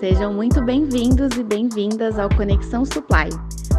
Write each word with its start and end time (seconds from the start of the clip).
Sejam 0.00 0.32
muito 0.32 0.64
bem-vindos 0.64 1.36
e 1.36 1.44
bem-vindas 1.44 2.18
ao 2.18 2.34
Conexão 2.34 2.86
Supply. 2.86 3.28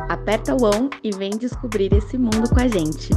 Aperta 0.08 0.54
o 0.54 0.64
on 0.64 0.88
e 1.04 1.10
vem 1.10 1.32
descobrir 1.32 1.92
esse 1.96 2.16
mundo 2.16 2.48
com 2.48 2.60
a 2.60 2.68
gente. 2.68 3.10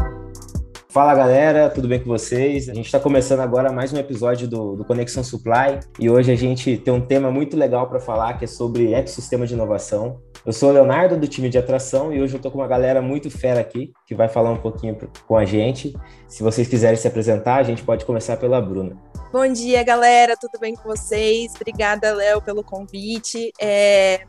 Fala 0.88 1.14
galera, 1.14 1.68
tudo 1.68 1.86
bem 1.86 1.98
com 2.00 2.06
vocês? 2.06 2.66
A 2.66 2.72
gente 2.72 2.86
está 2.86 2.98
começando 2.98 3.40
agora 3.40 3.70
mais 3.70 3.92
um 3.92 3.98
episódio 3.98 4.48
do, 4.48 4.74
do, 4.74 4.86
Conexão 4.86 5.22
Supply 5.22 5.80
e 6.00 6.08
hoje 6.08 6.32
a 6.32 6.34
gente 6.34 6.78
tem 6.78 6.94
um 6.94 7.00
tema 7.00 7.30
muito 7.30 7.58
legal 7.58 7.90
para 7.90 8.00
falar 8.00 8.38
que 8.38 8.46
é 8.46 8.48
sobre 8.48 8.94
ecossistema 8.94 9.46
de 9.46 9.52
inovação. 9.52 10.22
Eu 10.46 10.52
sou 10.52 10.68
o 10.68 10.72
Leonardo 10.72 11.16
do 11.16 11.26
time 11.26 11.48
de 11.48 11.56
atração 11.56 12.12
e 12.12 12.20
hoje 12.20 12.34
eu 12.34 12.36
estou 12.36 12.52
com 12.52 12.58
uma 12.58 12.66
galera 12.68 13.00
muito 13.00 13.30
fera 13.30 13.60
aqui 13.60 13.94
que 14.06 14.14
vai 14.14 14.28
falar 14.28 14.50
um 14.50 14.58
pouquinho 14.58 14.94
com 15.26 15.38
a 15.38 15.44
gente. 15.46 15.96
Se 16.28 16.42
vocês 16.42 16.68
quiserem 16.68 16.98
se 16.98 17.08
apresentar, 17.08 17.56
a 17.56 17.62
gente 17.62 17.82
pode 17.82 18.04
começar 18.04 18.36
pela 18.36 18.60
Bruna. 18.60 18.94
Bom 19.32 19.50
dia, 19.50 19.82
galera, 19.82 20.36
tudo 20.36 20.60
bem 20.60 20.74
com 20.74 20.82
vocês? 20.82 21.54
Obrigada, 21.56 22.12
Léo, 22.12 22.42
pelo 22.42 22.62
convite. 22.62 23.52
É, 23.58 24.26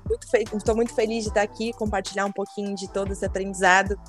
Estou 0.54 0.74
muito 0.74 0.96
feliz 0.96 1.24
de 1.24 1.32
estar 1.32 1.42
aqui, 1.42 1.74
compartilhar 1.74 2.26
um 2.26 2.32
pouquinho 2.32 2.74
de 2.76 2.90
todo 2.94 3.12
esse 3.12 3.26
aprendizado 3.26 4.00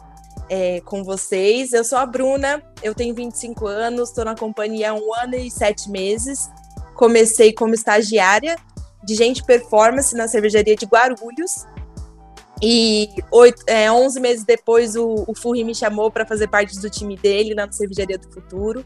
é, 0.49 0.81
com 0.83 1.03
vocês. 1.03 1.73
Eu 1.73 1.83
sou 1.83 1.99
a 1.99 2.07
Bruna, 2.07 2.63
eu 2.85 2.95
tenho 2.95 3.17
25 3.17 3.67
anos, 3.67 4.11
estou 4.11 4.25
na 4.25 4.37
companhia 4.37 4.93
há 4.93 4.95
um 4.95 5.13
ano 5.13 5.35
e 5.35 5.51
sete 5.51 5.91
meses. 5.91 6.49
Comecei 6.95 7.53
como 7.53 7.75
estagiária 7.75 8.55
de 9.05 9.17
gente 9.17 9.43
performance 9.43 10.15
na 10.15 10.29
cervejaria 10.29 10.77
de 10.77 10.87
Guarulhos. 10.87 11.67
E 12.63 13.09
oito, 13.31 13.63
é, 13.67 13.91
11 13.91 14.21
meses 14.21 14.45
depois, 14.45 14.97
o, 14.97 15.25
o 15.27 15.35
Furri 15.35 15.63
me 15.63 15.75
chamou 15.75 16.11
para 16.11 16.25
fazer 16.25 16.49
parte 16.49 16.79
do 16.81 16.89
time 16.89 17.17
dele 17.17 17.55
na 17.55 17.71
Cervejaria 17.71 18.19
do 18.19 18.33
Futuro. 18.33 18.85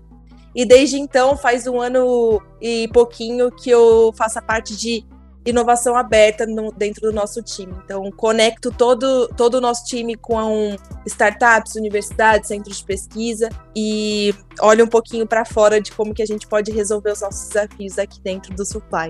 E 0.54 0.64
desde 0.64 0.98
então, 0.98 1.36
faz 1.36 1.66
um 1.66 1.80
ano 1.80 2.42
e 2.60 2.88
pouquinho 2.88 3.50
que 3.52 3.70
eu 3.70 4.12
faço 4.16 4.42
parte 4.42 4.76
de 4.76 5.04
inovação 5.46 5.96
aberta 5.96 6.44
no, 6.44 6.72
dentro 6.72 7.02
do 7.02 7.12
nosso 7.12 7.42
time. 7.42 7.74
Então, 7.84 8.10
conecto 8.10 8.70
todo, 8.70 9.28
todo 9.28 9.54
o 9.54 9.60
nosso 9.60 9.84
time 9.84 10.16
com 10.16 10.76
startups, 11.06 11.76
universidades, 11.76 12.48
centros 12.48 12.78
de 12.78 12.84
pesquisa 12.84 13.48
e 13.74 14.34
olho 14.60 14.84
um 14.84 14.88
pouquinho 14.88 15.26
para 15.26 15.44
fora 15.44 15.80
de 15.80 15.92
como 15.92 16.12
que 16.12 16.22
a 16.22 16.26
gente 16.26 16.46
pode 16.46 16.70
resolver 16.72 17.12
os 17.12 17.20
nossos 17.20 17.48
desafios 17.48 17.98
aqui 17.98 18.20
dentro 18.20 18.54
do 18.54 18.64
Supply. 18.64 19.08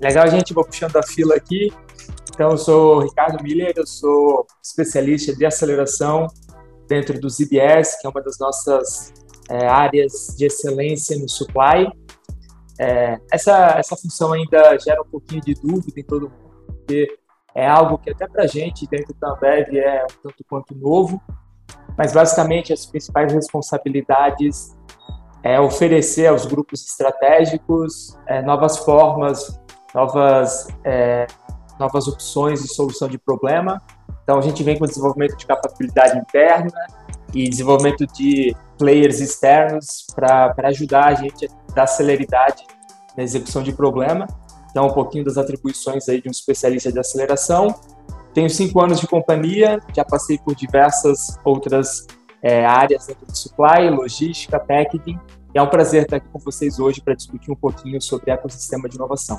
Legal, 0.00 0.28
gente. 0.28 0.54
Vou 0.54 0.64
puxando 0.64 0.96
a 0.96 1.02
fila 1.02 1.34
aqui. 1.34 1.72
Então, 2.38 2.50
eu 2.52 2.56
sou 2.56 3.00
Ricardo 3.00 3.42
Miller, 3.42 3.72
eu 3.76 3.84
sou 3.84 4.46
especialista 4.62 5.34
de 5.34 5.44
aceleração 5.44 6.28
dentro 6.86 7.20
do 7.20 7.28
ZBS, 7.28 8.00
que 8.00 8.06
é 8.06 8.10
uma 8.10 8.22
das 8.22 8.38
nossas 8.38 9.12
é, 9.50 9.66
áreas 9.66 10.36
de 10.38 10.46
excelência 10.46 11.18
no 11.18 11.28
supply. 11.28 11.90
É, 12.78 13.18
essa, 13.32 13.74
essa 13.76 13.96
função 13.96 14.32
ainda 14.32 14.78
gera 14.78 15.02
um 15.02 15.10
pouquinho 15.10 15.40
de 15.40 15.52
dúvida 15.54 15.98
em 15.98 16.04
todo 16.04 16.30
mundo, 16.30 16.64
porque 16.76 17.18
é 17.56 17.66
algo 17.66 17.98
que 17.98 18.10
até 18.10 18.28
para 18.28 18.44
a 18.44 18.46
gente, 18.46 18.86
dentro 18.86 19.12
da 19.20 19.32
Ambev, 19.32 19.76
é 19.76 20.04
um 20.04 20.22
tanto 20.22 20.44
quanto 20.48 20.76
novo, 20.76 21.20
mas 21.96 22.12
basicamente 22.12 22.72
as 22.72 22.86
principais 22.86 23.32
responsabilidades 23.32 24.76
é 25.42 25.58
oferecer 25.58 26.28
aos 26.28 26.46
grupos 26.46 26.86
estratégicos 26.86 28.16
é, 28.28 28.40
novas 28.42 28.78
formas, 28.78 29.60
novas, 29.92 30.68
é, 30.84 31.26
novas 31.78 32.08
opções 32.08 32.62
de 32.62 32.68
solução 32.68 33.08
de 33.08 33.18
problema. 33.18 33.80
Então 34.22 34.38
a 34.38 34.42
gente 34.42 34.62
vem 34.62 34.78
com 34.78 34.84
desenvolvimento 34.84 35.36
de 35.36 35.46
capacidade 35.46 36.18
interna 36.18 36.70
e 37.34 37.48
desenvolvimento 37.48 38.06
de 38.06 38.54
players 38.78 39.20
externos 39.20 40.06
para 40.14 40.54
ajudar 40.64 41.06
a 41.06 41.14
gente 41.14 41.46
a 41.46 41.72
dar 41.74 41.86
celeridade 41.86 42.64
na 43.16 43.22
execução 43.22 43.62
de 43.62 43.72
problema. 43.72 44.26
Então, 44.70 44.86
um 44.86 44.92
pouquinho 44.92 45.24
das 45.24 45.36
atribuições 45.36 46.08
aí 46.08 46.20
de 46.20 46.28
um 46.28 46.30
especialista 46.30 46.92
de 46.92 46.98
aceleração. 46.98 47.74
Tenho 48.32 48.48
cinco 48.48 48.80
anos 48.80 49.00
de 49.00 49.06
companhia, 49.06 49.80
já 49.94 50.04
passei 50.04 50.38
por 50.38 50.54
diversas 50.54 51.38
outras 51.44 52.06
é, 52.42 52.64
áreas 52.64 53.06
dentro 53.06 53.26
do 53.26 53.36
supply, 53.36 53.90
logística, 53.90 54.58
packaging. 54.60 55.18
E 55.54 55.58
é 55.58 55.62
um 55.62 55.66
prazer 55.66 56.02
estar 56.02 56.16
aqui 56.16 56.28
com 56.28 56.38
vocês 56.38 56.78
hoje 56.78 57.00
para 57.00 57.14
discutir 57.14 57.50
um 57.50 57.56
pouquinho 57.56 58.00
sobre 58.00 58.30
ecossistema 58.30 58.88
de 58.88 58.96
inovação. 58.96 59.36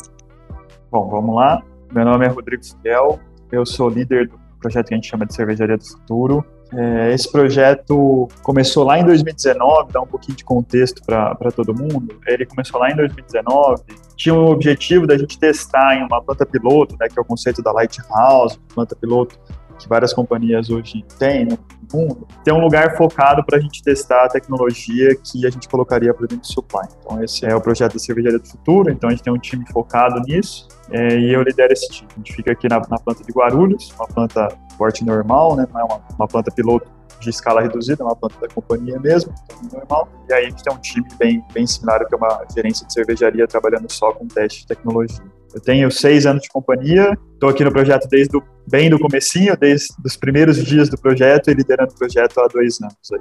Bom, 0.91 1.07
vamos 1.07 1.35
lá. 1.35 1.63
Meu 1.91 2.05
nome 2.05 2.23
é 2.23 2.29
Rodrigo 2.29 2.63
Siguel, 2.63 3.19
eu 3.51 3.66
sou 3.66 3.89
líder 3.89 4.27
do 4.27 4.39
projeto 4.61 4.89
que 4.89 4.94
a 4.94 4.97
gente 4.97 5.09
chama 5.09 5.25
de 5.25 5.33
Cervejaria 5.33 5.75
do 5.75 5.83
Futuro. 5.83 6.45
É, 6.72 7.11
esse 7.11 7.31
projeto 7.31 8.27
começou 8.44 8.83
lá 8.83 9.00
em 9.00 9.03
2019, 9.03 9.91
dá 9.91 9.99
um 9.99 10.05
pouquinho 10.05 10.38
de 10.38 10.44
contexto 10.44 11.01
para 11.03 11.51
todo 11.51 11.73
mundo. 11.73 12.19
Ele 12.28 12.45
começou 12.45 12.79
lá 12.79 12.91
em 12.91 12.95
2019, 12.95 13.81
tinha 14.16 14.35
o 14.35 14.51
objetivo 14.51 15.07
da 15.07 15.17
gente 15.17 15.39
testar 15.39 15.95
em 15.95 16.05
uma 16.05 16.22
planta 16.22 16.45
piloto, 16.45 16.95
né, 16.99 17.07
que 17.07 17.17
é 17.17 17.22
o 17.22 17.25
conceito 17.25 17.63
da 17.63 17.72
Lighthouse, 17.72 18.59
planta 18.73 18.95
piloto 18.95 19.39
que 19.79 19.88
várias 19.88 20.13
companhias 20.13 20.69
hoje 20.69 21.03
têm 21.17 21.47
mundo, 21.94 22.27
ter 22.44 22.51
um 22.51 22.59
lugar 22.59 22.95
focado 22.95 23.44
para 23.44 23.57
a 23.57 23.61
gente 23.61 23.81
testar 23.83 24.25
a 24.25 24.29
tecnologia 24.29 25.16
que 25.16 25.45
a 25.45 25.50
gente 25.50 25.67
colocaria 25.67 26.13
para 26.13 26.27
dentro 26.27 26.41
do 26.41 26.47
supply. 26.47 26.88
Então, 27.00 27.23
esse 27.23 27.45
é 27.45 27.55
o 27.55 27.61
projeto 27.61 27.94
da 27.94 28.00
Cervejaria 28.00 28.39
do 28.39 28.47
Futuro, 28.47 28.89
então 28.89 29.09
a 29.09 29.11
gente 29.11 29.23
tem 29.23 29.33
um 29.33 29.38
time 29.38 29.66
focado 29.72 30.22
nisso 30.22 30.67
é, 30.91 31.17
e 31.17 31.33
eu 31.33 31.41
lidero 31.41 31.73
esse 31.73 31.89
time. 31.89 32.09
A 32.13 32.17
gente 32.17 32.33
fica 32.33 32.51
aqui 32.51 32.67
na, 32.67 32.79
na 32.89 32.97
planta 32.97 33.23
de 33.23 33.31
Guarulhos, 33.31 33.91
uma 33.97 34.07
planta 34.07 34.47
porte 34.78 35.03
normal, 35.03 35.55
né? 35.55 35.67
Não 35.73 35.81
é 35.81 35.83
uma, 35.83 36.01
uma 36.17 36.28
planta 36.28 36.51
piloto 36.51 36.89
de 37.19 37.29
escala 37.29 37.61
reduzida, 37.61 38.01
é 38.01 38.05
uma 38.05 38.16
planta 38.16 38.35
da 38.39 38.47
companhia 38.47 38.99
mesmo, 38.99 39.33
então, 39.44 39.79
normal. 39.79 40.09
E 40.29 40.33
aí 40.33 40.45
a 40.45 40.49
gente 40.49 40.63
tem 40.63 40.73
um 40.73 40.79
time 40.79 41.07
bem, 41.17 41.44
bem 41.53 41.67
similar, 41.67 42.05
que 42.07 42.16
é 42.16 42.17
uma 42.17 42.45
gerência 42.55 42.88
de 42.88 42.94
cervejaria 42.94 43.47
trabalhando 43.47 43.91
só 43.91 44.13
com 44.13 44.28
teste 44.28 44.61
de 44.61 44.67
tecnologia. 44.67 45.38
Eu 45.53 45.61
tenho 45.61 45.89
seis 45.91 46.25
anos 46.25 46.43
de 46.43 46.49
companhia, 46.49 47.17
estou 47.33 47.49
aqui 47.49 47.63
no 47.63 47.71
projeto 47.71 48.07
desde 48.07 48.29
do, 48.29 48.43
bem 48.67 48.89
do 48.89 48.99
comecinho, 48.99 49.57
desde 49.57 49.87
os 50.05 50.15
primeiros 50.15 50.63
dias 50.63 50.89
do 50.89 50.97
projeto 50.97 51.49
e 51.49 51.53
liderando 51.53 51.91
o 51.91 51.97
projeto 51.97 52.39
há 52.39 52.47
dois 52.47 52.79
anos. 52.81 52.95
Aí. 53.11 53.19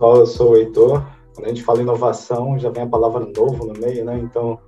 Eu 0.00 0.26
sou 0.26 0.52
o 0.52 0.56
Heitor. 0.56 1.04
Quando 1.34 1.46
a 1.46 1.48
gente 1.48 1.64
fala 1.64 1.82
inovação, 1.82 2.56
já 2.58 2.70
vem 2.70 2.84
a 2.84 2.86
palavra 2.86 3.26
novo 3.36 3.66
no 3.66 3.72
meio, 3.72 4.04
né? 4.04 4.16
Então, 4.18 4.58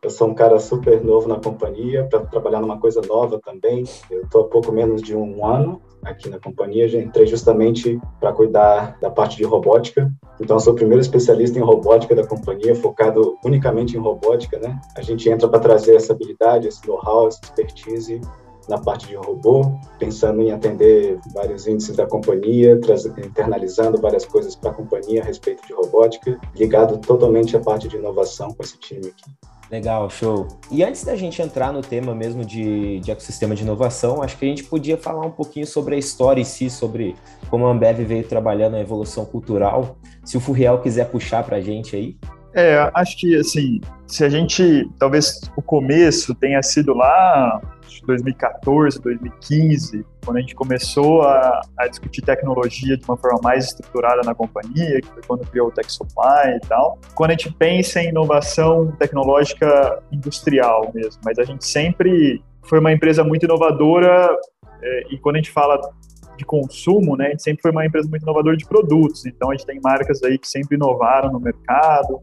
eu 0.00 0.08
sou 0.08 0.28
um 0.28 0.34
cara 0.34 0.60
super 0.60 1.02
novo 1.02 1.26
na 1.26 1.40
companhia, 1.40 2.04
para 2.04 2.20
trabalhar 2.20 2.60
numa 2.60 2.78
coisa 2.78 3.00
nova 3.00 3.40
também. 3.44 3.82
Eu 4.08 4.22
estou 4.22 4.42
há 4.42 4.48
pouco 4.48 4.70
menos 4.70 5.02
de 5.02 5.16
um 5.16 5.44
ano 5.44 5.82
aqui 6.04 6.28
na 6.28 6.38
companhia. 6.38 6.86
Entrei 7.00 7.26
justamente 7.26 8.00
para 8.20 8.32
cuidar 8.32 8.98
da 9.00 9.10
parte 9.10 9.36
de 9.36 9.44
robótica. 9.44 10.10
Então, 10.40 10.58
sou 10.58 10.72
o 10.72 10.76
primeiro 10.76 11.00
especialista 11.00 11.58
em 11.58 11.62
robótica 11.62 12.14
da 12.14 12.26
companhia, 12.26 12.74
focado 12.74 13.36
unicamente 13.44 13.96
em 13.96 14.00
robótica, 14.00 14.58
né? 14.58 14.80
A 14.96 15.02
gente 15.02 15.28
entra 15.28 15.48
para 15.48 15.60
trazer 15.60 15.94
essa 15.94 16.12
habilidade, 16.12 16.68
esse 16.68 16.86
know-how, 16.86 17.28
essa 17.28 17.40
expertise 17.42 18.20
na 18.68 18.78
parte 18.78 19.08
de 19.08 19.16
robô, 19.16 19.62
pensando 19.98 20.40
em 20.40 20.52
atender 20.52 21.18
vários 21.34 21.66
índices 21.66 21.96
da 21.96 22.06
companhia, 22.06 22.78
internalizando 23.18 24.00
várias 24.00 24.24
coisas 24.24 24.54
para 24.54 24.70
a 24.70 24.74
companhia 24.74 25.22
a 25.22 25.24
respeito 25.24 25.66
de 25.66 25.72
robótica, 25.72 26.38
ligado 26.54 26.98
totalmente 26.98 27.56
à 27.56 27.60
parte 27.60 27.88
de 27.88 27.96
inovação 27.96 28.52
com 28.52 28.62
esse 28.62 28.78
time 28.78 29.08
aqui. 29.08 29.51
Legal, 29.72 30.10
show. 30.10 30.48
E 30.70 30.84
antes 30.84 31.02
da 31.02 31.16
gente 31.16 31.40
entrar 31.40 31.72
no 31.72 31.80
tema 31.80 32.14
mesmo 32.14 32.44
de, 32.44 33.00
de 33.00 33.10
ecossistema 33.10 33.54
de 33.54 33.62
inovação, 33.62 34.22
acho 34.22 34.36
que 34.36 34.44
a 34.44 34.48
gente 34.48 34.64
podia 34.64 34.98
falar 34.98 35.24
um 35.24 35.30
pouquinho 35.30 35.66
sobre 35.66 35.94
a 35.94 35.98
história 35.98 36.42
em 36.42 36.44
si, 36.44 36.68
sobre 36.68 37.16
como 37.48 37.66
a 37.66 37.70
Ambev 37.70 38.04
veio 38.04 38.22
trabalhando 38.22 38.74
a 38.74 38.80
evolução 38.80 39.24
cultural. 39.24 39.96
Se 40.22 40.36
o 40.36 40.40
Furriel 40.40 40.82
quiser 40.82 41.08
puxar 41.10 41.42
para 41.42 41.56
a 41.56 41.60
gente 41.62 41.96
aí. 41.96 42.18
É, 42.54 42.90
acho 42.94 43.16
que 43.18 43.36
assim, 43.36 43.80
se 44.06 44.24
a 44.24 44.28
gente, 44.28 44.88
talvez 44.98 45.40
o 45.56 45.62
começo 45.62 46.34
tenha 46.34 46.62
sido 46.62 46.92
lá 46.92 47.60
2014, 48.06 49.00
2015, 49.00 50.04
quando 50.24 50.36
a 50.36 50.40
gente 50.40 50.54
começou 50.54 51.22
a, 51.22 51.60
a, 51.78 51.86
discutir 51.86 52.22
tecnologia 52.22 52.96
de 52.96 53.04
uma 53.04 53.16
forma 53.16 53.40
mais 53.42 53.66
estruturada 53.66 54.22
na 54.24 54.34
companhia, 54.34 55.00
que 55.00 55.08
foi 55.08 55.22
quando 55.26 55.46
criou 55.46 55.68
o 55.68 55.70
Tech 55.70 55.90
Supply 55.90 56.56
e 56.56 56.60
tal. 56.60 56.98
Quando 57.14 57.30
a 57.30 57.32
gente 57.34 57.52
pensa 57.52 58.00
em 58.00 58.08
inovação 58.08 58.92
tecnológica 58.98 60.02
industrial 60.10 60.90
mesmo, 60.94 61.20
mas 61.24 61.38
a 61.38 61.44
gente 61.44 61.66
sempre 61.66 62.42
foi 62.64 62.78
uma 62.78 62.92
empresa 62.92 63.24
muito 63.24 63.44
inovadora 63.44 64.28
é, 64.82 65.02
e 65.10 65.18
quando 65.18 65.36
a 65.36 65.38
gente 65.38 65.50
fala 65.50 65.80
de 66.36 66.44
consumo, 66.44 67.16
né, 67.16 67.26
a 67.26 67.30
gente 67.30 67.42
sempre 67.42 67.62
foi 67.62 67.70
uma 67.70 67.84
empresa 67.84 68.08
muito 68.08 68.22
inovadora 68.22 68.56
de 68.56 68.66
produtos. 68.66 69.26
Então 69.26 69.50
a 69.50 69.54
gente 69.54 69.66
tem 69.66 69.80
marcas 69.82 70.22
aí 70.22 70.38
que 70.38 70.48
sempre 70.48 70.76
inovaram 70.76 71.30
no 71.30 71.40
mercado, 71.40 72.20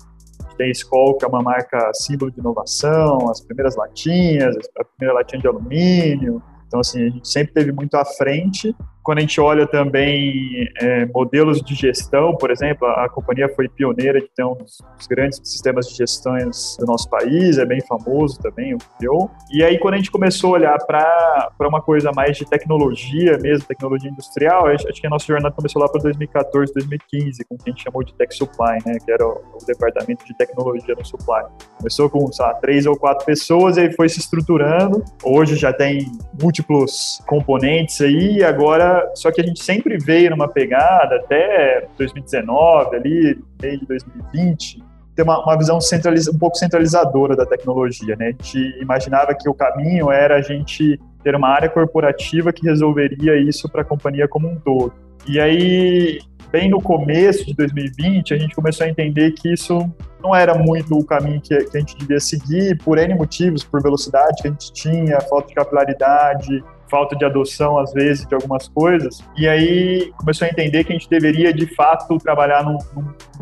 tem 0.59 0.67
a 0.67 0.71
Skol, 0.71 1.17
que 1.17 1.23
é 1.23 1.27
uma 1.27 1.41
marca 1.41 1.89
símbolo 1.93 2.29
de 2.29 2.39
inovação, 2.41 3.29
as 3.29 3.39
primeiras 3.39 3.77
latinhas, 3.77 4.57
a 4.77 4.83
primeira 4.83 5.17
latinha 5.17 5.41
de 5.41 5.47
alumínio. 5.47 6.43
Então, 6.67 6.81
assim, 6.81 7.07
a 7.07 7.09
gente 7.09 7.27
sempre 7.29 7.53
teve 7.53 7.71
muito 7.71 7.95
à 7.95 8.03
frente 8.03 8.75
quando 9.09 9.17
a 9.17 9.21
gente 9.21 9.41
olha 9.41 9.65
também 9.65 10.69
é, 10.79 11.03
modelos 11.07 11.63
de 11.63 11.73
gestão, 11.73 12.35
por 12.35 12.51
exemplo, 12.51 12.87
a, 12.87 13.05
a, 13.05 13.09
companhia 13.09 13.49
foi 13.49 13.67
pioneira 13.67 14.21
de 14.21 14.27
ter 14.35 14.43
um 14.43 14.53
dos, 14.53 14.77
dos 14.95 15.07
grandes 15.07 15.41
sistemas 15.43 15.87
de 15.87 15.95
gestões 15.95 16.77
do 16.79 16.85
nosso 16.85 17.09
país, 17.09 17.57
é 17.57 17.65
bem 17.65 17.81
famoso 17.81 18.39
também, 18.39 18.75
o 18.75 18.77
PIO. 18.99 19.27
E 19.51 19.63
aí, 19.63 19.79
quando 19.79 19.95
a 19.95 19.97
gente 19.97 20.11
começou 20.11 20.51
a 20.51 20.59
olhar 20.59 20.77
para 20.85 21.49
uma 21.61 21.81
coisa 21.81 22.11
mais 22.15 22.37
de 22.37 22.45
tecnologia 22.45 23.35
mesmo, 23.39 23.65
tecnologia 23.65 24.11
industrial, 24.11 24.67
acho, 24.67 24.85
que 24.85 25.07
a 25.07 25.09
nossa 25.09 25.25
jornada 25.25 25.55
começou 25.55 25.81
lá 25.81 25.89
para 25.89 26.03
2014, 26.03 26.71
2015, 26.71 27.45
com 27.45 27.55
o 27.55 27.57
que 27.57 27.71
a 27.71 27.73
gente 27.73 27.83
chamou 27.83 28.03
de 28.03 28.13
Tech 28.13 28.31
Supply, 28.35 28.77
né, 28.85 28.99
que 29.03 29.11
era 29.11 29.25
o, 29.25 29.41
o 29.55 29.65
departamento 29.65 30.23
de 30.23 30.37
tecnologia 30.37 30.93
no 30.93 31.03
supply. 31.03 31.45
Começou 31.79 32.11
com, 32.11 32.31
sei 32.31 32.45
lá, 32.45 32.53
três 32.53 32.85
ou 32.85 32.95
quatro 32.95 33.25
pessoas 33.25 33.77
e 33.77 33.81
aí 33.81 33.91
foi 33.91 34.07
se 34.07 34.19
estruturando. 34.19 35.03
Hoje 35.23 35.55
já 35.55 35.73
tem 35.73 36.05
múltiplos 36.39 37.23
componentes 37.25 38.01
aí, 38.01 38.43
agora, 38.43 38.98
só 39.15 39.31
que 39.31 39.41
a 39.41 39.43
gente 39.43 39.63
sempre 39.63 39.97
veio 39.97 40.31
numa 40.31 40.47
pegada 40.47 41.17
até 41.17 41.87
2019, 41.97 42.95
ali, 42.95 43.39
meio 43.61 43.79
de 43.79 43.85
2020, 43.85 44.83
ter 45.15 45.23
uma, 45.23 45.43
uma 45.43 45.57
visão 45.57 45.81
centraliza, 45.81 46.31
um 46.31 46.37
pouco 46.37 46.57
centralizadora 46.57 47.35
da 47.35 47.45
tecnologia, 47.45 48.15
né? 48.15 48.27
A 48.27 48.31
gente 48.31 48.57
imaginava 48.81 49.35
que 49.35 49.49
o 49.49 49.53
caminho 49.53 50.11
era 50.11 50.37
a 50.37 50.41
gente 50.41 50.99
ter 51.23 51.35
uma 51.35 51.49
área 51.49 51.69
corporativa 51.69 52.53
que 52.53 52.65
resolveria 52.65 53.35
isso 53.35 53.69
para 53.69 53.81
a 53.81 53.85
companhia 53.85 54.27
como 54.27 54.47
um 54.47 54.55
todo. 54.55 54.93
E 55.27 55.39
aí, 55.39 56.19
bem 56.51 56.69
no 56.69 56.81
começo 56.81 57.45
de 57.45 57.53
2020, 57.53 58.33
a 58.33 58.37
gente 58.37 58.55
começou 58.55 58.85
a 58.85 58.89
entender 58.89 59.31
que 59.31 59.53
isso 59.53 59.77
não 60.23 60.35
era 60.35 60.53
muito 60.57 60.97
o 60.97 61.05
caminho 61.05 61.41
que, 61.41 61.55
que 61.65 61.77
a 61.77 61.79
gente 61.79 61.97
devia 61.97 62.19
seguir, 62.19 62.77
por 62.77 62.97
N 62.97 63.13
motivos, 63.15 63.63
por 63.63 63.81
velocidade 63.81 64.41
que 64.41 64.47
a 64.47 64.51
gente 64.51 64.71
tinha, 64.71 65.19
falta 65.21 65.49
de 65.49 65.55
capilaridade, 65.55 66.63
falta 66.89 67.15
de 67.15 67.25
adoção, 67.25 67.77
às 67.77 67.93
vezes, 67.93 68.25
de 68.25 68.33
algumas 68.33 68.67
coisas. 68.67 69.23
E 69.37 69.47
aí 69.47 70.11
começou 70.17 70.47
a 70.47 70.49
entender 70.49 70.83
que 70.83 70.91
a 70.91 70.95
gente 70.95 71.09
deveria, 71.09 71.53
de 71.53 71.67
fato, 71.75 72.17
trabalhar 72.17 72.63
no, 72.63 72.77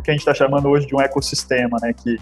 que 0.03 0.11
a 0.11 0.13
gente 0.13 0.21
está 0.21 0.33
chamando 0.33 0.67
hoje 0.67 0.87
de 0.87 0.95
um 0.95 1.01
ecossistema, 1.01 1.77
né? 1.81 1.93
Que 1.93 2.17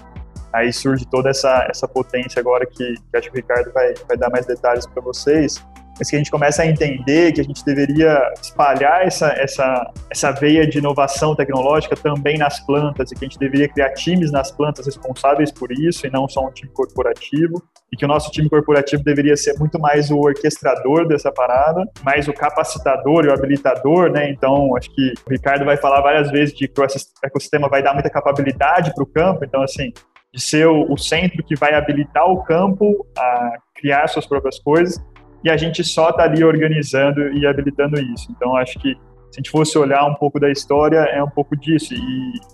aí 0.54 0.72
surge 0.72 1.06
toda 1.06 1.30
essa, 1.30 1.68
essa 1.70 1.88
potência 1.88 2.40
agora 2.40 2.66
que, 2.66 2.96
que 2.96 3.18
acho 3.18 3.30
que 3.30 3.34
o 3.34 3.42
Ricardo 3.42 3.72
vai, 3.74 3.94
vai 4.08 4.18
dar 4.18 4.30
mais 4.30 4.46
detalhes 4.46 4.86
para 4.86 5.02
vocês 5.02 5.64
mas 5.98 6.10
que 6.10 6.16
a 6.16 6.20
gente 6.20 6.32
começa 6.32 6.62
a 6.62 6.68
entender 6.68 7.32
que 7.32 7.42
a 7.42 7.44
gente 7.44 7.64
deveria 7.64 8.20
espalhar 8.42 9.06
essa, 9.06 9.28
essa, 9.30 9.94
essa 10.10 10.32
veia 10.32 10.68
de 10.68 10.78
inovação 10.78 11.36
tecnológica 11.36 11.96
também 11.96 12.38
nas 12.38 12.60
plantas 12.60 13.12
e 13.12 13.16
que 13.16 13.26
a 13.26 13.28
gente 13.28 13.40
deveria 13.40 13.70
criar 13.70 13.94
times 13.94 14.32
nas 14.32 14.52
plantas 14.52 14.86
responsáveis 14.86 15.52
por 15.52 15.72
isso 15.72 16.06
e 16.06 16.10
não 16.10 16.28
só 16.28 16.46
um 16.46 16.52
time 16.52 16.72
corporativo 16.72 17.64
e 17.92 17.98
que 17.98 18.06
o 18.06 18.08
nosso 18.08 18.32
time 18.32 18.50
corporativo 18.50 19.04
deveria 19.04 19.38
ser 19.38 19.58
muito 19.60 19.80
mais 19.80 20.10
o 20.12 20.18
orquestrador 20.18 21.08
dessa 21.08 21.32
parada, 21.32 21.84
mais 22.04 22.28
o 22.28 22.34
capacitador 22.34 23.26
e 23.26 23.28
o 23.30 23.34
habilitador, 23.34 24.12
né? 24.12 24.30
Então, 24.30 24.76
acho 24.76 24.94
que 24.94 25.14
o 25.26 25.30
Ricardo 25.30 25.66
vai 25.66 25.78
falar 25.78 26.02
várias 26.02 26.32
vezes 26.32 26.56
de 26.56 26.68
que 26.68 26.82
o 26.82 26.84
ecossistema 27.24 27.70
vai 27.70 27.84
dar 27.84 27.94
muita 27.94 28.10
capabilidade 28.10 28.94
para 28.94 29.04
o 29.04 29.08
campo, 29.08 29.46
então, 29.46 29.62
assim, 29.62 29.94
de 30.34 30.42
ser 30.42 30.68
o, 30.68 30.92
o 30.92 30.98
centro 30.98 31.44
que 31.44 31.56
vai 31.56 31.74
habilitar 31.74 32.26
o 32.26 32.44
campo 32.44 33.06
a 33.18 33.52
criar 33.76 34.08
suas 34.08 34.26
próprias 34.26 34.60
coisas 34.60 35.02
e 35.44 35.50
a 35.50 35.56
gente 35.56 35.84
só 35.84 36.10
está 36.10 36.24
ali 36.24 36.44
organizando 36.44 37.32
e 37.34 37.46
habilitando 37.46 38.00
isso. 38.00 38.32
Então, 38.32 38.56
acho 38.58 38.80
que 38.80 38.96
se 39.36 39.40
a 39.40 39.44
gente 39.44 39.52
fosse 39.52 39.78
olhar 39.78 40.06
um 40.06 40.16
pouco 40.16 40.40
da 40.40 40.50
história, 40.50 41.00
é 41.00 41.22
um 41.22 41.30
pouco 41.30 41.58
disso. 41.58 41.94
E 41.94 42.00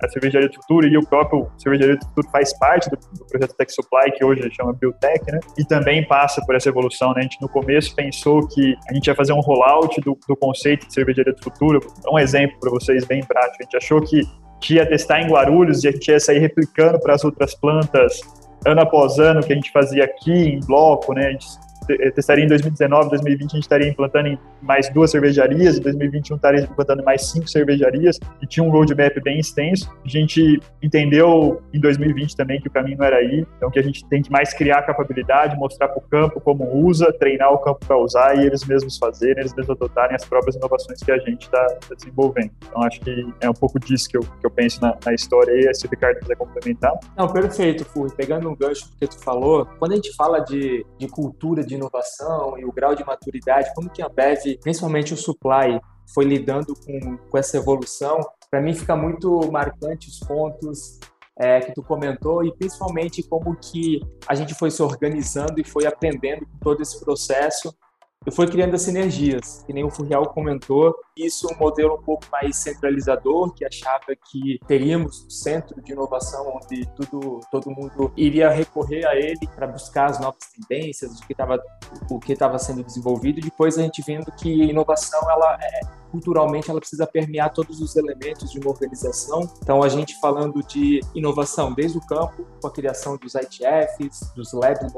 a 0.03 0.09
Cervejaria 0.09 0.49
do 0.49 0.55
Futuro 0.55 0.87
e 0.87 0.97
o 0.97 1.05
próprio 1.05 1.47
Cervejaria 1.55 1.95
do 1.95 2.05
Futuro 2.07 2.27
faz 2.31 2.57
parte 2.57 2.89
do, 2.89 2.97
do 2.97 3.25
projeto 3.27 3.55
Tech 3.55 3.71
Supply, 3.71 4.11
que 4.17 4.25
hoje 4.25 4.49
chama 4.51 4.73
Biotech, 4.73 5.31
né? 5.31 5.39
E 5.59 5.63
também 5.63 6.03
passa 6.07 6.43
por 6.43 6.55
essa 6.55 6.69
evolução, 6.69 7.09
né? 7.09 7.19
A 7.19 7.21
gente 7.21 7.39
no 7.39 7.47
começo 7.47 7.95
pensou 7.95 8.47
que 8.47 8.75
a 8.89 8.93
gente 8.95 9.05
ia 9.05 9.13
fazer 9.13 9.31
um 9.31 9.41
rollout 9.41 10.01
do, 10.01 10.17
do 10.27 10.35
conceito 10.35 10.87
de 10.87 10.93
Cervejaria 10.95 11.33
do 11.33 11.43
Futuro. 11.43 11.79
Um 12.11 12.17
exemplo 12.17 12.59
para 12.59 12.71
vocês 12.71 13.05
bem 13.05 13.23
prático. 13.23 13.57
A 13.59 13.63
gente 13.63 13.77
achou 13.77 14.01
que 14.01 14.23
ia 14.71 14.85
testar 14.85 15.21
em 15.21 15.27
Guarulhos 15.27 15.83
e 15.83 15.87
a 15.87 15.91
gente 15.91 16.09
ia 16.09 16.19
sair 16.19 16.39
replicando 16.39 16.99
para 16.99 17.13
as 17.13 17.23
outras 17.23 17.53
plantas 17.53 18.21
ano 18.65 18.81
após 18.81 19.19
ano 19.19 19.41
que 19.41 19.53
a 19.53 19.55
gente 19.55 19.71
fazia 19.71 20.03
aqui 20.03 20.31
em 20.31 20.59
bloco, 20.61 21.13
né? 21.13 21.27
A 21.27 21.31
gente 21.31 21.45
testaria 22.11 22.43
em 22.43 22.47
2019, 22.47 23.09
2020 23.09 23.51
a 23.51 23.55
gente 23.55 23.63
estaria 23.63 23.87
implantando 23.87 24.27
em 24.27 24.39
mais 24.61 24.89
duas 24.89 25.11
cervejarias, 25.11 25.77
em 25.77 25.81
2021 25.81 26.35
estaria 26.35 26.61
implantando 26.61 27.03
mais 27.03 27.27
cinco 27.27 27.47
cervejarias 27.49 28.19
e 28.41 28.47
tinha 28.47 28.63
um 28.63 28.69
roadmap 28.69 29.19
bem 29.23 29.39
extenso. 29.39 29.91
A 30.03 30.07
gente 30.07 30.59
entendeu 30.81 31.61
em 31.73 31.79
2020 31.79 32.35
também 32.35 32.59
que 32.61 32.67
o 32.67 32.71
caminho 32.71 32.97
não 32.97 33.05
era 33.05 33.17
aí, 33.17 33.45
então 33.57 33.69
que 33.69 33.79
a 33.79 33.83
gente 33.83 34.05
tem 34.05 34.21
que 34.21 34.31
mais 34.31 34.53
criar 34.53 34.81
capabilidade, 34.83 35.55
mostrar 35.57 35.87
para 35.87 35.97
o 35.97 36.01
campo 36.01 36.39
como 36.39 36.85
usa, 36.85 37.11
treinar 37.13 37.51
o 37.51 37.59
campo 37.59 37.85
para 37.85 37.97
usar 37.97 38.37
e 38.37 38.45
eles 38.45 38.65
mesmos 38.65 38.97
fazerem, 38.97 39.39
eles 39.39 39.53
mesmos 39.53 39.75
adotarem 39.75 40.15
as 40.15 40.25
próprias 40.25 40.55
inovações 40.55 41.01
que 41.01 41.11
a 41.11 41.17
gente 41.19 41.43
está 41.43 41.65
tá 41.65 41.95
desenvolvendo. 41.95 42.51
Então 42.67 42.83
acho 42.83 42.99
que 43.01 43.33
é 43.39 43.49
um 43.49 43.53
pouco 43.53 43.79
disso 43.79 44.09
que 44.09 44.17
eu, 44.17 44.21
que 44.21 44.45
eu 44.45 44.51
penso 44.51 44.81
na, 44.81 44.97
na 45.05 45.13
história 45.13 45.51
e 45.51 45.73
se 45.73 45.85
o 45.85 45.89
Ricardo 45.89 46.19
quiser 46.19 46.35
complementar. 46.35 46.93
Não, 47.17 47.27
perfeito, 47.27 47.85
Fui. 47.85 48.09
Pegando 48.15 48.49
um 48.49 48.55
gancho 48.55 48.89
do 48.89 48.97
que 48.97 49.07
tu 49.07 49.19
falou, 49.23 49.67
quando 49.79 49.93
a 49.93 49.95
gente 49.95 50.13
fala 50.15 50.39
de, 50.39 50.85
de 50.97 51.07
cultura 51.07 51.63
de 51.63 51.77
inovação 51.81 52.57
e 52.57 52.65
o 52.65 52.71
grau 52.71 52.95
de 52.95 53.03
maturidade, 53.03 53.73
como 53.73 53.89
que 53.89 54.01
a 54.01 54.09
Bev, 54.09 54.57
principalmente 54.61 55.13
o 55.13 55.17
supply, 55.17 55.79
foi 56.13 56.25
lidando 56.25 56.73
com, 56.75 57.17
com 57.17 57.37
essa 57.37 57.57
evolução, 57.57 58.19
para 58.49 58.61
mim 58.61 58.73
fica 58.73 58.95
muito 58.95 59.51
marcante 59.51 60.09
os 60.09 60.19
pontos 60.19 60.99
é, 61.37 61.59
que 61.61 61.73
tu 61.73 61.81
comentou 61.81 62.43
e 62.43 62.53
principalmente 62.55 63.23
como 63.23 63.55
que 63.55 64.01
a 64.27 64.35
gente 64.35 64.53
foi 64.53 64.69
se 64.69 64.81
organizando 64.83 65.59
e 65.59 65.63
foi 65.63 65.85
aprendendo 65.85 66.45
com 66.45 66.57
todo 66.59 66.81
esse 66.81 66.99
processo 67.03 67.73
e 68.25 68.29
foi 68.29 68.47
criando 68.47 68.75
as 68.75 68.83
sinergias, 68.83 69.63
que 69.65 69.73
nem 69.73 69.83
o 69.83 69.89
Furriel 69.89 70.27
comentou. 70.27 70.95
Isso 71.17 71.49
é 71.49 71.55
um 71.55 71.57
modelo 71.57 71.95
um 71.95 72.03
pouco 72.03 72.23
mais 72.31 72.55
centralizador, 72.55 73.51
que 73.51 73.65
achava 73.65 74.15
que 74.29 74.59
teríamos 74.67 75.25
um 75.25 75.29
centro 75.29 75.81
de 75.81 75.91
inovação 75.91 76.53
onde 76.55 76.85
tudo, 76.95 77.39
todo 77.51 77.71
mundo 77.71 78.13
iria 78.15 78.51
recorrer 78.51 79.07
a 79.07 79.15
ele 79.15 79.47
para 79.55 79.65
buscar 79.65 80.11
as 80.11 80.19
novas 80.19 80.43
tendências, 80.55 81.19
o 81.19 81.25
que 81.25 81.33
estava 81.33 81.59
o 82.11 82.19
que 82.19 82.33
estava 82.33 82.59
sendo 82.59 82.83
desenvolvido. 82.83 83.39
E 83.39 83.41
depois 83.41 83.75
a 83.79 83.81
gente 83.81 84.03
vendo 84.05 84.31
que 84.33 84.49
inovação 84.49 85.19
ela 85.27 85.57
é, 85.59 85.79
culturalmente 86.11 86.69
ela 86.69 86.79
precisa 86.79 87.07
permear 87.07 87.51
todos 87.51 87.81
os 87.81 87.95
elementos 87.95 88.51
de 88.51 88.59
uma 88.59 88.69
organização. 88.69 89.51
Então 89.63 89.81
a 89.81 89.89
gente 89.89 90.19
falando 90.19 90.61
de 90.61 90.99
inovação 91.15 91.73
desde 91.73 91.97
o 91.97 92.01
campo, 92.01 92.45
com 92.61 92.67
a 92.67 92.71
criação 92.71 93.17
dos 93.17 93.33
ITFs, 93.33 94.31
dos 94.35 94.53
labs 94.53 94.93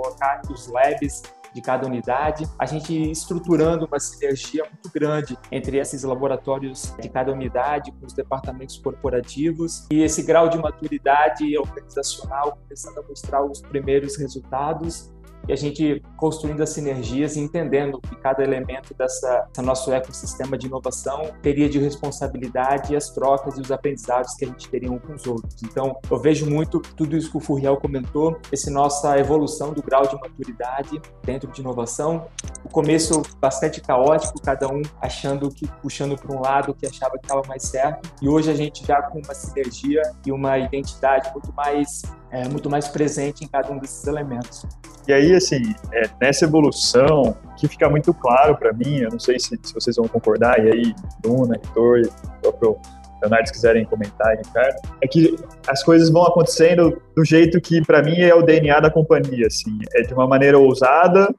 dos 0.46 0.68
labs 0.68 1.22
de 1.54 1.62
cada 1.62 1.86
unidade, 1.86 2.46
a 2.58 2.66
gente 2.66 3.12
estruturando 3.12 3.86
uma 3.86 4.00
sinergia 4.00 4.64
muito 4.66 4.90
grande 4.92 5.38
entre 5.52 5.78
esses 5.78 6.04
laboratórios 6.04 6.94
de 7.00 7.10
cada 7.10 7.32
unidade, 7.32 7.92
com 7.92 8.06
os 8.06 8.14
departamentos 8.14 8.78
corporativos 8.78 9.88
e 9.92 10.02
esse 10.02 10.24
grau 10.24 10.50
de 10.50 10.58
maturidade 10.58 11.58
organizacional 11.58 12.58
começando 12.64 12.98
a 12.98 13.04
mostrar 13.04 13.44
os 13.44 13.62
primeiros 13.62 14.18
resultados 14.18 15.13
e 15.48 15.54
a 15.54 15.56
gente 15.56 16.02
construindo 16.18 16.62
as 16.62 16.70
sinergias 16.70 17.36
e 17.36 17.40
entendendo 17.40 18.00
que 18.00 18.16
cada 18.18 18.44
elemento 18.44 18.94
dessa, 18.94 19.48
dessa 19.50 19.62
nosso 19.62 19.92
ecossistema 19.92 20.58
de 20.58 20.68
inovação 20.68 21.32
teria 21.42 21.70
de 21.70 21.80
responsabilidade 21.80 22.96
as 22.96 23.10
trocas 23.10 23.58
e 23.58 23.62
os 23.62 23.72
aprendizados 23.72 24.34
que 24.36 24.46
a 24.46 24.48
gente 24.48 24.70
teria 24.70 24.92
um 24.92 25.00
com 25.00 25.14
os 25.14 25.26
outros. 25.26 25.62
Então, 25.64 25.98
eu 26.10 26.20
vejo 26.20 26.50
muito 26.50 26.80
tudo 26.80 27.18
isso 27.18 27.32
que 27.32 27.38
o 27.38 27.40
Furriel 27.40 27.78
comentou, 27.78 28.40
esse 28.52 28.70
nossa 28.70 29.18
evolução 29.18 29.74
do 29.74 29.82
grau 29.82 30.04
de 30.04 30.16
maturidade 30.16 31.02
dentro 31.24 31.52
de 31.52 31.62
inovação. 31.62 32.28
O 32.64 32.70
começo 32.70 33.22
bastante 33.40 33.82
caótico, 33.82 34.42
cada 34.42 34.68
um 34.68 34.82
achando 35.02 35.50
que 35.50 35.68
puxando 35.82 36.16
para 36.16 36.36
um 36.36 36.42
lado 36.42 36.74
que 36.74 36.86
achava 36.86 37.18
que 37.18 37.26
estava 37.26 37.42
mais 37.48 37.64
certo, 37.64 38.10
e 38.22 38.30
hoje 38.30 38.50
a 38.50 38.56
gente 38.56 38.86
já 38.86 39.02
com 39.02 39.20
uma 39.20 39.34
sinergia 39.34 40.02
e 40.26 40.32
uma 40.32 40.58
identidade 40.58 41.32
muito 41.34 41.52
mais 41.54 42.04
é, 42.34 42.50
muito 42.50 42.70
mais 42.70 42.88
presente 42.88 43.46
em 43.46 43.48
cada 43.48 43.72
um 43.72 43.78
desses 43.78 44.06
elementos. 44.08 44.66
E 45.08 45.14
aí, 45.14 45.36
assim, 45.36 45.76
é, 45.94 46.10
nessa 46.20 46.46
evolução, 46.46 47.38
que 47.58 47.68
fica 47.68 47.88
muito 47.90 48.14
claro 48.14 48.58
para 48.58 48.74
mim, 48.74 48.98
eu 48.98 49.12
não 49.12 49.20
sei 49.20 49.40
se, 49.40 49.60
se, 49.62 49.74
vocês 49.74 49.96
vão 49.96 50.08
concordar, 50.08 50.66
e 50.66 50.72
aí, 50.72 50.96
Luna, 51.24 51.56
Heitor, 51.56 52.02
o 52.08 52.42
próprio 52.42 52.78
Leonardo, 53.22 53.48
se 53.48 53.54
quiserem 53.54 53.86
comentar, 53.86 54.36
Ricardo, 54.36 54.76
é 55.02 55.08
que 55.08 55.36
as 55.68 55.84
coisas 55.84 56.10
vão 56.10 56.24
acontecendo 56.24 57.00
do 57.16 57.24
jeito 57.24 57.62
que, 57.62 57.82
para 57.82 58.02
mim, 58.02 58.20
é 58.20 58.34
o 58.34 58.42
DNA 58.42 58.80
da 58.80 58.90
companhia, 58.90 59.48
assim, 59.48 59.78
é 59.94 60.02
de 60.02 60.14
uma 60.14 60.28
maneira 60.28 60.58
ousada, 60.58 61.34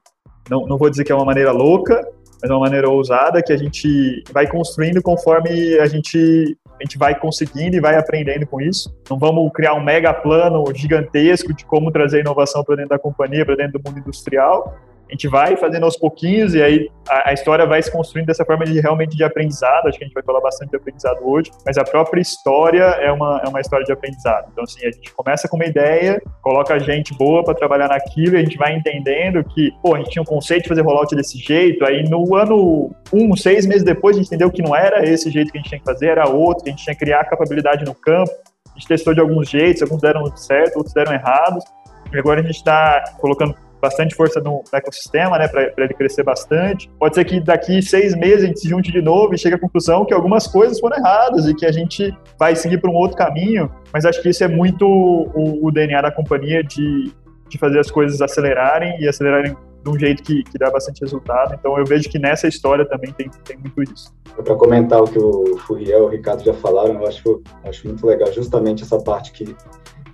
não, 0.49 0.65
não 0.65 0.77
vou 0.77 0.89
dizer 0.89 1.03
que 1.03 1.11
é 1.11 1.15
uma 1.15 1.25
maneira 1.25 1.51
louca, 1.51 2.07
mas 2.45 2.51
uma 2.51 2.59
maneira 2.59 2.87
ousada 2.87 3.41
que 3.41 3.51
a 3.51 3.57
gente 3.57 4.23
vai 4.31 4.47
construindo 4.47 5.01
conforme 5.01 5.79
a 5.79 5.87
gente 5.87 6.55
a 6.79 6.83
gente 6.83 6.97
vai 6.97 7.17
conseguindo 7.17 7.77
e 7.77 7.79
vai 7.79 7.95
aprendendo 7.95 8.45
com 8.45 8.61
isso. 8.61 8.93
Não 9.09 9.17
vamos 9.17 9.49
criar 9.53 9.73
um 9.73 9.83
mega 9.83 10.13
plano 10.13 10.63
gigantesco 10.75 11.53
de 11.53 11.65
como 11.65 11.89
trazer 11.89 12.19
inovação 12.19 12.63
para 12.63 12.75
dentro 12.75 12.89
da 12.89 12.99
companhia, 12.99 13.45
para 13.45 13.55
dentro 13.55 13.79
do 13.79 13.89
mundo 13.89 13.99
industrial, 13.99 14.77
a 15.07 15.11
gente 15.11 15.27
vai 15.27 15.55
fazendo 15.55 15.83
aos 15.83 15.95
pouquinhos 15.95 16.55
e 16.55 16.61
aí 16.61 16.89
a, 17.07 17.29
a, 17.29 17.33
história 17.33 17.65
vai 17.65 17.81
se 17.81 17.91
construindo 17.91 18.27
dessa 18.27 18.43
forma 18.43 18.65
de 18.65 18.79
realmente 18.79 19.15
de 19.15 19.23
aprendizado. 19.23 19.87
Acho 19.87 19.97
que 19.97 20.03
a 20.03 20.07
gente 20.07 20.13
vai 20.13 20.23
falar 20.23 20.41
bastante 20.41 20.71
de 20.71 20.77
aprendizado 20.77 21.19
hoje, 21.23 21.51
mas 21.65 21.77
a 21.77 21.83
própria 21.83 22.19
história 22.19 22.83
é 22.83 23.11
uma, 23.11 23.41
é 23.43 23.47
uma 23.47 23.61
história 23.61 23.85
de 23.85 23.91
aprendizado. 23.91 24.47
Então, 24.51 24.63
assim, 24.63 24.85
a 24.85 24.91
gente 24.91 25.13
começa 25.13 25.47
com 25.47 25.57
uma 25.57 25.65
ideia, 25.65 26.21
coloca 26.41 26.77
gente 26.79 27.13
boa 27.15 27.43
para 27.43 27.53
trabalhar 27.53 27.89
naquilo 27.89 28.35
e 28.35 28.37
a 28.37 28.43
gente 28.43 28.57
vai 28.57 28.75
entendendo 28.75 29.43
que, 29.43 29.71
pô, 29.81 29.95
a 29.95 29.99
gente 29.99 30.09
tinha 30.09 30.23
um 30.23 30.25
conceito 30.25 30.63
de 30.63 30.69
fazer 30.69 30.81
rollout 30.81 31.15
desse 31.15 31.37
jeito, 31.37 31.85
aí 31.85 32.03
no 32.09 32.35
ano 32.35 32.91
um, 33.13 33.35
seis 33.35 33.65
meses 33.65 33.83
depois, 33.83 34.15
a 34.15 34.19
gente 34.19 34.27
entendeu 34.27 34.49
que 34.49 34.61
não 34.61 34.75
era 34.75 35.07
esse 35.07 35.29
jeito 35.29 35.51
que 35.51 35.57
a 35.57 35.61
gente 35.61 35.69
tinha 35.69 35.79
que 35.79 35.85
fazer, 35.85 36.07
era 36.07 36.27
outro, 36.27 36.63
que 36.63 36.69
a 36.69 36.73
gente 36.73 36.83
tinha 36.83 36.95
que 36.95 37.05
criar 37.05 37.23
capabilidade 37.25 37.85
no 37.85 37.93
campo. 37.93 38.31
A 38.75 38.79
gente 38.79 38.87
testou 38.87 39.13
de 39.13 39.21
alguns 39.21 39.49
jeitos, 39.49 39.81
alguns 39.83 40.01
deram 40.01 40.35
certo, 40.35 40.77
outros 40.77 40.93
deram 40.93 41.13
errados. 41.13 41.63
E 42.11 42.19
agora 42.19 42.41
a 42.41 42.43
gente 42.43 42.55
está 42.55 43.03
colocando 43.19 43.55
bastante 43.85 44.15
força 44.15 44.39
no 44.39 44.63
ecossistema, 44.73 45.37
né, 45.37 45.47
para 45.47 45.71
ele 45.77 45.93
crescer 45.93 46.23
bastante. 46.23 46.89
Pode 46.99 47.15
ser 47.15 47.23
que 47.23 47.39
daqui 47.39 47.81
seis 47.81 48.15
meses 48.15 48.43
a 48.43 48.47
gente 48.47 48.59
se 48.59 48.67
junte 48.67 48.91
de 48.91 49.01
novo 49.01 49.33
e 49.33 49.37
chegue 49.37 49.55
à 49.55 49.59
conclusão 49.59 50.05
que 50.05 50.13
algumas 50.13 50.47
coisas 50.47 50.79
foram 50.79 50.97
erradas 50.97 51.47
e 51.47 51.53
que 51.53 51.65
a 51.65 51.71
gente 51.71 52.11
vai 52.39 52.55
seguir 52.55 52.79
para 52.81 52.89
um 52.89 52.95
outro 52.95 53.15
caminho, 53.15 53.71
mas 53.93 54.05
acho 54.05 54.21
que 54.21 54.29
isso 54.29 54.43
é 54.43 54.47
muito 54.47 54.85
o, 54.87 55.65
o 55.65 55.71
DNA 55.71 56.01
da 56.01 56.11
companhia 56.11 56.63
de, 56.63 57.11
de 57.47 57.57
fazer 57.57 57.79
as 57.79 57.91
coisas 57.91 58.21
acelerarem 58.21 58.99
e 58.99 59.07
acelerarem 59.07 59.55
de 59.83 59.89
um 59.91 59.99
jeito 59.99 60.23
que, 60.23 60.43
que 60.43 60.57
dá 60.57 60.71
bastante 60.71 61.01
resultado. 61.01 61.53
Então 61.53 61.77
eu 61.77 61.85
vejo 61.85 62.09
que 62.09 62.17
nessa 62.17 62.47
história 62.47 62.83
também 62.85 63.13
tem, 63.13 63.29
tem 63.43 63.57
muito 63.57 63.83
isso. 63.83 64.11
Para 64.35 64.55
comentar 64.55 64.99
o 65.01 65.05
que 65.05 65.19
o 65.19 65.57
Furiel 65.59 65.99
e 65.99 66.01
o 66.01 66.07
Ricardo 66.07 66.43
já 66.43 66.53
falaram, 66.53 66.95
eu 66.95 67.07
acho, 67.07 67.41
acho 67.63 67.87
muito 67.87 68.05
legal 68.05 68.31
justamente 68.33 68.83
essa 68.83 68.97
parte 68.99 69.31
que 69.31 69.55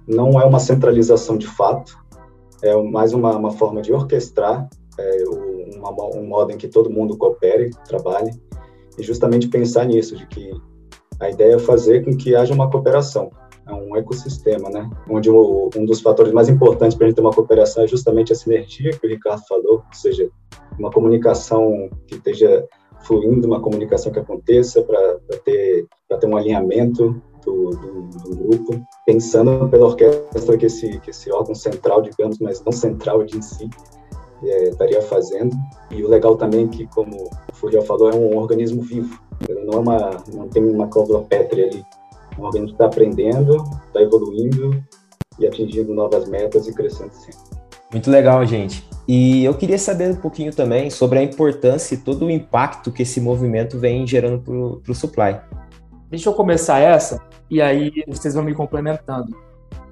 não 0.07 0.39
é 0.39 0.45
uma 0.45 0.59
centralização 0.59 1.37
de 1.37 1.47
fato, 1.47 1.97
é 2.63 2.75
mais 2.81 3.13
uma, 3.13 3.35
uma 3.35 3.51
forma 3.51 3.81
de 3.81 3.91
orquestrar 3.91 4.69
é, 4.97 5.23
uma, 5.77 5.91
um 6.15 6.25
modo 6.27 6.51
em 6.51 6.57
que 6.57 6.67
todo 6.67 6.89
mundo 6.89 7.17
coopere, 7.17 7.69
trabalhe, 7.87 8.31
e 8.97 9.03
justamente 9.03 9.47
pensar 9.47 9.85
nisso, 9.85 10.15
de 10.15 10.25
que 10.27 10.51
a 11.19 11.29
ideia 11.29 11.55
é 11.55 11.59
fazer 11.59 12.03
com 12.03 12.15
que 12.15 12.35
haja 12.35 12.53
uma 12.53 12.69
cooperação, 12.69 13.31
é 13.67 13.73
um 13.73 13.95
ecossistema, 13.95 14.69
né? 14.69 14.89
Onde 15.09 15.29
o, 15.29 15.69
um 15.75 15.85
dos 15.85 16.01
fatores 16.01 16.33
mais 16.33 16.49
importantes 16.49 16.97
para 16.97 17.05
a 17.05 17.09
gente 17.09 17.15
ter 17.15 17.21
uma 17.21 17.33
cooperação 17.33 17.83
é 17.83 17.87
justamente 17.87 18.33
a 18.33 18.35
sinergia 18.35 18.91
que 18.91 19.05
o 19.05 19.09
Ricardo 19.09 19.41
falou, 19.47 19.83
ou 19.87 19.93
seja, 19.93 20.29
uma 20.77 20.91
comunicação 20.91 21.89
que 22.07 22.15
esteja 22.15 22.65
fluindo, 23.05 23.47
uma 23.47 23.61
comunicação 23.61 24.11
que 24.11 24.19
aconteça 24.19 24.81
para 24.83 25.17
ter, 25.43 25.87
ter 26.19 26.27
um 26.27 26.37
alinhamento 26.37 27.21
do, 27.45 27.69
do, 27.71 28.01
do, 28.03 28.35
grupo, 28.35 28.81
pensando 29.05 29.67
pela 29.69 29.87
orquestra 29.87 30.57
que 30.57 30.65
esse, 30.65 30.99
que 30.99 31.09
esse 31.09 31.31
órgão 31.31 31.55
central, 31.55 32.01
digamos, 32.01 32.39
mas 32.39 32.63
não 32.63 32.71
central 32.71 33.23
de 33.23 33.43
si, 33.43 33.69
é, 34.43 34.69
estaria 34.69 35.01
fazendo. 35.01 35.55
E 35.89 36.03
o 36.03 36.09
legal 36.09 36.35
também 36.35 36.65
é 36.65 36.67
que, 36.67 36.87
como 36.87 37.15
o 37.15 37.55
Furiel 37.55 37.83
falou, 37.83 38.09
é 38.09 38.15
um 38.15 38.37
organismo 38.37 38.81
vivo. 38.81 39.19
Ele 39.47 39.63
não, 39.63 39.73
é 39.73 39.79
uma, 39.79 40.23
não 40.33 40.47
tem 40.47 40.63
uma 40.63 40.87
cláusula 40.87 41.21
pétrea 41.23 41.67
ali. 41.67 41.85
É 42.37 42.41
um 42.41 42.45
organismo 42.45 42.67
que 42.67 42.73
está 42.73 42.85
aprendendo, 42.85 43.63
está 43.87 44.01
evoluindo 44.01 44.83
e 45.39 45.47
atingindo 45.47 45.93
novas 45.93 46.27
metas 46.27 46.67
e 46.67 46.73
crescendo 46.73 47.13
sempre. 47.13 47.39
Muito 47.91 48.09
legal, 48.09 48.45
gente. 48.45 48.87
E 49.07 49.43
eu 49.43 49.53
queria 49.53 49.77
saber 49.77 50.09
um 50.09 50.15
pouquinho 50.15 50.53
também 50.53 50.89
sobre 50.89 51.19
a 51.19 51.23
importância 51.23 51.95
e 51.95 51.97
todo 51.97 52.25
o 52.25 52.31
impacto 52.31 52.91
que 52.91 53.01
esse 53.01 53.19
movimento 53.19 53.77
vem 53.77 54.07
gerando 54.07 54.39
para 54.39 54.91
o 54.91 54.95
supply. 54.95 55.41
Deixa 56.11 56.27
eu 56.27 56.33
começar 56.33 56.79
essa 56.79 57.21
e 57.49 57.61
aí 57.61 58.03
vocês 58.05 58.33
vão 58.33 58.43
me 58.43 58.53
complementando. 58.53 59.33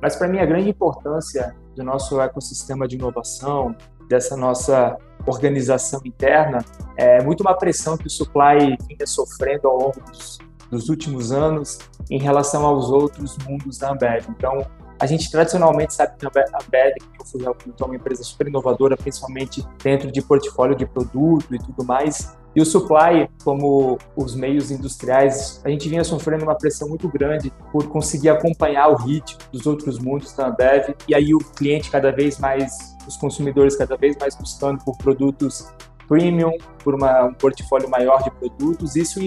Mas 0.01 0.17
para 0.17 0.27
mim 0.27 0.39
a 0.39 0.45
grande 0.45 0.69
importância 0.69 1.55
do 1.73 1.81
nosso 1.81 2.19
ecossistema 2.19 2.85
de 2.85 2.97
inovação, 2.97 3.73
dessa 4.09 4.35
nossa 4.35 4.97
organização 5.25 6.01
interna, 6.03 6.59
é 6.97 7.23
muito 7.23 7.39
uma 7.39 7.57
pressão 7.57 7.97
que 7.97 8.07
o 8.07 8.09
supply 8.09 8.75
vinha 8.85 9.07
sofrendo 9.07 9.69
ao 9.69 9.77
longo 9.77 10.01
dos, 10.11 10.39
dos 10.69 10.89
últimos 10.89 11.31
anos 11.31 11.79
em 12.11 12.19
relação 12.19 12.65
aos 12.65 12.89
outros 12.89 13.37
mundos 13.47 13.77
da 13.77 13.91
Ambev. 13.91 14.25
Então, 14.29 14.65
a 14.99 15.05
gente 15.05 15.31
tradicionalmente 15.31 15.93
sabe 15.93 16.17
que 16.17 16.25
a 16.25 16.29
Ambev, 16.29 16.93
que 16.95 17.21
eu 17.21 17.25
fui 17.25 17.41
é 17.45 17.85
uma 17.85 17.95
empresa 17.95 18.23
super 18.23 18.47
inovadora, 18.47 18.97
principalmente 18.97 19.65
dentro 19.81 20.11
de 20.11 20.21
portfólio 20.21 20.75
de 20.75 20.85
produto 20.85 21.55
e 21.55 21.57
tudo 21.57 21.83
mais, 21.83 22.37
e 22.55 22.61
o 22.61 22.65
supply, 22.65 23.29
como 23.43 23.97
os 24.15 24.35
meios 24.35 24.71
industriais, 24.71 25.61
a 25.63 25.69
gente 25.69 25.87
vinha 25.87 26.03
sofrendo 26.03 26.43
uma 26.43 26.55
pressão 26.55 26.89
muito 26.89 27.07
grande 27.07 27.53
por 27.71 27.87
conseguir 27.87 28.29
acompanhar 28.29 28.89
o 28.89 28.95
ritmo 28.95 29.39
dos 29.51 29.67
outros 29.67 29.99
mundos 29.99 30.33
da 30.33 30.47
Ambev, 30.47 30.95
e 31.07 31.15
aí 31.15 31.33
o 31.33 31.39
cliente 31.39 31.91
cada 31.91 32.11
vez 32.11 32.39
mais, 32.39 32.97
os 33.07 33.15
consumidores 33.17 33.75
cada 33.75 33.95
vez 33.95 34.17
mais 34.19 34.35
buscando 34.35 34.83
por 34.83 34.97
produtos 34.97 35.71
premium, 36.07 36.57
por 36.83 36.95
uma, 36.95 37.25
um 37.25 37.33
portfólio 37.33 37.87
maior 37.87 38.23
de 38.23 38.31
produtos, 38.31 38.95
isso 38.95 39.19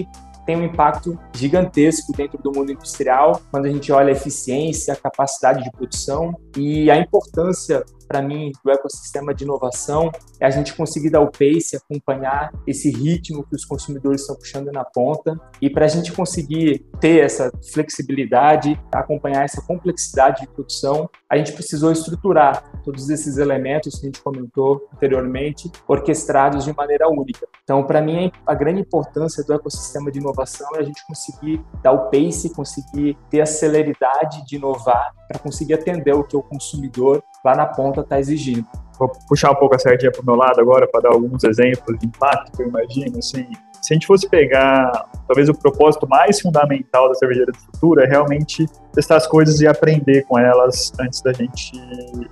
tem 0.45 0.57
um 0.57 0.63
impacto 0.63 1.17
gigantesco 1.35 2.11
dentro 2.13 2.41
do 2.41 2.51
mundo 2.51 2.71
industrial, 2.71 3.41
quando 3.51 3.65
a 3.65 3.69
gente 3.69 3.91
olha 3.91 4.09
a 4.09 4.11
eficiência, 4.11 4.93
a 4.93 4.97
capacidade 4.97 5.63
de 5.63 5.71
produção 5.71 6.33
e 6.57 6.89
a 6.89 6.97
importância 6.97 7.83
para 8.13 8.21
mim, 8.21 8.51
do 8.63 8.71
ecossistema 8.71 9.33
de 9.33 9.43
inovação 9.43 10.11
é 10.39 10.45
a 10.45 10.49
gente 10.51 10.75
conseguir 10.75 11.09
dar 11.09 11.21
o 11.21 11.31
pace, 11.31 11.75
acompanhar 11.75 12.51
esse 12.67 12.91
ritmo 12.91 13.43
que 13.43 13.55
os 13.55 13.65
consumidores 13.65 14.21
estão 14.21 14.35
puxando 14.35 14.71
na 14.71 14.83
ponta. 14.83 15.35
E 15.59 15.67
para 15.67 15.85
a 15.85 15.87
gente 15.87 16.11
conseguir 16.11 16.85
ter 16.99 17.23
essa 17.23 17.51
flexibilidade, 17.73 18.79
acompanhar 18.93 19.43
essa 19.43 19.61
complexidade 19.63 20.41
de 20.41 20.47
produção, 20.47 21.09
a 21.27 21.37
gente 21.37 21.53
precisou 21.53 21.91
estruturar 21.91 22.63
todos 22.83 23.09
esses 23.09 23.37
elementos 23.37 23.99
que 23.99 24.05
a 24.05 24.09
gente 24.09 24.21
comentou 24.21 24.87
anteriormente, 24.93 25.71
orquestrados 25.87 26.65
de 26.65 26.75
maneira 26.75 27.07
única. 27.07 27.47
Então, 27.63 27.83
para 27.83 28.01
mim, 28.01 28.31
a 28.45 28.53
grande 28.53 28.81
importância 28.81 29.43
do 29.43 29.53
ecossistema 29.53 30.11
de 30.11 30.19
inovação 30.19 30.67
é 30.75 30.79
a 30.79 30.83
gente 30.83 31.05
conseguir 31.07 31.61
dar 31.81 31.91
o 31.93 32.09
pace, 32.09 32.53
conseguir 32.53 33.17
ter 33.29 33.41
a 33.41 33.45
celeridade 33.45 34.45
de 34.45 34.57
inovar 34.57 35.13
para 35.27 35.39
conseguir 35.39 35.75
atender 35.75 36.13
o 36.13 36.23
que 36.23 36.35
o 36.35 36.43
consumidor 36.43 37.23
lá 37.43 37.55
na 37.55 37.65
ponta 37.65 38.01
está 38.01 38.19
exigindo. 38.19 38.67
Vou 38.97 39.11
puxar 39.27 39.51
um 39.51 39.55
pouco 39.55 39.75
a 39.75 39.79
sardinha 39.79 40.11
para 40.11 40.21
o 40.21 40.25
meu 40.25 40.35
lado 40.35 40.59
agora 40.61 40.87
para 40.87 41.01
dar 41.01 41.13
alguns 41.13 41.43
exemplos 41.43 41.97
de 41.99 42.05
impacto 42.05 42.55
que 42.55 42.63
eu 42.63 42.67
imagino. 42.67 43.17
Assim, 43.17 43.47
se 43.83 43.93
a 43.93 43.95
gente 43.95 44.07
fosse 44.07 44.29
pegar, 44.29 44.91
talvez 45.27 45.49
o 45.49 45.53
propósito 45.53 46.07
mais 46.07 46.39
fundamental 46.39 47.09
da 47.09 47.15
cervejaria 47.15 47.51
do 47.51 47.59
futuro 47.59 48.01
é 48.01 48.05
realmente 48.05 48.65
testar 48.93 49.17
as 49.17 49.27
coisas 49.27 49.59
e 49.59 49.67
aprender 49.67 50.23
com 50.23 50.39
elas 50.39 50.93
antes 51.01 51.21
da 51.21 51.33
gente 51.33 51.71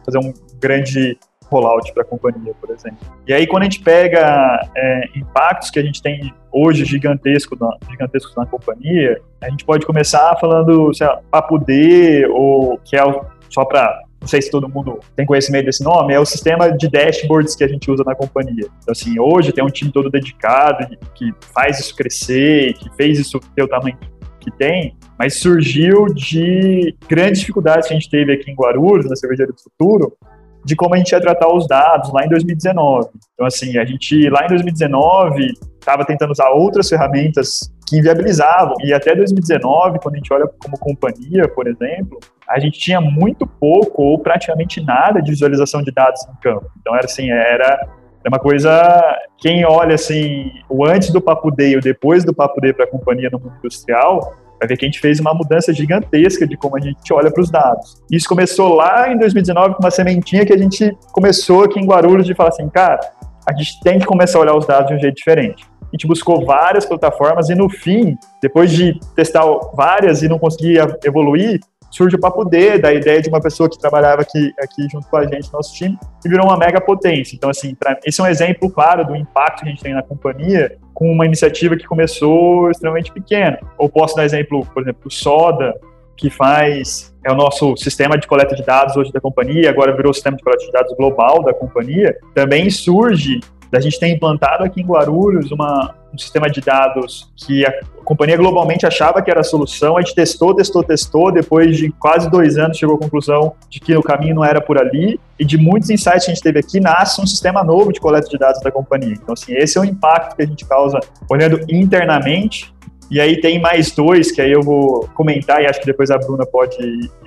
fazer 0.05 0.17
um 0.17 0.33
grande 0.61 1.19
rollout 1.51 1.93
para 1.93 2.03
a 2.03 2.05
companhia, 2.05 2.53
por 2.61 2.69
exemplo. 2.71 2.99
E 3.27 3.33
aí, 3.33 3.45
quando 3.45 3.63
a 3.63 3.65
gente 3.65 3.81
pega 3.81 4.65
é, 4.73 5.09
impactos 5.13 5.69
que 5.69 5.77
a 5.77 5.83
gente 5.83 6.01
tem 6.01 6.33
hoje 6.53 6.85
gigantesco 6.85 7.57
na, 7.59 7.75
gigantescos 7.89 8.33
na 8.37 8.45
companhia, 8.45 9.21
a 9.41 9.49
gente 9.49 9.65
pode 9.65 9.85
começar 9.85 10.37
falando, 10.39 10.93
sei 10.93 11.05
lá, 11.05 11.21
Papo 11.29 11.57
D, 11.57 12.25
ou 12.27 12.77
que 12.77 12.95
é 12.95 13.01
só 13.49 13.65
para 13.65 14.01
não 14.21 14.27
sei 14.27 14.39
se 14.39 14.51
todo 14.51 14.69
mundo 14.69 14.99
tem 15.15 15.25
conhecimento 15.25 15.65
desse 15.65 15.83
nome, 15.83 16.13
é 16.13 16.19
o 16.19 16.25
sistema 16.25 16.71
de 16.71 16.87
dashboards 16.87 17.55
que 17.55 17.63
a 17.63 17.67
gente 17.67 17.89
usa 17.89 18.03
na 18.05 18.13
companhia. 18.13 18.67
Então, 18.81 18.91
assim, 18.91 19.19
hoje 19.19 19.51
tem 19.51 19.63
um 19.63 19.69
time 19.69 19.91
todo 19.91 20.11
dedicado 20.11 20.87
que 21.15 21.33
faz 21.53 21.79
isso 21.79 21.95
crescer, 21.95 22.73
que 22.73 22.87
fez 22.95 23.17
isso 23.17 23.39
ter 23.55 23.63
o 23.63 23.67
tamanho 23.67 23.97
que 24.39 24.51
tem, 24.51 24.95
mas 25.17 25.39
surgiu 25.39 26.05
de 26.05 26.95
grandes 27.09 27.39
dificuldades 27.39 27.87
que 27.87 27.93
a 27.93 27.97
gente 27.99 28.09
teve 28.09 28.31
aqui 28.31 28.51
em 28.51 28.55
Guarulhos, 28.55 29.09
na 29.09 29.15
Cervejaria 29.15 29.53
do 29.53 29.61
Futuro, 29.61 30.15
de 30.63 30.75
como 30.75 30.93
a 30.93 30.97
gente 30.97 31.11
ia 31.11 31.19
tratar 31.19 31.51
os 31.51 31.67
dados 31.67 32.13
lá 32.13 32.23
em 32.23 32.29
2019. 32.29 33.09
Então, 33.33 33.47
assim, 33.47 33.77
a 33.79 33.85
gente 33.85 34.29
lá 34.29 34.45
em 34.45 34.49
2019 34.49 35.53
estava 35.79 36.05
tentando 36.05 36.31
usar 36.31 36.49
outras 36.49 36.87
ferramentas 36.87 37.71
que 37.91 37.97
inviabilizavam. 37.97 38.75
E 38.85 38.93
até 38.93 39.13
2019, 39.13 39.99
quando 39.99 40.15
a 40.15 40.17
gente 40.17 40.33
olha 40.33 40.47
como 40.47 40.79
companhia, 40.79 41.45
por 41.49 41.67
exemplo, 41.67 42.19
a 42.47 42.57
gente 42.57 42.79
tinha 42.79 43.01
muito 43.01 43.45
pouco 43.45 44.01
ou 44.01 44.17
praticamente 44.17 44.81
nada 44.81 45.21
de 45.21 45.29
visualização 45.29 45.83
de 45.83 45.91
dados 45.91 46.25
no 46.25 46.37
campo. 46.39 46.71
Então, 46.79 46.95
era 46.95 47.03
assim, 47.03 47.29
era 47.29 47.89
é 48.23 48.29
uma 48.29 48.39
coisa, 48.39 49.19
quem 49.37 49.65
olha 49.65 49.95
assim, 49.95 50.51
o 50.69 50.85
antes 50.85 51.11
do 51.11 51.19
Papo 51.19 51.51
Day 51.51 51.73
e 51.73 51.77
o 51.77 51.81
depois 51.81 52.23
do 52.23 52.33
Papo 52.33 52.61
Day 52.61 52.71
para 52.71 52.85
a 52.85 52.87
companhia 52.87 53.29
no 53.31 53.39
mundo 53.39 53.55
industrial, 53.57 54.35
vai 54.59 54.67
ver 54.67 54.77
que 54.77 54.85
a 54.85 54.87
gente 54.87 54.99
fez 54.99 55.19
uma 55.19 55.33
mudança 55.33 55.73
gigantesca 55.73 56.47
de 56.47 56.55
como 56.55 56.77
a 56.77 56.79
gente 56.79 57.11
olha 57.11 57.31
para 57.31 57.41
os 57.41 57.49
dados. 57.49 58.01
Isso 58.11 58.29
começou 58.29 58.75
lá 58.75 59.11
em 59.11 59.17
2019 59.17 59.73
com 59.73 59.83
uma 59.83 59.91
sementinha 59.91 60.45
que 60.45 60.53
a 60.53 60.57
gente 60.57 60.95
começou 61.11 61.63
aqui 61.63 61.79
em 61.79 61.85
Guarulhos 61.85 62.27
de 62.27 62.35
falar 62.35 62.49
assim, 62.49 62.69
cara, 62.69 62.99
a 63.45 63.53
gente 63.53 63.81
tem 63.81 63.97
que 63.97 64.05
começar 64.05 64.37
a 64.37 64.41
olhar 64.41 64.55
os 64.55 64.67
dados 64.67 64.87
de 64.87 64.93
um 64.93 64.99
jeito 64.99 65.15
diferente. 65.15 65.70
A 65.91 65.95
gente 65.97 66.07
buscou 66.07 66.45
várias 66.45 66.85
plataformas 66.85 67.49
e 67.49 67.55
no 67.55 67.69
fim, 67.69 68.17
depois 68.41 68.71
de 68.71 68.97
testar 69.13 69.43
várias 69.73 70.23
e 70.23 70.29
não 70.29 70.39
conseguir 70.39 70.79
evoluir, 71.03 71.59
surge 71.89 72.15
o 72.15 72.19
Papo 72.19 72.45
D, 72.45 72.77
da 72.77 72.93
ideia 72.93 73.21
de 73.21 73.27
uma 73.27 73.41
pessoa 73.41 73.69
que 73.69 73.77
trabalhava 73.77 74.21
aqui, 74.21 74.53
aqui 74.57 74.87
junto 74.89 75.07
com 75.07 75.17
a 75.17 75.27
gente, 75.27 75.47
no 75.51 75.57
nosso 75.57 75.75
time, 75.75 75.99
e 76.25 76.29
virou 76.29 76.45
uma 76.45 76.57
mega 76.57 76.79
potência. 76.79 77.35
Então, 77.35 77.49
assim, 77.49 77.75
pra, 77.75 77.99
esse 78.05 78.21
é 78.21 78.23
um 78.23 78.27
exemplo 78.27 78.71
claro 78.71 79.05
do 79.05 79.15
impacto 79.15 79.63
que 79.63 79.67
a 79.67 79.69
gente 79.69 79.83
tem 79.83 79.93
na 79.93 80.01
companhia 80.01 80.77
com 80.93 81.11
uma 81.11 81.25
iniciativa 81.25 81.75
que 81.75 81.85
começou 81.85 82.71
extremamente 82.71 83.11
pequena. 83.11 83.59
Ou 83.77 83.89
posso 83.89 84.15
dar 84.15 84.23
exemplo, 84.23 84.65
por 84.73 84.83
exemplo, 84.83 85.01
o 85.05 85.11
Soda, 85.11 85.75
que 86.15 86.29
faz 86.29 87.13
é 87.25 87.31
o 87.31 87.35
nosso 87.35 87.75
sistema 87.77 88.17
de 88.17 88.27
coleta 88.27 88.55
de 88.55 88.63
dados 88.63 88.95
hoje 88.95 89.11
da 89.11 89.19
companhia, 89.19 89.69
agora 89.69 89.95
virou 89.95 90.11
o 90.11 90.13
sistema 90.13 90.37
de 90.37 90.43
coleta 90.43 90.65
de 90.65 90.71
dados 90.71 90.95
global 90.95 91.43
da 91.43 91.53
companhia, 91.53 92.17
também 92.33 92.69
surge 92.69 93.39
da 93.71 93.79
gente 93.79 93.97
ter 93.99 94.09
implantado 94.09 94.63
aqui 94.63 94.81
em 94.81 94.85
Guarulhos 94.85 95.51
uma, 95.51 95.95
um 96.13 96.17
sistema 96.17 96.49
de 96.49 96.59
dados 96.59 97.31
que 97.37 97.65
a 97.65 97.73
companhia 98.03 98.35
globalmente 98.35 98.85
achava 98.85 99.21
que 99.21 99.31
era 99.31 99.39
a 99.39 99.43
solução, 99.43 99.97
a 99.97 100.01
gente 100.01 100.13
testou, 100.13 100.53
testou, 100.53 100.83
testou, 100.83 101.31
depois 101.31 101.77
de 101.77 101.89
quase 101.91 102.29
dois 102.29 102.57
anos 102.57 102.77
chegou 102.77 102.95
à 102.95 102.99
conclusão 102.99 103.53
de 103.69 103.79
que 103.79 103.95
o 103.95 104.03
caminho 104.03 104.35
não 104.35 104.43
era 104.43 104.59
por 104.59 104.77
ali, 104.77 105.19
e 105.39 105.45
de 105.45 105.57
muitos 105.57 105.89
insights 105.89 106.25
que 106.25 106.31
a 106.31 106.33
gente 106.33 106.43
teve 106.43 106.59
aqui, 106.59 106.79
nasce 106.79 107.21
um 107.21 107.25
sistema 107.25 107.63
novo 107.63 107.93
de 107.93 107.99
coleta 107.99 108.27
de 108.27 108.37
dados 108.37 108.61
da 108.61 108.69
companhia. 108.69 109.13
Então, 109.13 109.33
assim, 109.33 109.53
esse 109.53 109.77
é 109.77 109.81
o 109.81 109.85
impacto 109.85 110.35
que 110.35 110.41
a 110.43 110.45
gente 110.45 110.65
causa 110.65 110.99
olhando 111.29 111.61
internamente, 111.69 112.73
e 113.09 113.19
aí 113.19 113.41
tem 113.41 113.59
mais 113.59 113.91
dois 113.91 114.31
que 114.31 114.41
aí 114.41 114.51
eu 114.51 114.61
vou 114.61 115.09
comentar 115.13 115.61
e 115.61 115.65
acho 115.65 115.81
que 115.81 115.85
depois 115.85 116.09
a 116.09 116.17
Bruna 116.17 116.45
pode 116.45 116.77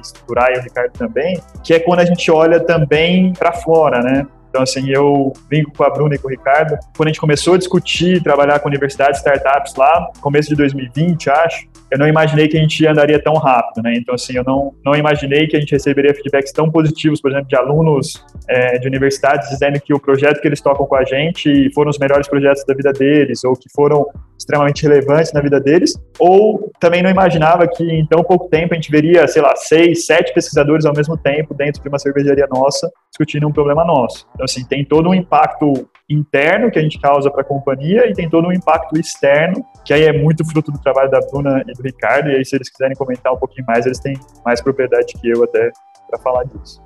estruturar 0.00 0.50
e 0.54 0.58
o 0.58 0.62
Ricardo 0.62 0.92
também, 0.92 1.38
que 1.62 1.74
é 1.74 1.78
quando 1.78 2.00
a 2.00 2.04
gente 2.06 2.30
olha 2.30 2.58
também 2.58 3.34
para 3.34 3.52
fora, 3.52 4.00
né? 4.00 4.26
Então, 4.54 4.62
assim, 4.62 4.88
eu 4.88 5.32
brinco 5.48 5.72
com 5.76 5.82
a 5.82 5.90
Bruna 5.90 6.14
e 6.14 6.18
com 6.18 6.28
o 6.28 6.30
Ricardo. 6.30 6.78
Quando 6.96 7.08
a 7.08 7.10
gente 7.10 7.18
começou 7.18 7.54
a 7.54 7.58
discutir, 7.58 8.22
trabalhar 8.22 8.60
com 8.60 8.68
universidades, 8.68 9.18
startups 9.18 9.74
lá, 9.74 10.12
começo 10.20 10.48
de 10.48 10.54
2020, 10.54 11.28
acho, 11.28 11.66
eu 11.90 11.98
não 11.98 12.06
imaginei 12.06 12.46
que 12.46 12.56
a 12.56 12.60
gente 12.60 12.86
andaria 12.86 13.20
tão 13.20 13.34
rápido, 13.34 13.82
né? 13.82 13.94
Então, 13.96 14.14
assim, 14.14 14.36
eu 14.36 14.44
não, 14.44 14.72
não 14.84 14.94
imaginei 14.94 15.48
que 15.48 15.56
a 15.56 15.60
gente 15.60 15.72
receberia 15.72 16.14
feedbacks 16.14 16.52
tão 16.52 16.70
positivos, 16.70 17.20
por 17.20 17.32
exemplo, 17.32 17.48
de 17.48 17.56
alunos 17.56 18.24
é, 18.48 18.78
de 18.78 18.86
universidades 18.86 19.48
dizendo 19.48 19.80
que 19.80 19.92
o 19.92 19.98
projeto 19.98 20.40
que 20.40 20.46
eles 20.46 20.60
tocam 20.60 20.86
com 20.86 20.94
a 20.94 21.04
gente 21.04 21.68
foram 21.74 21.90
os 21.90 21.98
melhores 21.98 22.28
projetos 22.28 22.64
da 22.64 22.74
vida 22.74 22.92
deles, 22.92 23.42
ou 23.42 23.56
que 23.56 23.68
foram 23.74 24.06
extremamente 24.38 24.84
relevantes 24.84 25.32
na 25.32 25.40
vida 25.40 25.60
deles, 25.60 25.94
ou 26.20 26.70
também 26.78 27.02
não 27.02 27.10
imaginava 27.10 27.66
que 27.66 27.82
em 27.82 28.06
tão 28.06 28.22
pouco 28.22 28.48
tempo 28.48 28.72
a 28.72 28.76
gente 28.76 28.90
veria, 28.90 29.26
sei 29.26 29.42
lá, 29.42 29.56
seis, 29.56 30.06
sete 30.06 30.32
pesquisadores 30.32 30.86
ao 30.86 30.94
mesmo 30.94 31.16
tempo 31.16 31.54
dentro 31.54 31.82
de 31.82 31.88
uma 31.88 31.98
cervejaria 31.98 32.46
nossa 32.48 32.88
discutindo 33.14 33.46
um 33.46 33.52
problema 33.52 33.84
nosso. 33.84 34.26
Então, 34.34 34.44
assim, 34.44 34.64
tem 34.64 34.84
todo 34.84 35.08
um 35.08 35.14
impacto 35.14 35.88
interno 36.10 36.70
que 36.70 36.78
a 36.78 36.82
gente 36.82 37.00
causa 37.00 37.30
para 37.30 37.42
a 37.42 37.44
companhia 37.44 38.10
e 38.10 38.12
tem 38.12 38.28
todo 38.28 38.48
um 38.48 38.52
impacto 38.52 38.98
externo, 38.98 39.64
que 39.84 39.94
aí 39.94 40.02
é 40.02 40.12
muito 40.12 40.44
fruto 40.44 40.72
do 40.72 40.78
trabalho 40.80 41.10
da 41.10 41.20
Bruna 41.20 41.62
e 41.66 41.72
do 41.72 41.82
Ricardo, 41.82 42.28
e 42.30 42.36
aí 42.36 42.44
se 42.44 42.56
eles 42.56 42.68
quiserem 42.68 42.96
comentar 42.96 43.32
um 43.32 43.38
pouquinho 43.38 43.64
mais, 43.66 43.86
eles 43.86 44.00
têm 44.00 44.14
mais 44.44 44.60
propriedade 44.60 45.14
que 45.14 45.30
eu 45.30 45.44
até 45.44 45.70
para 46.10 46.18
falar 46.18 46.44
disso. 46.44 46.82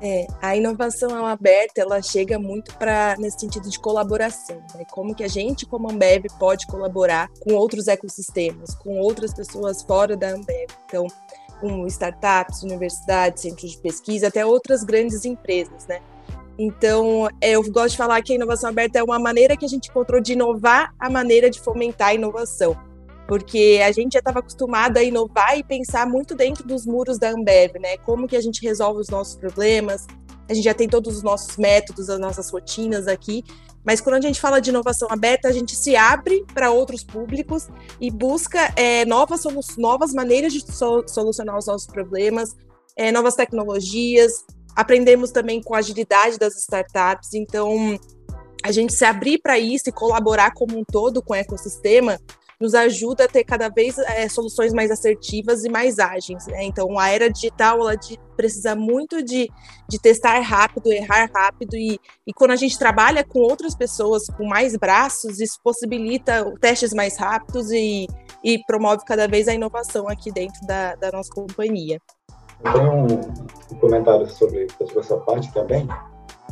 É, 0.00 0.26
a 0.40 0.56
inovação 0.56 1.26
aberta, 1.26 1.80
ela 1.80 2.00
chega 2.00 2.38
muito 2.38 2.72
para 2.76 3.16
nesse 3.18 3.40
sentido 3.40 3.68
de 3.68 3.80
colaboração, 3.80 4.56
né? 4.74 4.84
Como 4.90 5.12
que 5.12 5.24
a 5.24 5.28
gente, 5.28 5.66
como 5.66 5.90
Ambev, 5.90 6.26
pode 6.38 6.66
colaborar 6.68 7.28
com 7.40 7.54
outros 7.54 7.88
ecossistemas, 7.88 8.76
com 8.76 8.96
outras 9.00 9.34
pessoas 9.34 9.82
fora 9.82 10.16
da 10.16 10.28
Ambev. 10.28 10.70
Então, 10.86 11.04
com 11.60 11.86
startups, 11.86 12.62
universidades, 12.62 13.42
centros 13.42 13.72
de 13.72 13.78
pesquisa, 13.78 14.28
até 14.28 14.44
outras 14.44 14.84
grandes 14.84 15.24
empresas, 15.24 15.86
né? 15.86 16.00
Então, 16.58 17.28
é, 17.40 17.52
eu 17.52 17.62
gosto 17.70 17.90
de 17.90 17.96
falar 17.96 18.20
que 18.22 18.32
a 18.32 18.36
inovação 18.36 18.70
aberta 18.70 18.98
é 18.98 19.02
uma 19.02 19.18
maneira 19.18 19.56
que 19.56 19.64
a 19.64 19.68
gente 19.68 19.88
encontrou 19.88 20.20
de 20.20 20.32
inovar 20.32 20.92
a 20.98 21.08
maneira 21.08 21.48
de 21.48 21.60
fomentar 21.60 22.08
a 22.08 22.14
inovação 22.14 22.76
porque 23.28 23.78
a 23.86 23.92
gente 23.92 24.14
já 24.14 24.20
estava 24.20 24.38
acostumado 24.38 24.96
a 24.96 25.02
inovar 25.02 25.56
e 25.58 25.62
pensar 25.62 26.08
muito 26.08 26.34
dentro 26.34 26.66
dos 26.66 26.86
muros 26.86 27.18
da 27.18 27.28
Ambev, 27.28 27.78
né? 27.78 27.98
Como 27.98 28.26
que 28.26 28.34
a 28.34 28.40
gente 28.40 28.62
resolve 28.62 29.02
os 29.02 29.10
nossos 29.10 29.36
problemas? 29.36 30.06
A 30.48 30.54
gente 30.54 30.64
já 30.64 30.74
tem 30.74 30.88
todos 30.88 31.16
os 31.16 31.22
nossos 31.22 31.56
métodos, 31.56 32.08
as 32.08 32.18
nossas 32.18 32.50
rotinas 32.50 33.06
aqui, 33.06 33.44
mas 33.84 34.00
quando 34.00 34.16
a 34.16 34.20
gente 34.20 34.40
fala 34.40 34.60
de 34.60 34.70
inovação 34.70 35.08
aberta, 35.10 35.48
a 35.48 35.52
gente 35.52 35.74
se 35.74 35.96
abre 35.96 36.44
para 36.52 36.70
outros 36.70 37.02
públicos 37.02 37.68
e 38.00 38.10
busca 38.10 38.72
é, 38.76 39.04
novas, 39.04 39.44
novas 39.76 40.12
maneiras 40.12 40.52
de 40.52 40.62
solucionar 41.06 41.56
os 41.56 41.66
nossos 41.66 41.86
problemas, 41.86 42.54
é, 42.96 43.12
novas 43.12 43.34
tecnologias. 43.34 44.44
Aprendemos 44.74 45.30
também 45.30 45.62
com 45.62 45.74
a 45.74 45.78
agilidade 45.78 46.38
das 46.38 46.56
startups, 46.56 47.34
então 47.34 47.98
a 48.62 48.72
gente 48.72 48.92
se 48.92 49.04
abrir 49.04 49.38
para 49.38 49.58
isso 49.58 49.88
e 49.88 49.92
colaborar 49.92 50.52
como 50.52 50.78
um 50.78 50.84
todo 50.84 51.22
com 51.22 51.32
o 51.32 51.36
ecossistema 51.36 52.18
nos 52.60 52.74
ajuda 52.74 53.24
a 53.24 53.28
ter 53.28 53.44
cada 53.44 53.68
vez 53.68 53.98
é, 53.98 54.28
soluções 54.28 54.72
mais 54.72 54.90
assertivas 54.90 55.64
e 55.64 55.68
mais 55.68 55.98
ágeis. 55.98 56.46
Né? 56.46 56.64
Então, 56.64 56.98
a 56.98 57.08
era 57.08 57.30
digital 57.30 57.80
ela 57.80 57.96
de, 57.96 58.18
precisa 58.36 58.74
muito 58.74 59.22
de, 59.22 59.48
de 59.88 59.98
testar 60.00 60.40
rápido, 60.40 60.92
errar 60.92 61.30
rápido, 61.32 61.76
e, 61.76 61.98
e 62.26 62.32
quando 62.32 62.50
a 62.50 62.56
gente 62.56 62.78
trabalha 62.78 63.24
com 63.24 63.40
outras 63.40 63.76
pessoas 63.76 64.26
com 64.26 64.44
mais 64.46 64.76
braços, 64.76 65.40
isso 65.40 65.58
possibilita 65.62 66.52
testes 66.60 66.92
mais 66.92 67.16
rápidos 67.16 67.70
e, 67.70 68.06
e 68.42 68.58
promove 68.64 69.04
cada 69.04 69.28
vez 69.28 69.46
a 69.48 69.54
inovação 69.54 70.08
aqui 70.08 70.32
dentro 70.32 70.60
da, 70.66 70.94
da 70.96 71.12
nossa 71.12 71.30
companhia. 71.32 72.00
Eu 72.64 72.72
tenho 72.72 72.92
um, 72.92 73.78
comentário 73.78 74.28
sobre, 74.28 74.66
sobre 74.76 74.98
essa 74.98 75.16
parte 75.18 75.52
também, 75.52 75.86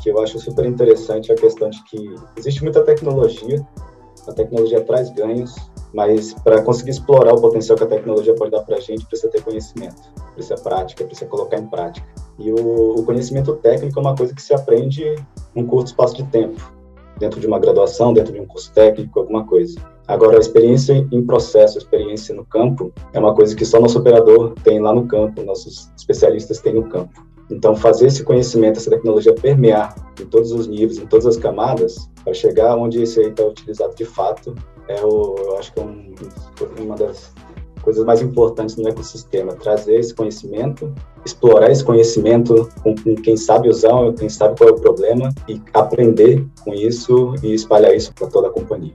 que 0.01 0.11
eu 0.11 0.21
acho 0.23 0.39
super 0.39 0.65
interessante 0.65 1.33
a 1.33 1.35
questão 1.35 1.69
de 1.69 1.83
que 1.85 2.15
existe 2.37 2.63
muita 2.63 2.85
tecnologia, 2.85 3.67
a 4.29 4.33
tecnologia 4.33 4.85
traz 4.85 5.11
ganhos, 5.11 5.55
mas 5.97 6.35
para 6.35 6.61
conseguir 6.61 6.91
explorar 6.91 7.33
o 7.33 7.41
potencial 7.41 7.79
que 7.79 7.85
a 7.85 7.87
tecnologia 7.87 8.35
pode 8.35 8.51
dar 8.51 8.61
para 8.61 8.77
a 8.77 8.81
gente, 8.81 9.07
precisa 9.07 9.33
ter 9.33 9.43
conhecimento, 9.43 9.97
precisa 10.35 10.55
prática, 10.57 11.07
precisa 11.07 11.27
colocar 11.31 11.57
em 11.57 11.67
prática. 11.67 12.07
E 12.39 12.53
o, 12.53 12.97
o 12.99 13.03
conhecimento 13.03 13.57
técnico 13.57 13.99
é 13.99 14.03
uma 14.03 14.15
coisa 14.15 14.35
que 14.35 14.43
se 14.43 14.53
aprende 14.53 15.03
em 15.55 15.63
um 15.63 15.67
curto 15.67 15.87
espaço 15.87 16.15
de 16.15 16.25
tempo, 16.25 16.61
dentro 17.19 17.41
de 17.41 17.47
uma 17.47 17.59
graduação, 17.59 18.13
dentro 18.13 18.31
de 18.31 18.39
um 18.39 18.45
curso 18.45 18.71
técnico, 18.75 19.21
alguma 19.21 19.47
coisa. 19.47 19.81
Agora, 20.07 20.37
a 20.37 20.41
experiência 20.41 20.93
em 21.11 21.25
processo, 21.25 21.79
a 21.79 21.81
experiência 21.81 22.35
no 22.35 22.45
campo, 22.45 22.93
é 23.15 23.19
uma 23.19 23.35
coisa 23.35 23.57
que 23.57 23.65
só 23.65 23.81
nosso 23.81 23.99
operador 23.99 24.53
tem 24.63 24.79
lá 24.79 24.95
no 24.95 25.09
campo, 25.09 25.43
nossos 25.45 25.91
especialistas 25.97 26.61
têm 26.61 26.75
no 26.75 26.91
campo. 26.91 27.26
Então, 27.51 27.77
fazer 27.77 28.07
esse 28.09 28.25
conhecimento, 28.25 28.79
essa 28.79 28.91
tecnologia 28.91 29.33
permear 29.33 29.95
em 30.21 30.27
todos 30.27 30.51
os 30.53 30.67
níveis, 30.67 30.99
em 30.99 31.07
todas 31.07 31.27
as 31.27 31.37
camadas, 31.37 32.11
para 32.25 32.35
chegar 32.35 32.77
onde 32.77 33.03
isso 33.03 33.21
aí 33.21 33.29
está 33.29 33.45
utilizado 33.45 33.95
de 33.95 34.05
fato, 34.05 34.55
é 34.89 35.05
o, 35.05 35.37
eu 35.39 35.59
acho 35.59 35.73
que 35.73 35.81
é 35.81 35.83
um, 35.85 36.15
uma 36.81 36.97
das 36.97 37.33
coisas 37.83 38.05
mais 38.05 38.21
importantes 38.21 38.75
no 38.77 38.89
ecossistema, 38.89 39.55
trazer 39.55 40.01
esse 40.01 40.13
conhecimento, 40.13 40.93
explorar 41.25 41.71
esse 41.71 41.85
conhecimento 41.85 42.69
com, 42.83 42.97
com, 42.97 43.15
quem 43.15 43.37
sabe 43.37 43.69
usar, 43.69 43.93
quem 44.19 44.29
sabe 44.29 44.59
qual 44.59 44.71
é 44.71 44.73
o 44.73 44.81
problema 44.81 45.33
e 45.49 45.61
aprender 45.73 46.45
com 46.65 46.75
isso 46.75 47.35
e 47.45 47.55
espalhar 47.55 47.95
isso 47.95 48.13
para 48.13 48.27
toda 48.27 48.49
a 48.49 48.51
companhia. 48.51 48.93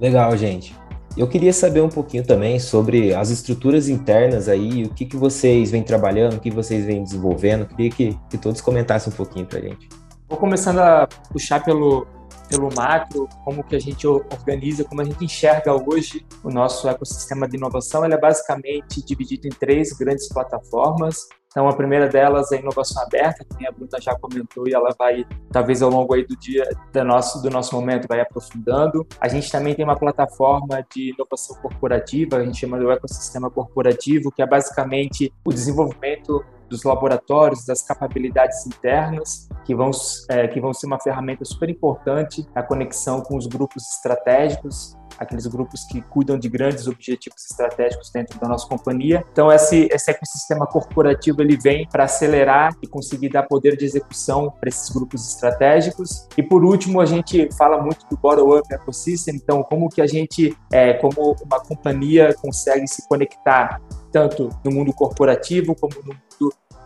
Legal, 0.00 0.34
gente. 0.38 0.79
Eu 1.16 1.26
queria 1.26 1.52
saber 1.52 1.80
um 1.80 1.88
pouquinho 1.88 2.24
também 2.24 2.58
sobre 2.60 3.12
as 3.12 3.30
estruturas 3.30 3.88
internas 3.88 4.48
aí, 4.48 4.84
o 4.84 4.90
que, 4.90 5.04
que 5.04 5.16
vocês 5.16 5.70
vêm 5.70 5.82
trabalhando, 5.82 6.34
o 6.34 6.40
que 6.40 6.50
vocês 6.50 6.84
vêm 6.84 7.02
desenvolvendo. 7.02 7.66
Queria 7.66 7.90
que, 7.90 8.18
que 8.28 8.38
todos 8.38 8.60
comentassem 8.60 9.12
um 9.12 9.16
pouquinho 9.16 9.44
para 9.44 9.58
a 9.58 9.62
gente. 9.62 9.88
Vou 10.28 10.38
começando 10.38 10.78
a 10.78 11.08
puxar 11.32 11.64
pelo, 11.64 12.06
pelo 12.50 12.68
macro, 12.74 13.28
como 13.44 13.62
que 13.62 13.76
a 13.76 13.78
gente 13.78 14.06
organiza, 14.06 14.84
como 14.84 15.00
a 15.00 15.04
gente 15.04 15.24
enxerga 15.24 15.72
hoje 15.72 16.26
o 16.42 16.50
nosso 16.50 16.88
ecossistema 16.88 17.48
de 17.48 17.56
inovação, 17.56 18.04
ele 18.04 18.14
é 18.14 18.18
basicamente 18.18 19.04
dividido 19.04 19.46
em 19.46 19.50
três 19.50 19.92
grandes 19.92 20.28
plataformas. 20.28 21.28
Então, 21.46 21.68
a 21.68 21.74
primeira 21.74 22.08
delas 22.08 22.52
é 22.52 22.56
a 22.56 22.60
inovação 22.60 23.02
aberta, 23.02 23.44
que 23.44 23.66
a 23.66 23.72
Bruna 23.72 24.00
já 24.00 24.16
comentou, 24.16 24.68
e 24.68 24.74
ela 24.74 24.94
vai, 24.96 25.24
talvez 25.50 25.82
ao 25.82 25.90
longo 25.90 26.14
aí 26.14 26.24
do 26.24 26.36
dia, 26.36 26.64
do 26.92 27.04
nosso, 27.04 27.42
do 27.42 27.50
nosso 27.50 27.74
momento, 27.74 28.06
vai 28.08 28.20
aprofundando. 28.20 29.04
A 29.20 29.26
gente 29.26 29.50
também 29.50 29.74
tem 29.74 29.84
uma 29.84 29.96
plataforma 29.96 30.84
de 30.94 31.12
inovação 31.12 31.56
corporativa, 31.60 32.36
a 32.36 32.44
gente 32.44 32.58
chama 32.58 32.78
do 32.78 32.90
ecossistema 32.90 33.50
corporativo, 33.50 34.30
que 34.30 34.42
é 34.42 34.46
basicamente 34.46 35.32
o 35.44 35.52
desenvolvimento 35.52 36.44
dos 36.70 36.84
laboratórios, 36.84 37.66
das 37.66 37.82
capacidades 37.82 38.64
internas, 38.66 39.48
que 39.64 39.74
vão, 39.74 39.90
é, 40.28 40.46
que 40.48 40.60
vão 40.60 40.72
ser 40.72 40.86
uma 40.86 41.00
ferramenta 41.00 41.44
super 41.44 41.68
importante 41.68 42.46
na 42.54 42.62
conexão 42.62 43.20
com 43.20 43.36
os 43.36 43.46
grupos 43.46 43.84
estratégicos, 43.96 44.96
aqueles 45.18 45.46
grupos 45.46 45.84
que 45.84 46.00
cuidam 46.00 46.38
de 46.38 46.48
grandes 46.48 46.86
objetivos 46.86 47.44
estratégicos 47.50 48.10
dentro 48.10 48.40
da 48.40 48.48
nossa 48.48 48.66
companhia. 48.66 49.22
Então, 49.30 49.52
esse, 49.52 49.86
esse 49.92 50.10
ecossistema 50.10 50.66
corporativo 50.66 51.42
ele 51.42 51.58
vem 51.58 51.86
para 51.86 52.04
acelerar 52.04 52.74
e 52.82 52.86
conseguir 52.86 53.28
dar 53.28 53.42
poder 53.42 53.76
de 53.76 53.84
execução 53.84 54.50
para 54.50 54.68
esses 54.70 54.88
grupos 54.88 55.28
estratégicos. 55.28 56.26
E 56.38 56.42
por 56.42 56.64
último, 56.64 57.00
a 57.00 57.04
gente 57.04 57.50
fala 57.58 57.82
muito 57.82 58.06
do 58.08 58.16
bottom-up 58.16 58.72
ecosystem. 58.72 59.34
Então, 59.34 59.62
como 59.62 59.90
que 59.90 60.00
a 60.00 60.06
gente, 60.06 60.56
é, 60.72 60.94
como 60.94 61.36
uma 61.44 61.60
companhia, 61.60 62.34
consegue 62.40 62.88
se 62.88 63.06
conectar 63.06 63.78
tanto 64.10 64.48
no 64.64 64.70
mundo 64.72 64.92
corporativo 64.92 65.74
como 65.74 65.94
no 66.04 66.14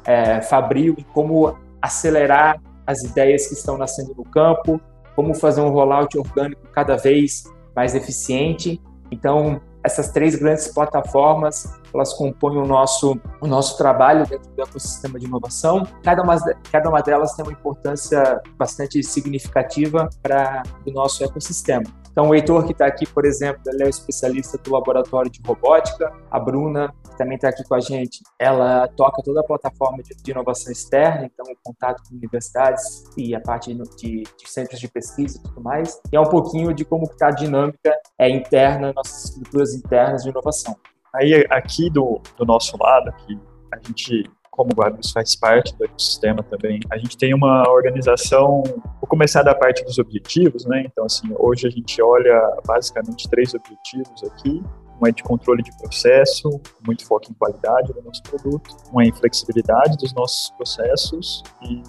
é, 0.07 0.41
fabril, 0.43 0.95
e 0.99 1.05
como 1.05 1.57
acelerar 1.81 2.61
as 2.87 3.03
ideias 3.03 3.47
que 3.47 3.55
estão 3.55 3.79
nascendo 3.79 4.15
no 4.15 4.25
campo, 4.25 4.81
como 5.15 5.35
fazer 5.35 5.61
um 5.61 5.71
rollout 5.71 6.19
orgânico 6.19 6.63
cada 6.73 6.97
vez 6.97 7.45
mais 7.75 7.95
eficiente. 7.95 8.81
Então, 9.11 9.61
essas 9.83 10.09
três 10.11 10.35
grandes 10.35 10.69
plataformas, 10.69 11.71
elas 11.93 12.15
compõem 12.15 12.57
o 12.57 12.67
nosso, 12.67 13.21
o 13.41 13.47
nosso 13.47 13.77
trabalho 13.77 14.27
dentro 14.27 14.51
do 14.51 14.63
ecossistema 14.63 15.19
de 15.19 15.27
inovação. 15.27 15.87
Cada 16.03 16.23
uma, 16.23 16.37
cada 16.73 16.89
uma 16.89 17.03
delas 17.03 17.35
tem 17.35 17.45
uma 17.45 17.53
importância 17.53 18.41
bastante 18.57 19.03
significativa 19.03 20.09
para 20.23 20.63
o 20.87 20.91
nosso 20.91 21.23
ecossistema. 21.23 21.85
Então, 22.11 22.31
o 22.31 22.35
Heitor, 22.35 22.65
que 22.65 22.73
está 22.73 22.87
aqui, 22.87 23.07
por 23.07 23.27
exemplo, 23.27 23.61
ele 23.67 23.83
é 23.83 23.87
o 23.87 23.91
especialista 23.91 24.57
do 24.57 24.73
laboratório 24.73 25.31
de 25.31 25.41
robótica, 25.45 26.13
a 26.31 26.39
Bruna 26.39 26.95
que 27.15 27.19
também 27.19 27.37
está 27.37 27.49
aqui 27.49 27.63
com 27.65 27.75
a 27.75 27.81
gente, 27.81 28.21
ela 28.39 28.89
toca 28.89 29.23
toda 29.23 29.41
a 29.41 29.45
plataforma 29.45 30.03
de, 30.03 30.15
de, 30.15 30.31
inovação 30.31 30.73
externa, 30.73 31.25
então 31.25 31.47
o 31.51 31.57
contato 31.63 32.03
com 32.09 32.17
universidades 32.17 33.05
e 33.17 33.35
a 33.35 33.41
parte 33.41 33.73
de, 33.73 34.23
de, 34.23 34.51
centros 34.51 34.81
de 34.81 34.89
pesquisa 34.89 35.39
e 35.39 35.43
tudo 35.43 35.63
mais. 35.63 36.01
E 36.13 36.17
é 36.17 36.21
um 36.21 36.29
pouquinho 36.29 36.75
de 36.75 36.85
como 36.85 37.05
está 37.05 37.29
a 37.29 37.31
dinâmica 37.31 37.97
é, 38.19 38.29
interna, 38.29 38.93
nossas 38.93 39.27
estruturas 39.27 39.75
internas 39.75 40.25
de 40.25 40.31
inovação. 40.31 40.77
Aí 41.15 41.47
aqui 41.49 41.89
do, 41.89 42.21
do 42.37 42.45
nosso 42.45 42.77
lado, 42.77 43.09
aqui, 43.09 43.39
a 43.73 43.79
gente 43.87 44.25
como 44.55 44.71
o 44.71 44.75
Guarulhos 44.77 45.11
faz 45.11 45.35
parte 45.35 45.77
do 45.77 45.85
ecossistema 45.85 46.41
também, 46.45 46.79
a 46.89 46.97
gente 46.97 47.19
tem 47.19 47.35
uma 47.35 47.69
organização, 47.69 48.63
vou 48.65 49.09
começar 49.09 49.43
da 49.43 49.53
parte 49.53 49.85
dos 49.85 49.99
objetivos, 49.99 50.65
né? 50.65 50.85
Então, 50.87 51.07
assim, 51.07 51.29
hoje 51.37 51.67
a 51.67 51.71
gente 51.71 52.01
olha 52.01 52.57
basicamente 52.65 53.29
três 53.29 53.53
objetivos 53.53 54.23
aqui, 54.23 54.63
um 55.01 55.07
é 55.07 55.13
de 55.13 55.23
controle 55.23 55.63
de 55.63 55.77
processo, 55.77 56.61
muito 56.87 57.07
foco 57.07 57.31
em 57.31 57.35
qualidade 57.35 57.93
do 57.93 58.03
nosso 58.03 58.23
produto, 58.23 58.77
um 58.93 59.01
é 59.01 59.07
em 59.07 59.13
flexibilidade 59.13 59.97
dos 59.97 60.13
nossos 60.15 60.51
processos 60.57 61.43
e 61.63 61.83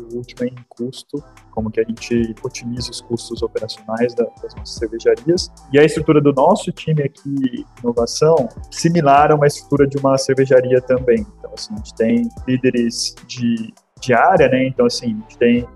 o 0.00 0.16
último 0.16 0.44
é 0.44 0.48
em 0.48 0.64
custo, 0.68 1.22
como 1.50 1.70
que 1.70 1.80
a 1.80 1.84
gente 1.84 2.34
otimiza 2.42 2.90
os 2.90 3.00
custos 3.00 3.42
operacionais 3.42 4.14
da, 4.14 4.24
das 4.42 4.54
nossas 4.54 4.74
cervejarias. 4.76 5.50
E 5.72 5.78
a 5.78 5.84
estrutura 5.84 6.20
do 6.20 6.32
nosso 6.32 6.70
time 6.70 7.02
aqui, 7.02 7.64
inovação, 7.82 8.48
similar 8.70 9.32
a 9.32 9.34
uma 9.34 9.46
estrutura 9.46 9.86
de 9.86 9.96
uma 9.96 10.18
cervejaria 10.18 10.80
também. 10.82 11.26
Então, 11.38 11.50
assim, 11.54 11.72
a 11.72 11.76
gente 11.76 11.94
tem 11.94 12.28
líderes 12.46 13.14
de, 13.26 13.72
de 14.00 14.12
área, 14.12 14.48
né? 14.48 14.66
Então, 14.66 14.86
assim, 14.86 15.06
a 15.06 15.08
gente 15.08 15.38
tem 15.38 15.66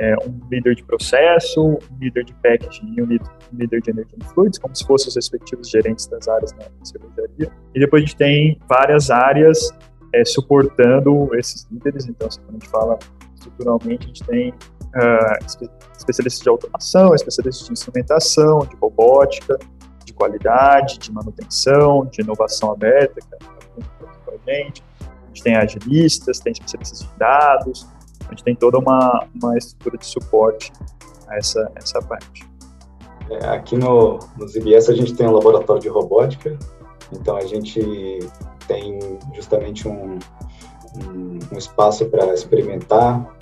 é, 0.00 0.14
um 0.26 0.40
líder 0.50 0.74
de 0.74 0.82
processo, 0.82 1.62
um 1.62 1.78
líder 2.00 2.24
de 2.24 2.32
packaging 2.34 2.94
e 2.96 3.02
um 3.02 3.18
líder 3.52 3.82
de 3.82 3.90
energy 3.90 4.16
fluids, 4.32 4.58
como 4.58 4.74
se 4.74 4.84
fossem 4.86 5.08
os 5.08 5.14
respectivos 5.14 5.68
gerentes 5.68 6.06
das 6.06 6.26
áreas 6.26 6.52
na 6.54 6.64
cervejaria. 6.82 7.52
E 7.74 7.78
depois 7.78 8.02
a 8.02 8.06
gente 8.06 8.16
tem 8.16 8.58
várias 8.66 9.10
áreas 9.10 9.70
é, 10.14 10.24
suportando 10.24 11.28
esses 11.34 11.68
líderes. 11.70 12.06
Então, 12.06 12.28
assim, 12.28 12.40
quando 12.40 12.56
a 12.56 12.58
gente 12.58 12.68
fala 12.68 12.98
estruturalmente, 13.34 14.04
a 14.04 14.06
gente 14.06 14.24
tem 14.24 14.50
uh, 14.50 15.76
especialistas 15.96 16.42
de 16.42 16.48
automação, 16.48 17.14
especialistas 17.14 17.66
de 17.66 17.72
instrumentação, 17.74 18.60
de 18.60 18.76
robótica, 18.76 19.58
de 20.04 20.14
qualidade, 20.14 20.98
de 20.98 21.12
manutenção, 21.12 22.06
de 22.06 22.22
inovação 22.22 22.72
aberta, 22.72 23.20
que 23.20 23.34
é 23.34 23.38
com 24.24 24.30
a 24.30 24.50
gente. 24.50 24.82
A 25.00 25.26
gente 25.26 25.42
tem 25.42 25.56
agilistas, 25.56 26.40
tem 26.40 26.52
especialistas 26.52 27.00
de 27.00 27.18
dados, 27.18 27.86
a 28.30 28.34
gente 28.34 28.44
tem 28.44 28.54
toda 28.54 28.78
uma, 28.78 29.26
uma 29.34 29.58
estrutura 29.58 29.98
de 29.98 30.06
suporte 30.06 30.72
a 31.28 31.36
essa, 31.36 31.70
essa 31.74 32.00
parte. 32.00 32.48
É, 33.28 33.46
aqui 33.48 33.76
no, 33.76 34.18
no 34.36 34.48
ZBS 34.48 34.88
a 34.88 34.94
gente 34.94 35.14
tem 35.14 35.26
um 35.26 35.32
laboratório 35.32 35.82
de 35.82 35.88
robótica, 35.88 36.56
então 37.12 37.36
a 37.36 37.44
gente 37.44 38.20
tem 38.66 38.98
justamente 39.34 39.88
um, 39.88 40.18
um, 40.96 41.38
um 41.52 41.58
espaço 41.58 42.06
para 42.06 42.32
experimentar, 42.32 43.36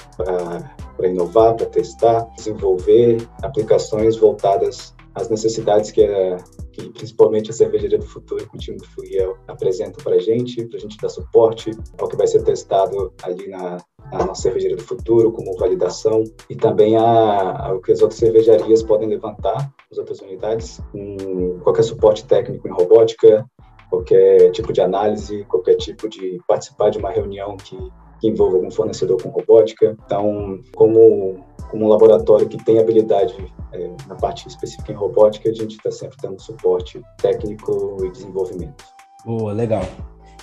para 0.97 1.09
inovar, 1.09 1.55
para 1.55 1.67
testar, 1.67 2.27
desenvolver 2.37 3.27
aplicações 3.43 4.17
voltadas 4.17 4.95
às 5.15 5.29
necessidades 5.29 5.91
que, 5.91 6.05
a, 6.05 6.39
que 6.79 6.91
principalmente 6.91 7.51
a 7.51 7.53
cervejaria 7.53 7.99
do 7.99 8.07
futuro 8.07 8.47
com 8.47 8.57
o 8.57 8.61
time 8.61 8.79
do 8.79 8.87
Furiel 8.87 9.37
apresentam 9.49 10.03
para 10.03 10.15
a 10.15 10.21
gente, 10.21 10.65
para 10.65 10.79
a 10.79 10.81
gente 10.81 10.97
dar 10.97 11.09
suporte 11.09 11.73
ao 11.99 12.09
que 12.09 12.17
vai 12.17 12.27
ser 12.27 12.43
testado 12.45 13.13
ali 13.23 13.49
na, 13.49 13.79
na 14.13 14.25
nossa 14.25 14.43
cervejaria 14.43 14.77
do 14.77 14.83
futuro, 14.83 15.33
como 15.33 15.59
validação, 15.59 16.23
e 16.49 16.55
também 16.55 16.97
a, 16.97 17.73
o 17.75 17.81
que 17.81 17.93
as 17.93 18.01
outras 18.01 18.21
cervejarias 18.21 18.83
podem 18.83 19.09
levantar, 19.09 19.73
as 19.91 19.99
outras 19.99 20.21
unidades, 20.21 20.81
com 20.93 21.59
qualquer 21.65 21.83
suporte 21.83 22.25
técnico 22.25 22.69
em 22.69 22.73
robótica, 22.73 23.45
qualquer 23.91 24.51
tipo 24.53 24.73
de 24.73 24.81
análise, 24.81 25.45
qualquer 25.45 25.75
tipo 25.77 26.09
de 26.09 26.41
participar 26.47 26.91
de 26.91 26.99
uma 26.99 27.11
reunião 27.11 27.57
que, 27.57 27.77
que 28.21 28.29
envolva 28.29 28.57
algum 28.57 28.71
fornecedor 28.71 29.23
com 29.23 29.29
robótica. 29.29 29.97
Então, 30.05 30.61
como, 30.75 31.45
como 31.71 31.85
um 31.85 31.89
laboratório 31.89 32.49
que 32.49 32.63
tem 32.65 32.79
habilidade 32.79 33.35
é, 33.73 33.91
na 34.07 34.15
parte 34.15 34.49
específica 34.49 34.93
em 34.93 34.95
robótica, 34.95 35.49
a 35.49 35.53
gente 35.55 35.77
está 35.77 35.91
sempre 35.91 36.17
dando 36.23 36.41
suporte 36.41 37.01
técnico 37.21 37.97
e 38.05 38.11
desenvolvimento. 38.11 38.85
Boa, 39.25 39.53
legal. 39.53 39.83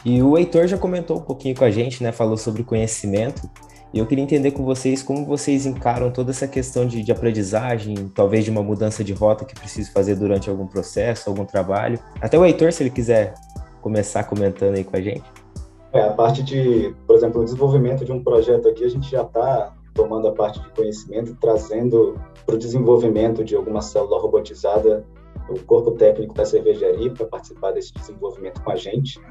E 0.04 0.22
o 0.22 0.38
Heitor 0.38 0.68
já 0.68 0.78
comentou 0.78 1.18
um 1.18 1.22
pouquinho 1.22 1.56
com 1.56 1.64
a 1.64 1.72
gente, 1.72 2.04
né? 2.04 2.12
Falou 2.12 2.38
sobre 2.38 2.64
conhecimento. 2.64 3.50
E 3.92 4.00
eu 4.00 4.06
queria 4.06 4.24
entender 4.24 4.52
com 4.52 4.64
vocês 4.64 5.02
como 5.02 5.26
vocês 5.26 5.66
encaram 5.66 6.12
toda 6.12 6.32
essa 6.32 6.48
questão 6.48 6.86
de, 6.86 7.02
de 7.02 7.12
aprendizagem, 7.12 7.96
talvez 8.14 8.44
de 8.44 8.52
uma 8.52 8.62
mudança 8.62 9.04
de 9.04 9.14
rota 9.14 9.46
que 9.46 9.56
precise 9.56 9.90
fazer 9.90 10.16
durante 10.16 10.50
algum 10.50 10.68
processo, 10.68 11.30
algum 11.30 11.46
trabalho. 11.46 11.98
Até 12.22 12.38
o 12.38 12.46
Heitor, 12.46 12.74
se 12.74 12.84
ele 12.84 12.90
quiser 12.90 13.34
começar 13.82 14.24
comentando 14.26 14.76
aí 14.76 14.84
com 14.84 14.98
a 14.98 15.02
gente. 15.02 15.24
É, 15.96 16.02
a 16.02 16.12
parte 16.12 16.44
de, 16.44 16.94
por 17.08 17.16
exemplo, 17.16 17.40
o 17.40 17.46
desenvolvimento 17.46 18.04
de 18.04 18.12
um 18.12 18.22
projeto 18.22 18.68
aqui, 18.68 18.84
a 18.84 18.90
gente 18.90 19.10
já 19.10 19.22
está 19.22 19.74
tomando 19.94 20.28
a 20.28 20.34
parte 20.34 20.60
de 20.60 20.70
conhecimento 20.72 21.32
e 21.32 21.36
trazendo 21.36 22.20
para 22.46 22.56
o 22.56 22.58
desenvolvimento 22.58 23.46
de 23.46 23.56
alguma 23.56 23.82
célula 23.82 24.20
robotizada 24.20 25.06
o 25.50 25.58
corpo 25.64 25.92
técnico 25.92 26.34
da 26.34 26.44
cervejaria 26.44 27.12
para 27.12 27.26
participar 27.28 27.72
desse 27.72 27.94
desenvolvimento 27.94 28.62
com 28.62 28.72
a 28.72 28.76
gente. 28.76 29.22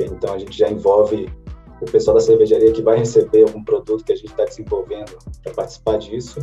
Então 0.00 0.34
a 0.34 0.38
gente 0.38 0.58
já 0.58 0.68
envolve 0.68 1.28
o 1.80 1.84
pessoal 1.84 2.16
da 2.16 2.20
cervejaria 2.20 2.72
que 2.72 2.82
vai 2.82 2.98
receber 2.98 3.44
algum 3.44 3.62
produto 3.62 4.04
que 4.04 4.12
a 4.12 4.16
gente 4.16 4.30
está 4.30 4.44
desenvolvendo 4.44 5.16
para 5.44 5.52
participar 5.52 5.98
disso, 5.98 6.40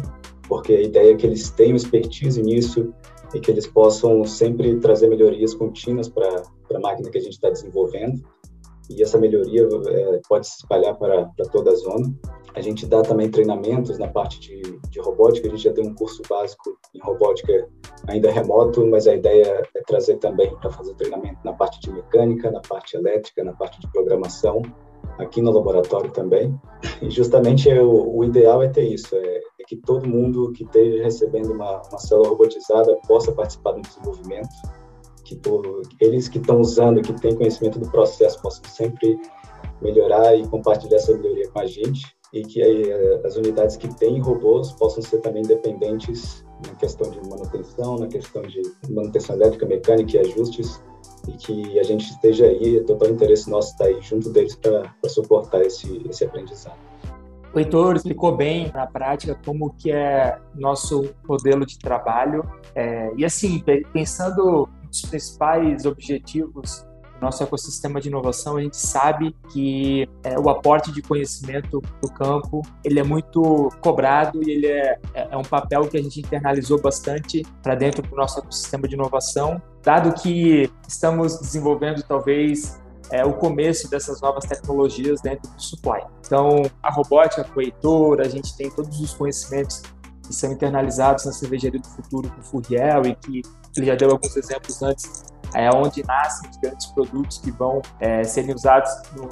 porque 0.48 0.74
a 0.74 0.82
ideia 0.82 1.12
é 1.12 1.16
que 1.16 1.28
eles 1.28 1.50
tenham 1.50 1.76
expertise 1.76 2.42
nisso 2.42 2.94
e 3.34 3.42
que 3.42 3.52
eles 3.52 3.68
possam 3.68 4.24
sempre 4.24 4.80
trazer 4.80 5.10
melhorias 5.10 5.54
contínuas 5.54 6.08
para 6.08 6.44
a 6.74 6.80
máquina 6.80 7.10
que 7.10 7.18
a 7.18 7.22
gente 7.22 7.34
está 7.34 7.50
desenvolvendo. 7.50 8.24
E 8.96 9.04
essa 9.04 9.18
melhoria 9.18 9.68
é, 9.88 10.22
pode 10.28 10.48
se 10.48 10.58
espalhar 10.58 10.96
para, 10.96 11.26
para 11.26 11.46
toda 11.46 11.72
a 11.72 11.76
zona. 11.76 12.14
A 12.56 12.62
gente 12.62 12.86
dá 12.86 13.02
também 13.02 13.30
treinamentos 13.30 13.98
na 13.98 14.08
parte 14.08 14.40
de, 14.40 14.62
de 14.90 15.00
robótica. 15.00 15.48
A 15.48 15.50
gente 15.50 15.64
já 15.64 15.74
tem 15.74 15.88
um 15.88 15.96
curso 15.96 16.22
básico 16.30 16.78
em 16.94 17.00
robótica 17.00 17.68
ainda 18.08 18.32
remoto, 18.32 18.86
mas 18.86 19.08
a 19.08 19.16
ideia 19.16 19.68
é 19.76 19.82
trazer 19.82 20.18
também 20.18 20.56
para 20.58 20.70
fazer 20.70 20.94
treinamento 20.96 21.40
na 21.44 21.54
parte 21.54 21.80
de 21.80 21.92
mecânica, 21.92 22.52
na 22.52 22.62
parte 22.62 22.96
elétrica, 22.96 23.44
na 23.44 23.54
parte 23.54 23.80
de 23.80 23.92
programação, 23.92 24.62
aqui 25.18 25.42
no 25.42 25.52
laboratório 25.52 26.12
também. 26.12 26.56
E 27.02 27.10
justamente 27.10 27.70
é 27.70 27.82
o, 27.82 28.18
o 28.18 28.24
ideal 28.24 28.62
é 28.62 28.70
ter 28.70 28.84
isso, 28.84 29.16
é, 29.16 29.38
é, 29.38 29.64
que 29.68 29.78
todo 29.78 30.08
mundo 30.08 30.52
que 30.52 30.64
esteja 30.64 31.04
recebendo 31.04 31.54
uma, 31.54 31.82
uma 31.90 32.00
célula 32.00 32.30
robotizada 32.30 32.96
possa 33.08 33.32
participar 33.32 33.74
do 33.74 33.82
desenvolvimento, 33.82 34.50
todo, 35.36 35.82
eles 36.00 36.28
que 36.28 36.38
estão 36.38 36.60
usando, 36.60 37.02
que 37.02 37.14
têm 37.14 37.36
conhecimento 37.36 37.80
do 37.80 37.90
processo, 37.90 38.42
possam 38.42 38.64
sempre 38.66 39.20
melhorar 39.82 40.36
e 40.36 40.48
compartilhar 40.48 40.98
essa 40.98 41.14
melhoria 41.16 41.50
com 41.50 41.60
a 41.60 41.66
gente 41.66 42.16
e 42.34 42.42
que 42.42 42.62
eh, 42.62 43.22
as 43.24 43.36
unidades 43.36 43.78
que 43.78 43.88
têm 43.96 44.20
robôs 44.20 44.72
possam 44.72 45.04
ser 45.04 45.20
também 45.20 45.44
dependentes 45.44 46.44
na 46.68 46.74
questão 46.76 47.10
de 47.12 47.20
manutenção, 47.30 47.98
na 47.98 48.08
questão 48.08 48.42
de 48.42 48.62
manutenção 48.90 49.36
elétrica, 49.36 49.66
mecânica 49.68 50.18
e 50.18 50.20
ajustes, 50.20 50.82
e 51.28 51.34
que 51.34 51.80
a 51.80 51.84
gente 51.84 52.10
esteja 52.10 52.46
aí, 52.46 52.78
é 52.78 52.84
total 52.84 53.10
interesse 53.10 53.50
nosso 53.50 53.72
estar 53.72 53.86
aí 53.86 54.02
junto 54.02 54.30
deles 54.32 54.56
para 54.56 54.92
suportar 55.08 55.62
esse, 55.62 56.02
esse 56.10 56.26
aprendizado. 56.26 56.78
O 57.54 57.60
Heitor 57.60 57.96
explicou 57.96 58.36
bem 58.36 58.72
na 58.74 58.88
prática 58.88 59.40
como 59.46 59.72
que 59.78 59.92
é 59.92 60.40
nosso 60.56 61.14
modelo 61.28 61.66
de 61.68 61.78
trabalho 61.78 62.44
é, 62.74 63.12
e 63.16 63.24
assim 63.24 63.64
pensando 63.94 64.68
nos 64.94 65.10
principais 65.10 65.86
objetivos 65.86 66.86
nosso 67.24 67.42
ecossistema 67.42 68.02
de 68.02 68.10
inovação, 68.10 68.58
a 68.58 68.62
gente 68.62 68.76
sabe 68.76 69.34
que 69.50 70.08
é, 70.24 70.38
o 70.38 70.50
aporte 70.50 70.92
de 70.92 71.02
conhecimento 71.02 71.82
do 72.02 72.12
campo 72.12 72.62
ele 72.84 73.00
é 73.00 73.04
muito 73.04 73.70
cobrado 73.80 74.44
e 74.44 74.52
ele 74.52 74.68
é, 74.68 75.00
é, 75.14 75.28
é 75.32 75.38
um 75.38 75.44
papel 75.44 75.88
que 75.88 75.98
a 75.98 76.04
gente 76.04 76.20
internalizou 76.20 76.82
bastante 76.82 77.44
para 77.62 77.76
dentro 77.76 78.02
do 78.02 78.16
nosso 78.16 78.40
ecossistema 78.40 78.88
de 78.88 78.96
inovação, 78.96 79.62
dado 79.82 80.14
que 80.22 80.70
estamos 80.86 81.40
desenvolvendo 81.40 82.04
talvez 82.04 82.82
é, 83.10 83.24
o 83.24 83.34
começo 83.34 83.90
dessas 83.90 84.20
novas 84.20 84.46
tecnologias 84.46 85.22
dentro 85.22 85.50
do 85.50 85.62
supply. 85.62 86.02
Então, 86.26 86.64
a 86.82 86.92
robótica 86.92 87.48
Heitor, 87.56 88.20
a 88.20 88.28
gente 88.28 88.56
tem 88.58 88.70
todos 88.70 89.00
os 89.00 89.14
conhecimentos 89.14 89.82
que 90.26 90.34
são 90.34 90.52
internalizados 90.52 91.26
na 91.26 91.32
cervejaria 91.32 91.80
do 91.80 91.88
futuro 91.88 92.30
com 92.32 92.40
o 92.40 92.44
Furiel 92.44 93.06
e 93.06 93.16
que 93.16 93.42
ele 93.76 93.86
já 93.86 93.96
deu 93.96 94.12
alguns 94.12 94.36
exemplos 94.36 94.82
antes 94.82 95.24
é 95.54 95.70
onde 95.70 96.04
nascem 96.06 96.50
os 96.50 96.58
grandes 96.58 96.88
produtos 96.88 97.38
que 97.38 97.52
vão 97.52 97.82
é, 98.00 98.24
serem 98.24 98.56
usados 98.56 98.92
no 99.16 99.30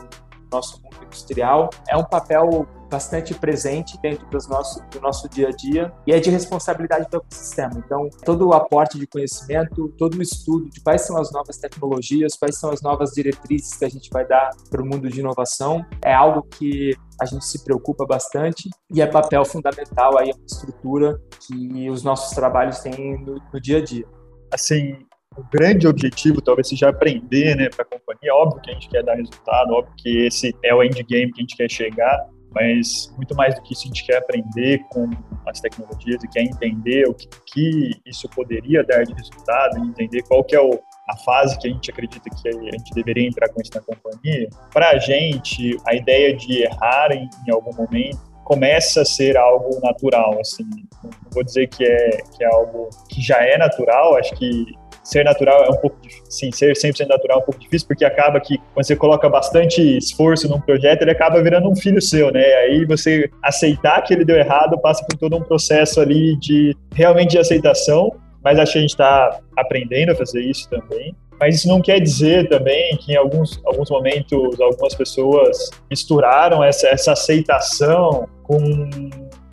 nosso 0.51 0.81
mundo 0.83 0.97
industrial. 1.03 1.69
É 1.89 1.97
um 1.97 2.03
papel 2.03 2.67
bastante 2.91 3.33
presente 3.33 3.97
dentro 4.01 4.29
dos 4.29 4.47
nosso, 4.49 4.83
do 4.89 4.99
nosso 4.99 5.29
dia 5.29 5.47
a 5.47 5.51
dia 5.51 5.93
e 6.05 6.11
é 6.11 6.19
de 6.19 6.29
responsabilidade 6.29 7.09
do 7.09 7.17
ecossistema. 7.17 7.71
Então, 7.77 8.09
todo 8.25 8.49
o 8.49 8.53
aporte 8.53 8.99
de 8.99 9.07
conhecimento, 9.07 9.87
todo 9.97 10.15
o 10.15 10.21
estudo 10.21 10.69
de 10.69 10.81
quais 10.81 11.01
são 11.01 11.17
as 11.17 11.31
novas 11.31 11.57
tecnologias, 11.57 12.35
quais 12.35 12.59
são 12.59 12.69
as 12.69 12.81
novas 12.81 13.11
diretrizes 13.11 13.77
que 13.77 13.85
a 13.85 13.89
gente 13.89 14.09
vai 14.11 14.27
dar 14.27 14.49
para 14.69 14.81
o 14.81 14.85
mundo 14.85 15.09
de 15.09 15.21
inovação, 15.21 15.85
é 16.03 16.13
algo 16.13 16.43
que 16.43 16.93
a 17.19 17.25
gente 17.25 17.45
se 17.45 17.63
preocupa 17.63 18.05
bastante 18.05 18.69
e 18.93 19.01
é 19.01 19.07
papel 19.07 19.45
fundamental 19.45 20.17
aí 20.17 20.29
a 20.29 20.35
estrutura 20.45 21.17
que 21.47 21.89
os 21.89 22.03
nossos 22.03 22.35
trabalhos 22.35 22.79
têm 22.79 23.17
no, 23.23 23.41
no 23.53 23.61
dia 23.61 23.77
a 23.77 23.83
dia. 23.83 24.05
Assim, 24.53 24.97
o 25.37 25.43
grande 25.49 25.87
objetivo 25.87 26.41
talvez 26.41 26.67
seja 26.67 26.89
aprender, 26.89 27.55
né, 27.55 27.69
para 27.69 27.83
a 27.83 27.85
companhia. 27.85 28.33
Óbvio 28.33 28.61
que 28.61 28.71
a 28.71 28.73
gente 28.73 28.89
quer 28.89 29.03
dar 29.03 29.15
resultado, 29.15 29.71
óbvio 29.71 29.93
que 29.97 30.25
esse 30.25 30.53
é 30.63 30.75
o 30.75 30.83
endgame 30.83 31.31
que 31.31 31.39
a 31.39 31.41
gente 31.41 31.55
quer 31.55 31.71
chegar, 31.71 32.27
mas 32.53 33.13
muito 33.15 33.35
mais 33.35 33.55
do 33.55 33.61
que 33.61 33.73
isso, 33.73 33.83
a 33.83 33.87
gente 33.87 34.05
quer 34.05 34.17
aprender 34.17 34.79
com 34.89 35.09
as 35.47 35.59
tecnologias 35.59 36.23
e 36.23 36.27
quer 36.27 36.43
entender 36.43 37.07
o 37.07 37.13
que, 37.13 37.27
que 37.45 37.91
isso 38.05 38.27
poderia 38.29 38.83
dar 38.83 39.03
de 39.03 39.13
resultado, 39.13 39.77
entender 39.79 40.21
qual 40.23 40.43
que 40.43 40.55
é 40.55 40.61
o, 40.61 40.79
a 41.09 41.17
fase 41.17 41.57
que 41.57 41.67
a 41.67 41.71
gente 41.71 41.89
acredita 41.89 42.29
que 42.29 42.49
a 42.49 42.51
gente 42.51 42.93
deveria 42.93 43.27
entrar 43.27 43.49
com 43.49 43.61
isso 43.61 43.71
na 43.73 43.81
companhia. 43.81 44.49
Para 44.73 44.91
a 44.91 44.97
gente, 44.97 45.77
a 45.87 45.95
ideia 45.95 46.35
de 46.35 46.63
errar 46.63 47.11
em, 47.11 47.29
em 47.47 47.51
algum 47.51 47.73
momento 47.73 48.31
começa 48.43 49.01
a 49.03 49.05
ser 49.05 49.37
algo 49.37 49.79
natural, 49.81 50.37
assim, 50.39 50.65
não 51.03 51.11
vou 51.31 51.43
dizer 51.43 51.67
que 51.67 51.85
é, 51.85 52.09
que 52.35 52.43
é 52.43 52.47
algo 52.47 52.89
que 53.07 53.21
já 53.21 53.37
é 53.37 53.57
natural, 53.57 54.17
acho 54.17 54.33
que 54.35 54.65
ser 55.03 55.23
natural 55.23 55.65
é 55.65 55.69
um 55.69 55.77
pouco 55.77 55.97
sim, 56.29 56.51
ser 56.51 56.73
100% 56.73 57.07
natural 57.07 57.39
é 57.39 57.41
um 57.41 57.45
pouco 57.45 57.59
difícil, 57.59 57.87
porque 57.87 58.05
acaba 58.05 58.39
que 58.39 58.57
quando 58.73 58.85
você 58.85 58.95
coloca 58.95 59.29
bastante 59.29 59.97
esforço 59.97 60.47
num 60.47 60.59
projeto, 60.59 61.01
ele 61.01 61.11
acaba 61.11 61.41
virando 61.41 61.69
um 61.69 61.75
filho 61.75 62.01
seu, 62.01 62.31
né? 62.31 62.43
Aí 62.55 62.85
você 62.85 63.29
aceitar 63.41 64.01
que 64.03 64.13
ele 64.13 64.25
deu 64.25 64.35
errado 64.35 64.79
passa 64.79 65.05
por 65.05 65.17
todo 65.17 65.35
um 65.35 65.41
processo 65.41 65.99
ali 65.99 66.37
de 66.37 66.75
realmente 66.93 67.31
de 67.31 67.39
aceitação, 67.39 68.11
mas 68.43 68.57
acho 68.57 68.73
que 68.73 68.77
a 68.77 68.81
gente 68.81 68.91
está 68.91 69.39
aprendendo 69.55 70.11
a 70.11 70.15
fazer 70.15 70.41
isso 70.41 70.69
também. 70.69 71.15
Mas 71.39 71.55
isso 71.55 71.67
não 71.67 71.81
quer 71.81 71.99
dizer 71.99 72.47
também 72.49 72.95
que 72.97 73.13
em 73.13 73.15
alguns, 73.15 73.59
alguns 73.65 73.89
momentos 73.89 74.61
algumas 74.61 74.93
pessoas 74.93 75.71
misturaram 75.89 76.63
essa, 76.63 76.87
essa 76.87 77.13
aceitação 77.13 78.27
com 78.43 78.59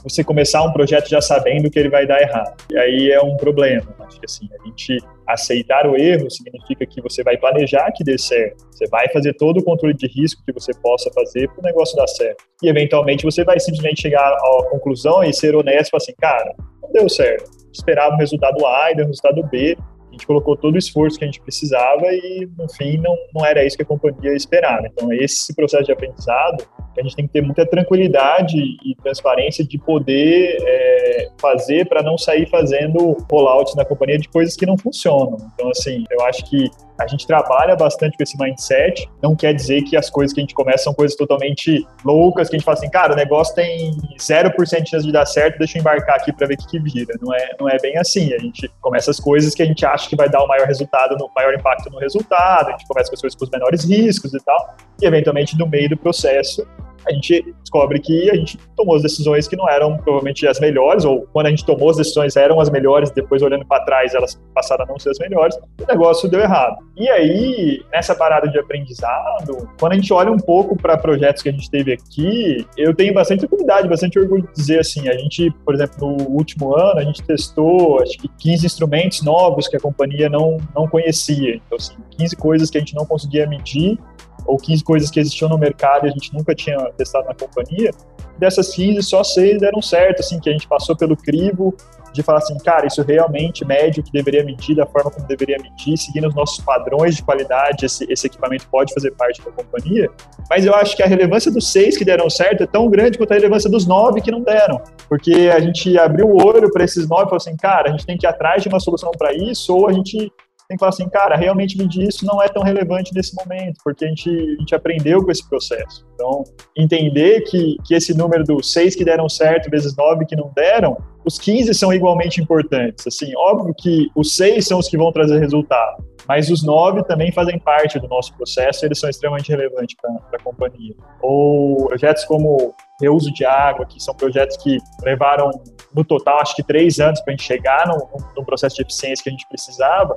você 0.03 0.23
começar 0.23 0.63
um 0.63 0.73
projeto 0.73 1.09
já 1.09 1.21
sabendo 1.21 1.71
que 1.71 1.79
ele 1.79 1.89
vai 1.89 2.07
dar 2.07 2.21
errado. 2.21 2.55
E 2.71 2.79
aí 2.79 3.11
é 3.11 3.21
um 3.23 3.37
problema. 3.39 3.87
Acho 4.01 4.21
que 4.21 4.27
assim, 4.27 4.49
a 4.61 4.67
gente 4.67 4.99
aceitar 5.29 5.87
o 5.87 5.97
erro 5.97 6.31
significa 6.31 6.87
que 6.87 7.03
você 7.03 7.23
vai 7.23 7.37
planejar 7.37 7.93
que 7.93 8.03
dê 8.03 8.17
certo. 8.17 8.67
Você 8.71 8.87
vai 8.89 9.09
fazer 9.11 9.35
todo 9.35 9.59
o 9.59 9.65
controle 9.65 9.95
de 9.95 10.07
risco 10.07 10.43
que 10.45 10.53
você 10.53 10.73
possa 10.81 11.11
fazer 11.13 11.49
para 11.51 11.61
o 11.61 11.63
negócio 11.63 11.97
dar 11.97 12.07
certo. 12.07 12.45
E 12.63 12.69
eventualmente 12.69 13.25
você 13.25 13.45
vai 13.45 13.61
simplesmente 13.61 14.01
chegar 14.01 14.27
à 14.27 14.71
conclusão 14.71 15.23
e 15.23 15.33
ser 15.33 15.55
honesto 15.55 15.97
assim, 15.97 16.13
cara, 16.19 16.55
não 16.83 16.91
deu 16.93 17.09
certo. 17.09 17.51
Esperava 17.73 18.15
o 18.15 18.19
resultado 18.19 18.67
A 18.67 18.91
e 18.91 18.97
deu 18.97 19.07
resultado 19.07 19.43
B 19.51 19.77
gente 20.19 20.27
colocou 20.27 20.57
todo 20.57 20.75
o 20.75 20.79
esforço 20.79 21.17
que 21.17 21.25
a 21.25 21.29
gente 21.29 21.41
precisava 21.41 22.07
e, 22.13 22.49
no 22.59 22.69
fim, 22.73 22.99
não, 22.99 23.17
não 23.33 23.47
era 23.47 23.65
isso 23.65 23.77
que 23.77 23.85
a 23.85 23.87
companhia 23.87 24.35
esperava. 24.35 24.87
Então, 24.87 25.13
esse 25.13 25.55
processo 25.55 25.85
de 25.85 25.93
aprendizado, 25.93 26.65
a 26.97 27.03
gente 27.03 27.17
tem 27.17 27.27
que 27.27 27.33
ter 27.33 27.43
muita 27.43 27.67
tranquilidade 27.67 28.57
e 28.57 28.95
transparência 28.97 29.65
de 29.65 29.79
poder 29.79 30.57
é, 30.61 31.29
fazer 31.41 31.89
para 31.89 32.03
não 32.03 32.19
sair 32.19 32.49
fazendo 32.49 33.17
rollouts 33.31 33.75
na 33.75 33.85
companhia 33.85 34.19
de 34.19 34.29
coisas 34.29 34.57
que 34.57 34.67
não 34.67 34.77
funcionam. 34.77 35.37
Então, 35.55 35.71
assim, 35.71 36.05
eu 36.11 36.25
acho 36.25 36.45
que 36.45 36.71
a 36.99 37.07
gente 37.07 37.27
trabalha 37.27 37.77
bastante 37.77 38.17
com 38.17 38.23
esse 38.23 38.37
mindset, 38.39 39.09
não 39.23 39.37
quer 39.37 39.55
dizer 39.55 39.83
que 39.83 39.97
as 39.97 40.11
coisas 40.11 40.35
que 40.35 40.41
a 40.41 40.43
gente 40.43 40.55
começa 40.55 40.85
são 40.85 40.95
coisas 40.95 41.17
totalmente 41.17 41.87
loucas, 42.05 42.49
que 42.49 42.57
a 42.57 42.59
gente 42.59 42.65
fala 42.65 42.77
assim, 42.77 42.91
cara, 42.91 43.13
o 43.13 43.17
negócio 43.17 43.55
tem 43.55 43.97
0% 44.17 44.83
de 44.83 44.91
chance 44.91 45.07
de 45.07 45.13
dar 45.13 45.27
certo, 45.27 45.59
deixa 45.59 45.79
eu 45.79 45.81
embarcar 45.81 46.17
aqui 46.17 46.33
para 46.33 46.47
ver 46.47 46.55
o 46.55 46.57
que, 46.59 46.67
que 46.67 46.79
vira. 46.81 47.15
Não 47.21 47.33
é, 47.35 47.51
não 47.59 47.69
é 47.69 47.79
bem 47.79 47.97
assim. 47.97 48.33
A 48.35 48.39
gente 48.39 48.69
começa 48.81 49.11
as 49.11 49.21
coisas 49.21 49.55
que 49.55 49.63
a 49.63 49.67
gente 49.67 49.85
acha 49.87 50.09
que 50.09 50.17
vai 50.17 50.29
dar 50.29 50.43
o 50.43 50.49
maior 50.49 50.67
resultado, 50.67 51.17
o 51.23 51.31
maior 51.35 51.55
impacto 51.55 51.91
no 51.91 51.99
resultado, 51.99 52.69
a 52.69 52.71
gente 52.73 52.87
começa 52.87 53.09
com 53.11 53.15
as 53.15 53.21
coisas 53.21 53.39
com 53.39 53.45
os 53.45 53.51
menores 53.51 53.85
riscos 53.85 54.35
e 54.35 54.39
tal, 54.45 54.77
e 55.01 55.07
eventualmente 55.07 55.57
no 55.57 55.67
meio 55.67 55.89
do 55.89 55.97
processo 55.97 56.67
a 57.09 57.13
gente 57.13 57.55
descobre 57.61 57.99
que 58.01 58.31
a 58.31 58.35
gente 58.35 58.59
tomou 58.77 58.97
as 58.97 59.03
decisões 59.03 59.49
que 59.49 59.57
não 59.57 59.69
eram 59.69 59.97
provavelmente 59.97 60.47
as 60.47 60.61
melhores, 60.61 61.05
ou 61.05 61.27
quando 61.33 61.47
a 61.47 61.51
gente 61.51 61.65
tomou 61.65 61.91
as 61.91 61.97
decisões 61.97 62.37
eram 62.37 62.61
as 62.61 62.71
melhores, 62.71 63.11
depois 63.11 63.43
olhando 63.43 63.67
para 63.67 63.85
trás 63.85 64.15
elas 64.15 64.41
passaram 64.55 64.85
a 64.85 64.89
não 64.89 64.99
ser 64.99 65.11
as 65.11 65.19
melhores, 65.19 65.57
o 65.57 65.87
negócio 65.87 66.29
deu 66.29 66.41
errado. 66.41 66.77
E 66.97 67.09
aí, 67.09 67.83
nessa 67.93 68.15
parada 68.15 68.49
de 68.49 68.59
aprendizado, 68.59 69.69
quando 69.79 69.93
a 69.93 69.95
gente 69.97 70.13
olha 70.13 70.31
um 70.31 70.39
pouco 70.39 70.77
para 70.77 70.97
projetos 70.97 71.43
que 71.43 71.49
a 71.49 71.53
gente 71.53 71.71
teve 71.71 71.93
aqui, 71.93 72.67
eu 72.77 72.95
tenho 72.95 73.15
bastante 73.15 73.41
tranquilidade, 73.41 73.89
bastante 73.89 74.19
orgulho 74.19 74.43
de 74.43 74.53
dizer 74.53 74.81
assim, 74.81 75.09
a 75.09 75.17
gente, 75.17 75.51
por 75.65 75.75
exemplo, 75.75 75.97
no 76.01 76.29
último 76.31 76.77
ano, 76.77 77.01
a 77.01 77.05
gente 77.05 77.23
testou 77.23 78.03
acho 78.03 78.19
que 78.19 78.29
15 78.39 78.67
instrumentos 78.67 79.23
novos 79.23 79.69
que 79.69 79.77
a 79.77 79.81
companhia 79.81 80.29
não, 80.29 80.57
não 80.75 80.87
conhecia. 80.87 81.57
Então, 81.57 81.77
assim, 81.77 81.95
15 82.19 82.37
coisas 82.37 82.71
que 82.71 82.79
a 82.79 82.81
gente 82.81 82.95
não 82.95 83.07
conseguia 83.07 83.47
medir 83.47 83.99
ou 84.49 84.57
15 84.57 84.83
coisas 84.83 85.11
que 85.11 85.21
existiam 85.21 85.49
no 85.49 85.59
mercado 85.59 86.07
e 86.07 86.09
a 86.09 86.13
gente 86.13 86.33
nunca 86.35 86.55
tinha 86.55 86.79
testado 86.97 87.27
na 87.27 87.35
companhia. 87.35 87.91
Dessas 88.39 88.75
15, 88.75 89.03
só 89.03 89.23
6 89.23 89.61
deram 89.61 89.83
certo, 89.83 90.21
assim, 90.21 90.41
que 90.41 90.49
a 90.49 90.53
gente 90.53 90.67
passou 90.67 90.97
pelo 90.97 91.17
crivo 91.17 91.75
de 92.13 92.23
falar 92.23 92.39
assim, 92.39 92.57
cara, 92.59 92.87
isso 92.87 93.03
realmente 93.03 93.65
mede 93.65 94.01
o 94.01 94.03
que 94.03 94.11
deveria 94.11 94.45
medir, 94.45 94.75
da 94.75 94.87
forma 94.87 95.11
como 95.11 95.27
deveria 95.27 95.57
medir, 95.59 95.97
seguindo 95.97 96.27
os 96.27 96.35
nossos 96.35 96.65
padrões 96.65 97.17
de 97.17 97.23
qualidade, 97.23 97.85
esse, 97.85 98.07
esse 98.11 98.27
equipamento 98.27 98.67
pode 98.71 98.93
fazer 98.95 99.13
parte 99.13 99.43
da 99.43 99.51
companhia. 99.53 100.11
Mas 100.49 100.65
eu 100.65 100.75
acho 100.75 100.97
que 100.97 101.03
a 101.03 101.07
relevância 101.07 101.51
dos 101.51 101.71
seis 101.71 101.97
que 101.97 102.05
deram 102.05 102.29
certo 102.31 102.63
é 102.63 102.67
tão 102.67 102.89
grande 102.89 103.19
quanto 103.19 103.33
a 103.33 103.35
relevância 103.35 103.71
dos 103.71 103.87
nove 103.87 104.21
que 104.21 104.31
não 104.31 104.41
deram. 104.41 104.81
Porque 105.09 105.51
a 105.55 105.61
gente 105.61 105.97
abriu 105.99 106.27
o 106.27 106.45
olho 106.45 106.71
para 106.73 106.85
esses 106.85 107.09
nove 107.09 107.23
e 107.23 107.27
falou 107.27 107.37
assim, 107.37 107.57
cara, 107.57 107.89
a 107.89 107.91
gente 107.93 108.07
tem 108.07 108.17
que 108.17 108.27
ir 108.27 108.29
atrás 108.29 108.63
de 108.63 108.69
uma 108.69 108.81
solução 108.81 109.11
para 109.17 109.33
isso, 109.35 109.75
ou 109.77 109.89
a 109.89 109.93
gente 109.93 110.33
tem 110.69 110.77
que 110.77 110.81
falar 110.81 110.91
assim, 110.91 111.09
cara, 111.09 111.35
realmente 111.35 111.79
medir 111.79 112.07
isso 112.07 112.27
não 112.27 112.43
é 112.43 112.47
tão 112.47 112.63
relevante 112.63 113.15
nesse 113.15 113.35
momento, 113.35 113.79
porque 113.83 114.05
a 114.05 114.09
gente, 114.09 114.29
a 114.29 114.61
gente 114.61 114.75
aprendeu 114.75 115.25
com 115.25 115.31
esse 115.31 115.49
processo. 115.49 116.07
Então, 116.15 116.45
entender 116.77 117.41
que, 117.45 117.77
que 117.87 117.95
esse 117.95 118.15
número 118.15 118.45
dos 118.45 118.71
seis 118.71 118.95
que 118.95 119.03
deram 119.03 119.31
certo 119.31 119.71
vezes 119.71 119.97
nove 119.97 120.27
que 120.27 120.37
não 120.37 120.53
deram, 120.55 120.99
os 121.25 121.39
15 121.39 121.73
são 121.73 121.91
igualmente 121.91 122.39
importantes. 122.43 123.07
Assim, 123.07 123.33
óbvio 123.35 123.75
que 123.79 124.11
os 124.15 124.37
seis 124.37 124.67
são 124.67 124.79
os 124.79 124.89
que 124.89 124.99
vão 124.99 125.11
trazer 125.11 125.39
resultado, 125.39 126.05
mas 126.29 126.51
os 126.51 126.63
nove 126.63 127.03
também 127.05 127.33
fazem 127.33 127.59
parte 127.59 127.99
do 127.99 128.07
nosso 128.07 128.35
processo 128.37 128.85
e 128.85 128.89
eles 128.89 129.01
são 129.01 129.09
extremamente 129.09 129.49
relevantes 129.49 129.97
para 129.97 130.39
a 130.39 130.43
companhia. 130.43 130.95
Ou 131.23 131.87
projetos 131.87 132.27
como 132.27 132.75
reuso 133.01 133.33
de 133.33 133.43
água, 133.47 133.87
que 133.87 134.03
são 134.03 134.15
projetos 134.15 134.59
que 134.59 134.77
levaram, 135.03 135.51
no 135.95 136.05
total, 136.05 136.41
acho 136.41 136.55
que 136.55 136.63
três 136.63 137.01
anos 137.01 137.23
para 137.23 137.33
a 137.33 137.37
gente 137.37 137.47
chegar 137.47 137.87
no, 137.89 138.07
no 138.37 138.45
processo 138.45 138.77
de 138.77 138.83
eficiência 138.83 139.23
que 139.23 139.31
a 139.31 139.33
gente 139.33 139.49
precisava, 139.49 140.17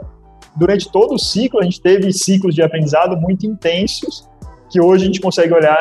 durante 0.56 0.92
todo 0.92 1.16
o 1.16 1.20
ciclo, 1.20 1.60
a 1.60 1.64
gente 1.64 1.82
teve 1.82 2.12
ciclos 2.12 2.54
de 2.54 2.62
aprendizado 2.62 3.16
muito 3.18 3.46
intensos, 3.46 4.28
que 4.70 4.82
hoje 4.82 5.04
a 5.04 5.08
gente 5.08 5.22
consegue 5.22 5.54
olhar 5.54 5.78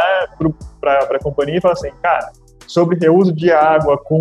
para 0.81 1.17
a 1.17 1.19
companhia 1.23 1.59
e 1.59 1.61
falar 1.61 1.75
assim, 1.75 1.91
cara, 2.03 2.33
sobre 2.67 2.99
reuso 2.99 3.33
de 3.33 3.51
água 3.51 3.99
com 3.99 4.19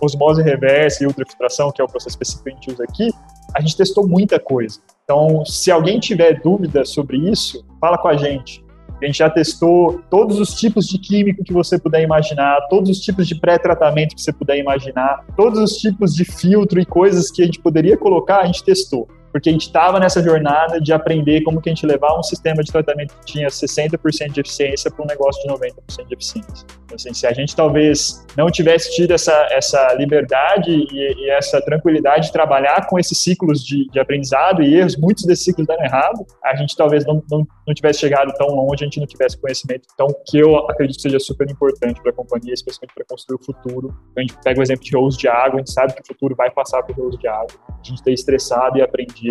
osmose 0.00 0.42
reversa 0.42 1.02
e 1.02 1.06
ultrafiltração, 1.06 1.70
que 1.72 1.80
é 1.80 1.84
o 1.84 1.88
processo 1.88 2.10
específico 2.10 2.44
que 2.44 2.50
a 2.50 2.54
gente 2.54 2.70
usa 2.72 2.84
aqui, 2.84 3.10
a 3.54 3.60
gente 3.60 3.76
testou 3.76 4.06
muita 4.06 4.38
coisa. 4.38 4.80
Então, 5.04 5.44
se 5.44 5.70
alguém 5.70 5.98
tiver 5.98 6.40
dúvida 6.40 6.84
sobre 6.84 7.16
isso, 7.16 7.64
fala 7.80 7.98
com 7.98 8.08
a 8.08 8.16
gente. 8.16 8.64
A 9.00 9.06
gente 9.06 9.18
já 9.18 9.30
testou 9.30 10.00
todos 10.10 10.40
os 10.40 10.54
tipos 10.54 10.86
de 10.86 10.98
químico 10.98 11.44
que 11.44 11.52
você 11.52 11.78
puder 11.78 12.02
imaginar, 12.02 12.60
todos 12.68 12.90
os 12.90 12.98
tipos 12.98 13.28
de 13.28 13.40
pré-tratamento 13.40 14.14
que 14.14 14.20
você 14.20 14.32
puder 14.32 14.58
imaginar, 14.58 15.24
todos 15.36 15.58
os 15.60 15.76
tipos 15.78 16.14
de 16.14 16.24
filtro 16.24 16.80
e 16.80 16.84
coisas 16.84 17.30
que 17.30 17.42
a 17.42 17.44
gente 17.44 17.60
poderia 17.60 17.96
colocar, 17.96 18.40
a 18.40 18.46
gente 18.46 18.64
testou 18.64 19.08
porque 19.38 19.50
a 19.50 19.52
gente 19.52 19.66
estava 19.66 20.00
nessa 20.00 20.20
jornada 20.20 20.80
de 20.80 20.92
aprender 20.92 21.42
como 21.42 21.60
que 21.60 21.70
a 21.70 21.72
gente 21.72 21.86
levar 21.86 22.18
um 22.18 22.22
sistema 22.24 22.60
de 22.60 22.72
tratamento 22.72 23.14
que 23.20 23.32
tinha 23.32 23.46
60% 23.46 24.32
de 24.32 24.40
eficiência 24.40 24.90
para 24.90 25.04
um 25.04 25.06
negócio 25.06 25.40
de 25.42 25.48
90% 25.48 26.08
de 26.08 26.14
eficiência. 26.14 26.66
Então, 26.88 26.96
assim, 26.96 27.12
se 27.12 27.26
a 27.26 27.32
gente 27.32 27.54
talvez 27.54 28.26
não 28.34 28.50
tivesse 28.50 28.96
tido 28.96 29.12
essa, 29.12 29.46
essa 29.50 29.92
liberdade 29.92 30.70
e, 30.70 31.24
e 31.24 31.30
essa 31.30 31.60
tranquilidade 31.60 32.26
de 32.26 32.32
trabalhar 32.32 32.86
com 32.86 32.98
esses 32.98 33.18
ciclos 33.18 33.62
de, 33.62 33.86
de, 33.90 34.00
aprendizado 34.00 34.62
e 34.62 34.74
erros, 34.74 34.96
muitos 34.96 35.24
desses 35.24 35.44
ciclos 35.44 35.66
deram 35.66 35.84
errado, 35.84 36.26
a 36.42 36.56
gente 36.56 36.74
talvez 36.74 37.04
não, 37.04 37.22
não, 37.30 37.46
não 37.66 37.74
tivesse 37.74 38.00
chegado 38.00 38.32
tão 38.38 38.48
longe, 38.48 38.82
a 38.82 38.86
gente 38.86 38.98
não 38.98 39.06
tivesse 39.06 39.38
conhecimento. 39.38 39.82
Então, 39.92 40.06
que 40.26 40.38
eu 40.38 40.56
acredito 40.68 40.96
que 40.96 41.02
seja 41.02 41.20
super 41.20 41.48
importante 41.50 42.00
para 42.00 42.10
a 42.10 42.14
companhia, 42.14 42.54
especialmente 42.54 42.94
para 42.94 43.04
construir 43.04 43.36
o 43.36 43.44
futuro. 43.44 43.94
Então, 44.10 44.16
a 44.16 44.20
gente 44.22 44.34
pega 44.42 44.58
o 44.58 44.62
exemplo 44.62 44.82
de 44.82 44.90
reuso 44.90 45.18
de 45.18 45.28
água, 45.28 45.56
a 45.56 45.58
gente 45.58 45.72
sabe 45.72 45.92
que 45.92 46.00
o 46.00 46.06
futuro 46.06 46.34
vai 46.34 46.50
passar 46.50 46.82
por 46.82 46.96
reuso 46.96 47.18
de 47.18 47.28
água. 47.28 47.52
A 47.68 47.86
gente 47.86 48.02
ter 48.02 48.12
estressado 48.14 48.78
e 48.78 48.82
aprendido, 48.82 49.27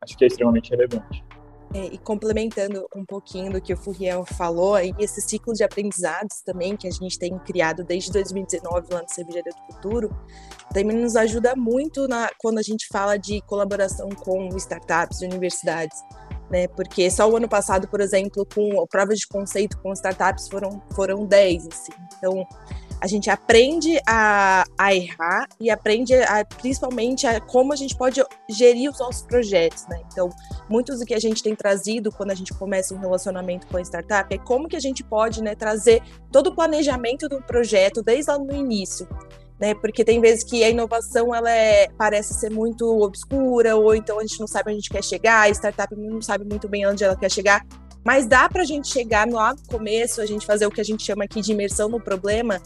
acho 0.00 0.16
que 0.16 0.24
é 0.24 0.26
extremamente 0.26 0.70
relevante. 0.70 1.24
É, 1.72 1.84
e 1.86 1.98
complementando 1.98 2.84
um 2.96 3.04
pouquinho 3.04 3.52
do 3.52 3.60
que 3.60 3.72
o 3.72 3.76
Furriel 3.76 4.24
falou, 4.26 4.74
aí 4.74 4.92
esses 4.98 5.24
ciclos 5.24 5.58
de 5.58 5.62
aprendizados 5.62 6.40
também 6.44 6.76
que 6.76 6.88
a 6.88 6.90
gente 6.90 7.16
tem 7.16 7.38
criado 7.38 7.84
desde 7.84 8.10
2019 8.10 8.88
lá 8.92 9.02
no 9.02 9.08
Cervejaria 9.08 9.52
do 9.52 9.72
Futuro, 9.72 10.10
também 10.74 10.96
nos 10.96 11.14
ajuda 11.14 11.54
muito 11.54 12.08
na, 12.08 12.28
quando 12.38 12.58
a 12.58 12.62
gente 12.62 12.88
fala 12.88 13.16
de 13.16 13.40
colaboração 13.42 14.08
com 14.08 14.48
startups 14.56 15.22
e 15.22 15.26
universidades. 15.26 15.96
Né, 16.50 16.66
porque 16.66 17.08
só 17.08 17.30
o 17.30 17.36
ano 17.36 17.48
passado, 17.48 17.86
por 17.86 18.00
exemplo, 18.00 18.44
com 18.52 18.84
provas 18.88 19.20
de 19.20 19.28
conceito 19.28 19.78
com 19.78 19.92
startups 19.92 20.48
foram, 20.48 20.82
foram 20.96 21.24
10. 21.24 21.68
Assim. 21.68 21.92
Então, 22.18 22.44
a 23.00 23.06
gente 23.06 23.30
aprende 23.30 23.98
a, 24.06 24.64
a 24.76 24.94
errar 24.94 25.48
e 25.58 25.70
aprende 25.70 26.14
a, 26.14 26.44
principalmente 26.44 27.26
a 27.26 27.40
como 27.40 27.72
a 27.72 27.76
gente 27.76 27.96
pode 27.96 28.22
gerir 28.48 28.90
os 28.90 28.98
nossos 28.98 29.22
projetos, 29.22 29.86
né? 29.88 30.00
Então, 30.12 30.28
muitos 30.68 30.98
do 30.98 31.06
que 31.06 31.14
a 31.14 31.18
gente 31.18 31.42
tem 31.42 31.54
trazido 31.54 32.12
quando 32.12 32.30
a 32.30 32.34
gente 32.34 32.52
começa 32.52 32.94
um 32.94 32.98
relacionamento 32.98 33.66
com 33.66 33.78
a 33.78 33.80
startup 33.80 34.32
é 34.34 34.38
como 34.38 34.68
que 34.68 34.76
a 34.76 34.80
gente 34.80 35.02
pode 35.02 35.42
né, 35.42 35.54
trazer 35.54 36.02
todo 36.30 36.48
o 36.48 36.54
planejamento 36.54 37.28
do 37.28 37.40
projeto 37.42 38.02
desde 38.02 38.30
lá 38.30 38.38
no 38.38 38.54
início. 38.54 39.08
né? 39.58 39.74
Porque 39.74 40.04
tem 40.04 40.20
vezes 40.20 40.44
que 40.44 40.62
a 40.62 40.68
inovação 40.68 41.34
ela 41.34 41.50
é, 41.50 41.88
parece 41.96 42.34
ser 42.34 42.50
muito 42.50 42.86
obscura, 43.02 43.76
ou 43.76 43.94
então 43.94 44.18
a 44.18 44.22
gente 44.22 44.40
não 44.40 44.46
sabe 44.46 44.70
onde 44.70 44.78
a 44.78 44.80
gente 44.80 44.90
quer 44.90 45.04
chegar, 45.04 45.42
a 45.42 45.48
startup 45.50 45.94
não 45.96 46.20
sabe 46.20 46.44
muito 46.44 46.68
bem 46.68 46.86
onde 46.86 47.02
ela 47.02 47.16
quer 47.16 47.30
chegar. 47.30 47.64
Mas 48.04 48.26
dá 48.26 48.48
para 48.48 48.62
a 48.62 48.64
gente 48.64 48.88
chegar 48.88 49.28
lá 49.28 49.54
no 49.54 49.62
começo, 49.66 50.20
a 50.20 50.26
gente 50.26 50.46
fazer 50.46 50.66
o 50.66 50.70
que 50.70 50.80
a 50.80 50.84
gente 50.84 51.02
chama 51.02 51.24
aqui 51.24 51.40
de 51.42 51.52
imersão 51.52 51.88
no 51.88 52.00
problema, 52.00 52.60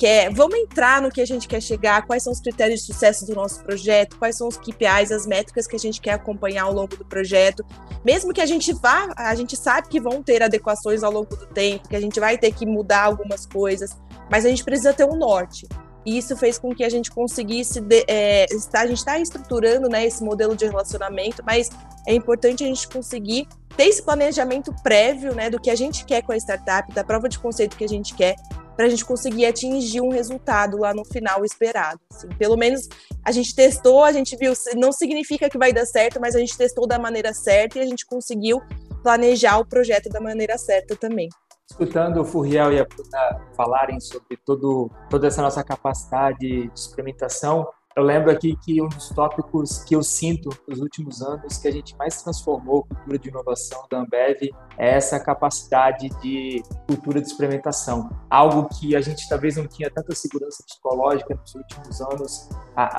que 0.00 0.06
é 0.06 0.30
vamos 0.30 0.56
entrar 0.56 1.02
no 1.02 1.10
que 1.10 1.20
a 1.20 1.26
gente 1.26 1.46
quer 1.46 1.60
chegar, 1.60 2.06
quais 2.06 2.22
são 2.22 2.32
os 2.32 2.40
critérios 2.40 2.80
de 2.80 2.86
sucesso 2.86 3.26
do 3.26 3.34
nosso 3.34 3.62
projeto, 3.62 4.16
quais 4.16 4.34
são 4.34 4.48
os 4.48 4.56
KPIs, 4.56 5.12
as 5.12 5.26
métricas 5.26 5.66
que 5.66 5.76
a 5.76 5.78
gente 5.78 6.00
quer 6.00 6.12
acompanhar 6.12 6.62
ao 6.62 6.72
longo 6.72 6.96
do 6.96 7.04
projeto. 7.04 7.62
Mesmo 8.02 8.32
que 8.32 8.40
a 8.40 8.46
gente 8.46 8.72
vá, 8.72 9.12
a 9.14 9.34
gente 9.34 9.58
sabe 9.58 9.88
que 9.88 10.00
vão 10.00 10.22
ter 10.22 10.42
adequações 10.42 11.02
ao 11.02 11.12
longo 11.12 11.36
do 11.36 11.46
tempo, 11.48 11.86
que 11.86 11.94
a 11.94 12.00
gente 12.00 12.18
vai 12.18 12.38
ter 12.38 12.50
que 12.50 12.64
mudar 12.64 13.02
algumas 13.02 13.44
coisas, 13.44 13.94
mas 14.30 14.46
a 14.46 14.48
gente 14.48 14.64
precisa 14.64 14.94
ter 14.94 15.04
um 15.04 15.16
norte. 15.16 15.68
E 16.06 16.16
isso 16.16 16.34
fez 16.34 16.58
com 16.58 16.74
que 16.74 16.82
a 16.82 16.88
gente 16.88 17.10
conseguisse. 17.10 17.78
De, 17.78 18.02
é, 18.08 18.46
a 18.72 18.86
gente 18.86 18.96
está 18.96 19.18
estruturando 19.18 19.86
né, 19.86 20.06
esse 20.06 20.24
modelo 20.24 20.56
de 20.56 20.64
relacionamento, 20.64 21.42
mas 21.44 21.68
é 22.06 22.14
importante 22.14 22.64
a 22.64 22.66
gente 22.66 22.88
conseguir 22.88 23.46
ter 23.76 23.84
esse 23.84 24.02
planejamento 24.02 24.74
prévio 24.82 25.34
né, 25.34 25.50
do 25.50 25.60
que 25.60 25.68
a 25.68 25.76
gente 25.76 26.06
quer 26.06 26.22
com 26.22 26.32
a 26.32 26.36
startup, 26.38 26.90
da 26.94 27.04
prova 27.04 27.28
de 27.28 27.38
conceito 27.38 27.76
que 27.76 27.84
a 27.84 27.88
gente 27.88 28.14
quer, 28.14 28.34
para 28.80 28.86
a 28.86 28.88
gente 28.88 29.04
conseguir 29.04 29.44
atingir 29.44 30.00
um 30.00 30.08
resultado 30.08 30.78
lá 30.78 30.94
no 30.94 31.04
final 31.04 31.44
esperado. 31.44 32.00
Assim. 32.10 32.30
Pelo 32.38 32.56
menos 32.56 32.88
a 33.22 33.30
gente 33.30 33.54
testou, 33.54 34.02
a 34.02 34.10
gente 34.10 34.34
viu, 34.36 34.54
não 34.74 34.90
significa 34.90 35.50
que 35.50 35.58
vai 35.58 35.70
dar 35.70 35.84
certo, 35.84 36.18
mas 36.18 36.34
a 36.34 36.38
gente 36.38 36.56
testou 36.56 36.86
da 36.86 36.98
maneira 36.98 37.34
certa 37.34 37.78
e 37.78 37.82
a 37.82 37.84
gente 37.84 38.06
conseguiu 38.06 38.58
planejar 39.02 39.58
o 39.58 39.66
projeto 39.66 40.08
da 40.08 40.18
maneira 40.18 40.56
certa 40.56 40.96
também 40.96 41.28
escutando 41.70 42.20
o 42.20 42.24
Furriel 42.24 42.72
e 42.72 42.80
a 42.80 42.84
Bruna 42.84 43.46
falarem 43.54 44.00
sobre 44.00 44.36
todo, 44.44 44.90
toda 45.08 45.28
essa 45.28 45.40
nossa 45.40 45.62
capacidade 45.62 46.38
de 46.40 46.70
experimentação, 46.74 47.68
eu 47.96 48.04
lembro 48.04 48.30
aqui 48.30 48.56
que 48.64 48.80
um 48.80 48.88
dos 48.88 49.08
tópicos 49.08 49.82
que 49.82 49.96
eu 49.96 50.02
sinto 50.02 50.48
nos 50.68 50.80
últimos 50.80 51.22
anos 51.22 51.58
que 51.58 51.66
a 51.66 51.72
gente 51.72 51.96
mais 51.96 52.22
transformou 52.22 52.86
a 52.88 52.94
cultura 52.94 53.18
de 53.18 53.28
inovação 53.28 53.84
da 53.90 53.98
Ambev 53.98 54.50
é 54.78 54.90
essa 54.96 55.18
capacidade 55.18 56.08
de 56.22 56.62
cultura 56.86 57.20
de 57.20 57.26
experimentação. 57.26 58.08
Algo 58.30 58.68
que 58.68 58.94
a 58.94 59.00
gente 59.00 59.28
talvez 59.28 59.56
não 59.56 59.66
tinha 59.66 59.90
tanta 59.90 60.14
segurança 60.14 60.62
psicológica 60.64 61.34
nos 61.34 61.54
últimos 61.54 62.00
anos, 62.00 62.48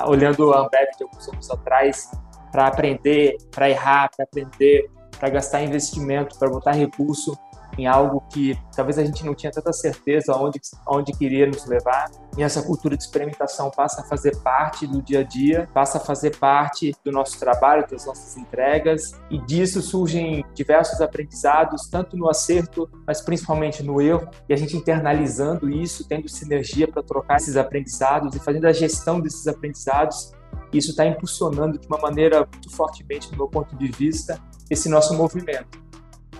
olhando 0.06 0.52
a 0.52 0.60
Ambev 0.60 0.88
de 0.98 1.04
alguns 1.04 1.28
anos 1.28 1.50
atrás, 1.50 2.10
para 2.50 2.66
aprender, 2.66 3.38
para 3.50 3.70
errar, 3.70 4.10
para 4.14 4.24
aprender, 4.24 4.90
para 5.18 5.30
gastar 5.30 5.62
investimento, 5.62 6.38
para 6.38 6.50
botar 6.50 6.72
recurso 6.72 7.34
em 7.78 7.86
algo 7.86 8.22
que 8.32 8.58
talvez 8.74 8.98
a 8.98 9.04
gente 9.04 9.24
não 9.24 9.34
tinha 9.34 9.50
tanta 9.50 9.72
certeza 9.72 10.34
onde, 10.34 10.60
onde 10.86 11.12
queria 11.12 11.46
nos 11.46 11.66
levar. 11.66 12.10
E 12.36 12.42
essa 12.42 12.62
cultura 12.62 12.96
de 12.96 13.02
experimentação 13.02 13.70
passa 13.70 14.02
a 14.02 14.04
fazer 14.04 14.36
parte 14.42 14.86
do 14.86 15.02
dia 15.02 15.20
a 15.20 15.22
dia, 15.22 15.68
passa 15.72 15.98
a 15.98 16.00
fazer 16.00 16.36
parte 16.38 16.94
do 17.04 17.12
nosso 17.12 17.38
trabalho, 17.38 17.86
das 17.90 18.06
nossas 18.06 18.36
entregas, 18.36 19.12
e 19.30 19.38
disso 19.38 19.82
surgem 19.82 20.44
diversos 20.54 21.00
aprendizados, 21.00 21.88
tanto 21.88 22.16
no 22.16 22.28
acerto, 22.28 22.88
mas 23.06 23.20
principalmente 23.20 23.82
no 23.82 24.00
erro, 24.00 24.28
e 24.48 24.54
a 24.54 24.56
gente 24.56 24.76
internalizando 24.76 25.68
isso, 25.68 26.06
tendo 26.08 26.28
sinergia 26.28 26.88
para 26.88 27.02
trocar 27.02 27.36
esses 27.36 27.56
aprendizados 27.56 28.34
e 28.34 28.40
fazendo 28.40 28.66
a 28.66 28.72
gestão 28.72 29.20
desses 29.20 29.46
aprendizados 29.46 30.32
isso 30.72 30.90
está 30.90 31.06
impulsionando 31.06 31.78
de 31.78 31.86
uma 31.86 31.98
maneira 31.98 32.48
muito 32.50 32.70
fortemente, 32.70 33.30
do 33.30 33.36
meu 33.36 33.48
ponto 33.48 33.76
de 33.76 33.88
vista, 33.88 34.40
esse 34.70 34.88
nosso 34.88 35.14
movimento. 35.14 35.82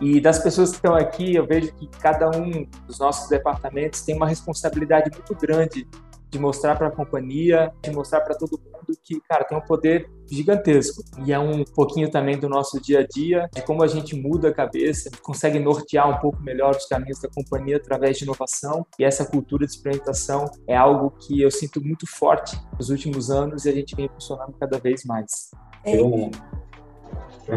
E 0.03 0.21
das 0.21 0.41
pessoas 0.41 0.71
que 0.71 0.77
estão 0.77 0.97
aqui, 0.97 1.37
eu 1.37 1.47
vejo 1.47 1.73
que 1.75 1.87
cada 1.87 2.29
um 2.29 2.67
dos 2.88 2.99
nossos 2.99 3.29
departamentos 3.29 4.03
tem 4.03 4.17
uma 4.17 4.27
responsabilidade 4.27 5.09
muito 5.17 5.33
grande 5.37 5.87
de 6.29 6.38
mostrar 6.41 6.75
para 6.75 6.88
a 6.88 6.91
companhia, 6.91 7.73
de 7.81 7.93
mostrar 7.93 8.23
para 8.23 8.35
todo 8.35 8.59
mundo 8.59 8.99
que, 9.05 9.21
cara, 9.21 9.45
tem 9.45 9.57
um 9.57 9.61
poder 9.61 10.11
gigantesco. 10.29 11.05
E 11.25 11.33
é 11.33 11.38
um 11.38 11.62
pouquinho 11.62 12.11
também 12.11 12.37
do 12.37 12.49
nosso 12.49 12.81
dia 12.81 13.01
a 13.01 13.07
dia, 13.07 13.49
de 13.55 13.62
como 13.62 13.85
a 13.85 13.87
gente 13.87 14.17
muda 14.17 14.49
a 14.49 14.53
cabeça, 14.53 15.09
consegue 15.23 15.61
nortear 15.61 16.09
um 16.09 16.19
pouco 16.19 16.43
melhor 16.43 16.75
os 16.75 16.87
caminhos 16.87 17.21
da 17.21 17.29
companhia 17.29 17.77
através 17.77 18.19
de 18.19 18.25
inovação. 18.25 18.85
E 18.99 19.05
essa 19.05 19.25
cultura 19.25 19.65
de 19.67 19.73
experimentação 19.73 20.47
é 20.67 20.75
algo 20.75 21.12
que 21.12 21.41
eu 21.41 21.51
sinto 21.51 21.81
muito 21.81 22.09
forte 22.09 22.59
nos 22.77 22.91
últimos 22.91 23.31
anos 23.31 23.67
e 23.67 23.69
a 23.69 23.73
gente 23.73 23.95
vem 23.95 24.09
funcionando 24.09 24.53
cada 24.59 24.81
vez 24.81 25.05
mais. 25.05 25.53
É. 25.85 25.93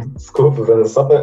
Desculpa, 0.15 0.62
Bruna, 0.62 0.86
só 0.86 1.03
para 1.03 1.21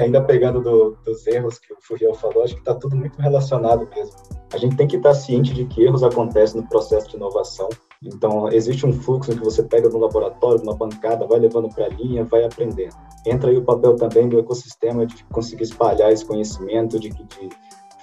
ainda 0.00 0.22
pegando 0.22 0.60
do, 0.60 0.96
dos 1.04 1.26
erros 1.26 1.58
que 1.58 1.72
o 1.72 1.76
Furiel 1.80 2.14
falou, 2.14 2.42
acho 2.42 2.54
que 2.54 2.60
está 2.60 2.74
tudo 2.74 2.96
muito 2.96 3.20
relacionado 3.20 3.88
mesmo. 3.94 4.14
A 4.52 4.58
gente 4.58 4.76
tem 4.76 4.86
que 4.86 4.96
estar 4.96 5.14
ciente 5.14 5.54
de 5.54 5.64
que 5.66 5.84
erros 5.84 6.02
acontecem 6.02 6.60
no 6.60 6.68
processo 6.68 7.08
de 7.10 7.16
inovação. 7.16 7.68
Então, 8.02 8.48
existe 8.48 8.86
um 8.86 8.92
fluxo 8.92 9.30
em 9.30 9.36
que 9.36 9.44
você 9.44 9.62
pega 9.62 9.88
no 9.88 9.98
laboratório, 9.98 10.64
numa 10.64 10.74
bancada, 10.74 11.26
vai 11.26 11.38
levando 11.38 11.68
para 11.68 11.84
a 11.84 11.88
linha, 11.88 12.24
vai 12.24 12.44
aprendendo. 12.44 12.94
Entra 13.26 13.50
aí 13.50 13.56
o 13.56 13.64
papel 13.64 13.94
também 13.96 14.28
do 14.28 14.38
ecossistema 14.38 15.06
de 15.06 15.22
conseguir 15.24 15.64
espalhar 15.64 16.10
esse 16.10 16.24
conhecimento, 16.24 16.98
de, 16.98 17.10
de 17.10 17.48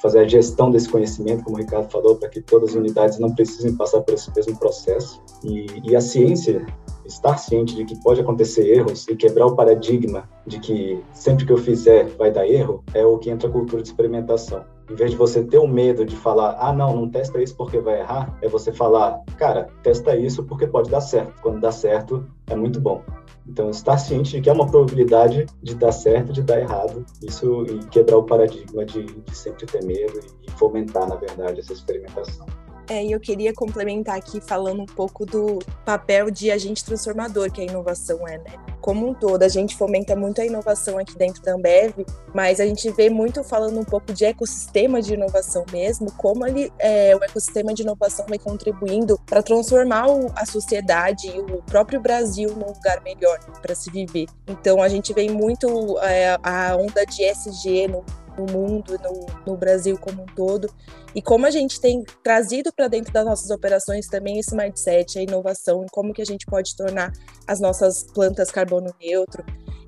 fazer 0.02 0.20
a 0.20 0.28
gestão 0.28 0.70
desse 0.70 0.88
conhecimento, 0.88 1.44
como 1.44 1.58
o 1.58 1.60
Ricardo 1.60 1.90
falou, 1.90 2.16
para 2.16 2.30
que 2.30 2.40
todas 2.42 2.70
as 2.70 2.76
unidades 2.76 3.18
não 3.18 3.34
precisem 3.34 3.76
passar 3.76 4.02
por 4.02 4.14
esse 4.14 4.32
mesmo 4.36 4.58
processo. 4.58 5.22
E, 5.44 5.66
e 5.84 5.96
a 5.96 6.02
ciência 6.02 6.66
estar 7.08 7.38
ciente 7.38 7.76
de 7.76 7.86
que 7.86 8.00
pode 8.04 8.22
acontecer 8.22 8.68
erros 8.68 9.08
e 9.08 9.16
quebrar 9.16 9.48
o 9.48 9.56
paradigma 9.56 10.30
de 10.46 10.60
que 10.60 11.02
sempre 11.14 11.46
que 11.46 11.52
eu 11.52 11.58
fizer 11.58 12.08
vai 12.18 12.32
dar 12.32 12.48
erro, 12.48 12.84
é 12.94 13.06
o 13.06 13.18
que 13.18 13.30
entra 13.30 13.50
a 13.50 13.52
cultura 13.52 13.82
de 13.82 13.90
experimentação. 13.90 14.64
Em 14.90 14.96
vez 14.96 15.12
de 15.12 15.18
você 15.18 15.44
ter 15.44 15.58
o 15.58 15.68
medo 15.68 16.06
de 16.06 16.16
falar, 16.16 16.56
ah, 16.60 16.72
não, 16.72 16.96
não 16.96 17.10
testa 17.10 17.42
isso 17.42 17.56
porque 17.56 17.80
vai 17.80 18.00
errar, 18.00 18.38
é 18.42 18.48
você 18.48 18.72
falar, 18.72 19.22
cara, 19.38 19.68
testa 19.84 20.16
isso 20.16 20.44
porque 20.44 20.66
pode 20.66 20.90
dar 20.90 21.02
certo. 21.02 21.34
Quando 21.42 21.60
dá 21.60 21.72
certo, 21.72 22.26
é 22.50 22.56
muito 22.56 22.80
bom. 22.80 23.04
Então, 23.46 23.70
estar 23.70 23.98
ciente 23.98 24.32
de 24.32 24.42
que 24.42 24.50
é 24.50 24.54
uma 24.54 24.68
probabilidade 24.68 25.46
de 25.64 25.76
dar 25.76 25.92
certo, 25.92 26.34
de 26.34 26.42
dar 26.42 26.60
errado, 26.60 27.06
isso 27.22 27.64
e 27.66 27.80
quebrar 27.88 28.18
o 28.18 28.24
paradigma 28.24 28.86
de, 28.86 29.04
de 29.04 29.36
sempre 29.36 29.66
ter 29.66 29.84
medo 29.84 30.20
e 30.46 30.52
fomentar, 30.52 31.08
na 31.08 31.16
verdade, 31.16 31.60
essa 31.60 31.74
experimentação. 31.74 32.46
É, 32.90 33.04
e 33.04 33.12
eu 33.12 33.20
queria 33.20 33.54
complementar 33.54 34.16
aqui 34.16 34.40
falando 34.40 34.82
um 34.82 34.86
pouco 34.86 35.26
do 35.26 35.60
papel 35.84 36.32
de 36.32 36.50
agente 36.50 36.86
transformador 36.86 37.52
que 37.52 37.62
a 37.62 37.66
inovação 37.66 38.26
é, 38.28 38.38
né? 38.38 38.54
Como 38.80 39.10
um 39.10 39.14
todo, 39.14 39.44
a 39.44 39.50
gente 39.50 39.76
fomenta 39.76 40.16
muito 40.16 40.40
a 40.40 40.46
inovação 40.46 40.98
aqui 40.98 41.18
dentro 41.18 41.42
da 41.44 41.54
Ambev, 41.54 42.06
mas 42.34 42.62
a 42.62 42.66
gente 42.66 42.90
vê 42.92 43.10
muito 43.10 43.44
falando 43.44 43.78
um 43.78 43.84
pouco 43.84 44.14
de 44.14 44.24
ecossistema 44.24 45.02
de 45.02 45.16
inovação 45.16 45.66
mesmo, 45.72 46.10
como 46.14 46.48
ele, 46.48 46.72
é, 46.80 47.14
o 47.14 47.22
ecossistema 47.22 47.74
de 47.74 47.82
inovação 47.82 48.26
vai 48.30 48.40
contribuindo 48.40 49.20
para 49.26 49.44
transformar 49.44 50.08
o, 50.08 50.32
a 50.34 50.46
sociedade 50.46 51.28
e 51.28 51.40
o 51.40 51.62
próprio 51.64 52.00
Brasil 52.00 52.56
num 52.56 52.68
lugar 52.68 53.02
melhor 53.04 53.38
para 53.62 53.76
se 53.76 53.92
viver. 53.92 54.28
Então, 54.48 54.82
a 54.82 54.88
gente 54.88 55.14
vê 55.14 55.30
muito 55.30 56.00
é, 56.00 56.38
a 56.42 56.78
onda 56.78 57.06
de 57.06 57.24
SG 57.24 57.90
no 57.90 58.06
no 58.38 58.46
mundo, 58.46 58.98
no, 59.04 59.52
no 59.52 59.58
Brasil 59.58 59.98
como 59.98 60.24
um 60.24 60.26
todo. 60.28 60.70
E 61.16 61.22
como 61.22 61.46
a 61.46 61.52
gente 61.52 61.80
tem 61.82 62.04
trazido 62.24 62.72
para 62.72 62.88
dentro 62.88 63.12
das 63.12 63.26
nossas 63.26 63.50
operações 63.50 64.08
também 64.08 64.40
esse 64.40 64.56
mindset, 64.56 65.18
a 65.18 65.22
inovação, 65.22 65.84
e 65.84 65.90
como 65.90 66.14
que 66.14 66.22
a 66.22 66.26
gente 66.26 66.46
pode 66.46 66.76
tornar 66.76 67.12
as 67.48 67.60
nossas 67.60 68.04
plantas 68.04 68.52
carbono 68.52 68.94
neutro, 69.02 69.44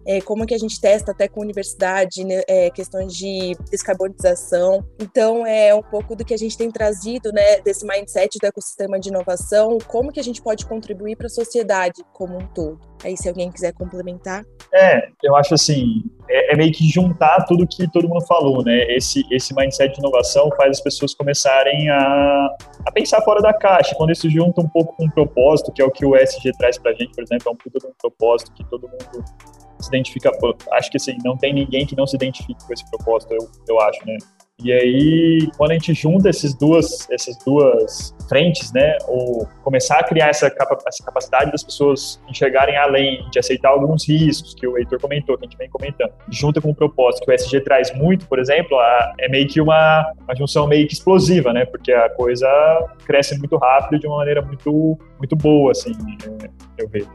é, 0.06 0.20
como 0.22 0.46
que 0.46 0.56
a 0.56 0.58
gente 0.58 0.82
testa 0.82 1.12
até 1.12 1.28
com 1.28 1.42
universidade, 1.42 2.24
né, 2.24 2.42
é, 2.48 2.70
questões 2.72 3.14
de 3.16 3.56
descarbonização. 3.70 4.84
Então, 5.00 5.46
é 5.46 5.74
um 5.76 5.84
pouco 5.84 6.16
do 6.16 6.26
que 6.26 6.34
a 6.34 6.38
gente 6.38 6.58
tem 6.58 6.72
trazido, 6.72 7.32
né, 7.32 7.60
desse 7.62 7.86
mindset 7.86 8.40
do 8.40 8.48
ecossistema 8.48 9.00
de 9.00 9.10
inovação, 9.10 9.78
como 9.88 10.12
que 10.12 10.20
a 10.20 10.24
gente 10.24 10.42
pode 10.42 10.66
contribuir 10.66 11.16
para 11.16 11.28
a 11.28 11.30
sociedade 11.30 12.04
como 12.12 12.38
um 12.38 12.48
todo. 12.48 12.80
Aí, 13.04 13.16
se 13.16 13.30
alguém 13.30 13.52
quiser 13.52 13.72
complementar. 13.74 14.44
É, 14.74 15.10
eu 15.24 15.36
acho 15.36 15.54
assim, 15.54 16.04
é, 16.30 16.54
é, 16.54 16.56
meio 16.56 16.72
que 16.72 16.88
juntar 16.88 17.44
tudo 17.46 17.68
que 17.68 17.90
todo 17.92 18.08
mundo 18.08 18.24
falou, 18.26 18.64
né? 18.64 18.84
Esse, 18.96 19.26
esse 19.32 19.54
mindset 19.56 19.94
de 19.94 20.00
inovação 20.00 20.50
faz 20.56 20.78
as 20.78 20.82
pessoas 20.82 21.14
começarem 21.16 21.90
a, 21.90 22.56
a 22.86 22.92
pensar 22.92 23.22
fora 23.22 23.42
da 23.42 23.52
caixa. 23.52 23.96
Quando 23.96 24.12
isso 24.12 24.30
junta 24.30 24.62
um 24.62 24.70
pouco 24.70 24.96
com 24.96 25.06
um 25.06 25.10
propósito, 25.10 25.72
que 25.72 25.82
é 25.82 25.86
o 25.86 25.90
que 25.90 26.06
o 26.06 26.16
SG 26.16 26.52
traz 26.58 26.78
pra 26.78 26.94
gente, 26.94 27.14
por 27.16 27.24
exemplo, 27.24 27.50
é 27.50 27.52
um 27.52 27.56
puta 27.56 27.80
de 27.80 27.88
um 27.88 27.94
propósito 28.00 28.54
que 28.54 28.64
todo 28.70 28.88
mundo 28.88 29.26
se 29.80 29.90
identifica. 29.90 30.32
Acho 30.74 30.92
que 30.92 30.98
assim, 30.98 31.18
não 31.26 31.36
tem 31.36 31.54
ninguém 31.54 31.86
que 31.86 31.98
não 31.98 32.06
se 32.06 32.16
identifique 32.16 32.64
com 32.66 32.74
esse 32.74 32.88
propósito, 32.92 33.34
eu, 33.34 33.50
eu 33.68 33.82
acho, 33.82 34.06
né? 34.06 34.18
E 34.64 34.74
aí, 34.74 35.50
quando 35.58 35.72
a 35.72 35.74
gente 35.76 35.94
junta 35.94 36.30
esses 36.30 36.54
duas, 36.54 37.08
essas 37.10 37.38
duas 37.46 38.14
frentes, 38.28 38.72
né, 38.74 38.98
ou 39.08 39.48
começar 39.64 40.00
a 40.00 40.04
criar 40.04 40.28
essa, 40.28 40.48
essa 40.48 41.04
capacidade 41.04 41.52
das 41.52 41.64
pessoas 41.64 42.22
enxergarem 42.30 42.76
além, 42.76 43.26
de 43.32 43.40
aceitar 43.40 43.70
alguns 43.70 44.08
riscos 44.08 44.54
que 44.54 44.68
o 44.68 44.78
Heitor 44.78 45.00
comentou, 45.00 45.38
que 45.38 45.46
a 45.46 45.50
gente 45.50 45.58
vem 45.58 45.70
comentando, 45.70 46.12
junta 46.30 46.60
com 46.60 46.72
o 46.72 46.76
propósito 46.76 47.26
que 47.26 47.32
o 47.32 47.34
SG 47.34 47.62
traz 47.62 47.94
muito, 47.96 48.28
por 48.28 48.38
exemplo, 48.38 48.78
a, 48.78 49.14
é 49.20 49.30
meio 49.30 49.48
que 49.48 49.62
uma, 49.62 50.12
uma 50.24 50.36
junção 50.36 50.68
meio 50.68 50.88
que 50.88 50.94
explosiva, 50.94 51.54
né, 51.54 51.66
porque 51.66 51.92
a 51.92 52.10
coisa 52.10 52.48
cresce 53.06 53.38
muito 53.38 53.58
rápido 53.58 54.00
de 54.00 54.08
uma 54.08 54.18
maneira 54.18 54.42
muito, 54.42 54.98
muito 55.18 55.36
boa, 55.36 55.72
assim, 55.72 55.94
eu 56.78 56.88
vejo. 56.90 57.10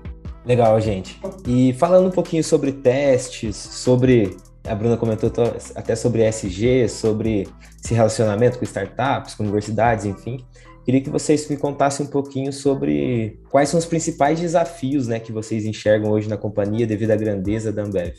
Legal, 0.44 0.78
gente. 0.80 1.18
E 1.46 1.72
falando 1.74 2.08
um 2.08 2.10
pouquinho 2.10 2.44
sobre 2.44 2.70
testes, 2.72 3.56
sobre. 3.56 4.36
A 4.66 4.74
Bruna 4.74 4.96
comentou 4.96 5.30
até 5.74 5.94
sobre 5.94 6.22
SG, 6.22 6.88
sobre 6.88 7.46
esse 7.82 7.92
relacionamento 7.92 8.58
com 8.58 8.64
startups, 8.64 9.34
com 9.34 9.42
universidades, 9.42 10.06
enfim. 10.06 10.44
Queria 10.84 11.02
que 11.02 11.10
vocês 11.10 11.48
me 11.48 11.56
contassem 11.56 12.06
um 12.06 12.10
pouquinho 12.10 12.52
sobre 12.52 13.40
quais 13.50 13.68
são 13.68 13.78
os 13.78 13.86
principais 13.86 14.40
desafios 14.40 15.08
né, 15.08 15.20
que 15.20 15.32
vocês 15.32 15.64
enxergam 15.64 16.10
hoje 16.10 16.28
na 16.28 16.36
companhia 16.36 16.86
devido 16.86 17.10
à 17.10 17.16
grandeza 17.16 17.72
da 17.72 17.82
Ambev. 17.82 18.14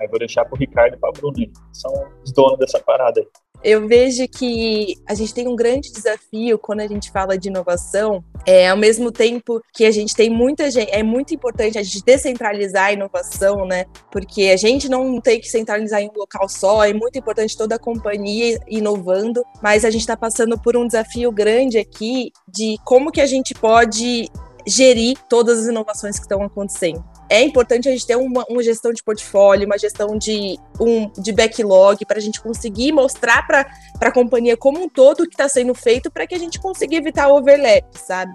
Aí 0.00 0.08
vou 0.08 0.18
deixar 0.18 0.44
para 0.44 0.54
o 0.54 0.58
Ricardo 0.58 0.94
e 0.94 0.96
para 0.98 1.10
a 1.10 1.12
Bruna, 1.12 1.36
que 1.36 1.52
são 1.72 1.92
os 2.24 2.32
donos 2.32 2.58
dessa 2.58 2.80
parada. 2.80 3.24
Eu 3.64 3.88
vejo 3.88 4.28
que 4.28 4.94
a 5.08 5.14
gente 5.14 5.32
tem 5.32 5.48
um 5.48 5.56
grande 5.56 5.90
desafio 5.90 6.58
quando 6.58 6.80
a 6.80 6.86
gente 6.86 7.10
fala 7.10 7.38
de 7.38 7.48
inovação, 7.48 8.22
é 8.44 8.68
ao 8.68 8.76
mesmo 8.76 9.10
tempo 9.10 9.58
que 9.72 9.86
a 9.86 9.90
gente 9.90 10.14
tem 10.14 10.28
muita 10.28 10.70
gente, 10.70 10.90
é 10.90 11.02
muito 11.02 11.34
importante 11.34 11.78
a 11.78 11.82
gente 11.82 12.04
descentralizar 12.04 12.88
a 12.88 12.92
inovação, 12.92 13.64
né? 13.64 13.86
Porque 14.12 14.50
a 14.50 14.56
gente 14.58 14.86
não 14.86 15.18
tem 15.18 15.40
que 15.40 15.48
centralizar 15.48 16.02
em 16.02 16.10
um 16.10 16.18
local 16.18 16.46
só, 16.46 16.84
é 16.84 16.92
muito 16.92 17.18
importante 17.18 17.56
toda 17.56 17.76
a 17.76 17.78
companhia 17.78 18.60
inovando, 18.68 19.42
mas 19.62 19.82
a 19.86 19.90
gente 19.90 20.02
está 20.02 20.14
passando 20.16 20.60
por 20.60 20.76
um 20.76 20.86
desafio 20.86 21.32
grande 21.32 21.78
aqui 21.78 22.32
de 22.46 22.76
como 22.84 23.10
que 23.10 23.22
a 23.22 23.26
gente 23.26 23.54
pode 23.54 24.28
gerir 24.66 25.16
todas 25.26 25.60
as 25.60 25.66
inovações 25.68 26.16
que 26.16 26.26
estão 26.26 26.42
acontecendo 26.42 27.02
é 27.28 27.42
importante 27.42 27.88
a 27.88 27.92
gente 27.92 28.06
ter 28.06 28.16
uma, 28.16 28.44
uma 28.48 28.62
gestão 28.62 28.92
de 28.92 29.02
portfólio, 29.02 29.66
uma 29.66 29.78
gestão 29.78 30.16
de, 30.18 30.58
um, 30.80 31.10
de 31.10 31.32
backlog, 31.32 32.04
para 32.04 32.18
a 32.18 32.20
gente 32.20 32.40
conseguir 32.40 32.92
mostrar 32.92 33.46
para 33.46 33.66
a 34.00 34.12
companhia 34.12 34.56
como 34.56 34.82
um 34.82 34.88
todo 34.88 35.22
o 35.22 35.26
que 35.26 35.34
está 35.34 35.48
sendo 35.48 35.74
feito, 35.74 36.10
para 36.10 36.26
que 36.26 36.34
a 36.34 36.38
gente 36.38 36.60
consiga 36.60 36.94
evitar 36.96 37.28
o 37.28 37.36
overlap, 37.36 37.84
sabe? 37.94 38.32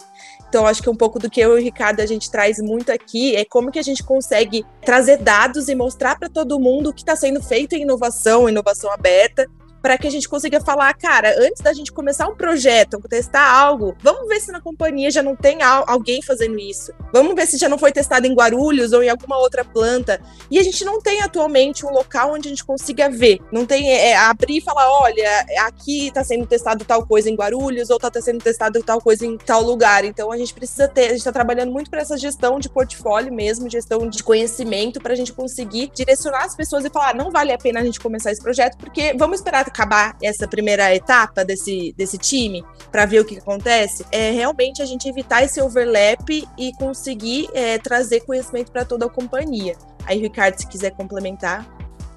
Então, 0.48 0.66
acho 0.66 0.82
que 0.82 0.90
um 0.90 0.96
pouco 0.96 1.20
do 1.20 1.30
que 1.30 1.40
eu 1.40 1.58
e 1.58 1.62
o 1.62 1.64
Ricardo 1.64 2.00
a 2.02 2.06
gente 2.06 2.32
traz 2.32 2.60
muito 2.60 2.92
aqui 2.92 3.36
é 3.36 3.46
como 3.46 3.72
que 3.72 3.78
a 3.78 3.84
gente 3.84 4.04
consegue 4.04 4.66
trazer 4.82 5.18
dados 5.18 5.70
e 5.70 5.76
mostrar 5.76 6.18
para 6.18 6.28
todo 6.28 6.60
mundo 6.60 6.90
o 6.90 6.94
que 6.94 7.02
está 7.02 7.16
sendo 7.16 7.42
feito 7.42 7.76
em 7.76 7.84
inovação, 7.84 8.50
inovação 8.50 8.92
aberta, 8.92 9.48
para 9.82 9.98
que 9.98 10.08
a 10.08 10.12
gente 10.12 10.28
consiga 10.28 10.60
falar, 10.60 10.94
cara, 10.94 11.36
antes 11.40 11.62
da 11.62 11.74
gente 11.74 11.92
começar 11.92 12.28
um 12.28 12.36
projeto, 12.36 13.00
testar 13.10 13.50
algo, 13.50 13.96
vamos 14.02 14.28
ver 14.28 14.40
se 14.40 14.52
na 14.52 14.62
companhia 14.62 15.10
já 15.10 15.24
não 15.24 15.36
tem 15.36 15.60
alguém 15.62 16.22
fazendo 16.22 16.60
isso. 16.60 16.94
Vamos 17.12 17.34
ver 17.36 17.48
se 17.48 17.58
já 17.58 17.68
não 17.68 17.78
foi 17.78 17.92
testado 17.92 18.28
em 18.28 18.34
Guarulhos 18.34 18.94
ou 18.94 19.02
em 19.02 19.10
alguma 19.10 19.38
outra 19.38 19.64
planta. 19.64 20.22
E 20.52 20.60
a 20.60 20.64
gente 20.64 20.84
não 20.86 21.02
tem 21.02 21.22
atualmente 21.22 21.86
um 21.86 21.90
local 21.90 22.34
onde 22.34 22.48
a 22.48 22.52
gente 22.52 22.64
consiga 22.64 23.10
ver. 23.10 23.40
Não 23.52 23.66
tem 23.66 23.92
é, 23.92 24.10
é 24.10 24.18
abrir 24.18 24.58
e 24.58 24.62
falar, 24.62 24.90
olha, 25.02 25.46
aqui 25.66 26.08
está 26.08 26.24
sendo 26.24 26.46
testado 26.46 26.86
tal 26.86 27.06
coisa 27.06 27.30
em 27.30 27.36
Guarulhos 27.36 27.90
ou 27.90 27.98
está 27.98 28.22
sendo 28.22 28.44
testado 28.44 28.82
tal 28.84 29.02
coisa 29.02 29.26
em 29.26 29.38
tal 29.38 29.62
lugar. 29.64 30.06
Então 30.06 30.32
a 30.32 30.38
gente 30.38 30.54
precisa 30.54 30.88
ter, 30.88 31.06
a 31.06 31.10
gente 31.10 31.20
está 31.20 31.32
trabalhando 31.32 31.72
muito 31.72 31.90
para 31.90 32.02
essa 32.02 32.18
gestão 32.18 32.60
de 32.60 32.70
portfólio 32.70 33.34
mesmo, 33.34 33.70
gestão 33.70 34.08
de 34.08 34.24
conhecimento, 34.24 35.00
para 35.00 35.14
a 35.14 35.16
gente 35.16 35.34
conseguir 35.34 35.92
direcionar 35.94 36.44
as 36.44 36.56
pessoas 36.56 36.86
e 36.86 36.90
falar, 36.90 37.16
não 37.16 37.32
vale 37.32 37.52
a 37.52 37.58
pena 37.58 37.80
a 37.80 37.84
gente 37.84 38.00
começar 38.00 38.32
esse 38.32 38.42
projeto, 38.42 38.78
porque 38.78 39.14
vamos 39.18 39.40
esperar 39.40 39.69
acabar 39.70 40.16
essa 40.22 40.48
primeira 40.48 40.94
etapa 40.94 41.46
desse, 41.46 41.94
desse 41.98 42.18
time 42.18 42.64
para 42.92 43.06
ver 43.06 43.22
o 43.22 43.26
que 43.26 43.38
acontece, 43.38 44.06
é 44.12 44.32
realmente 44.32 44.82
a 44.82 44.86
gente 44.86 45.08
evitar 45.08 45.44
esse 45.44 45.62
overlap 45.62 46.30
e 46.58 46.74
conseguir 46.74 47.48
é, 47.54 47.78
trazer 47.78 48.22
conhecimento 48.22 48.72
para 48.72 48.84
toda 48.84 49.06
a 49.06 49.10
companhia. 49.10 49.76
Aí, 50.06 50.20
Ricardo, 50.20 50.60
se 50.60 50.68
quiser 50.68 50.92
complementar. 50.92 51.68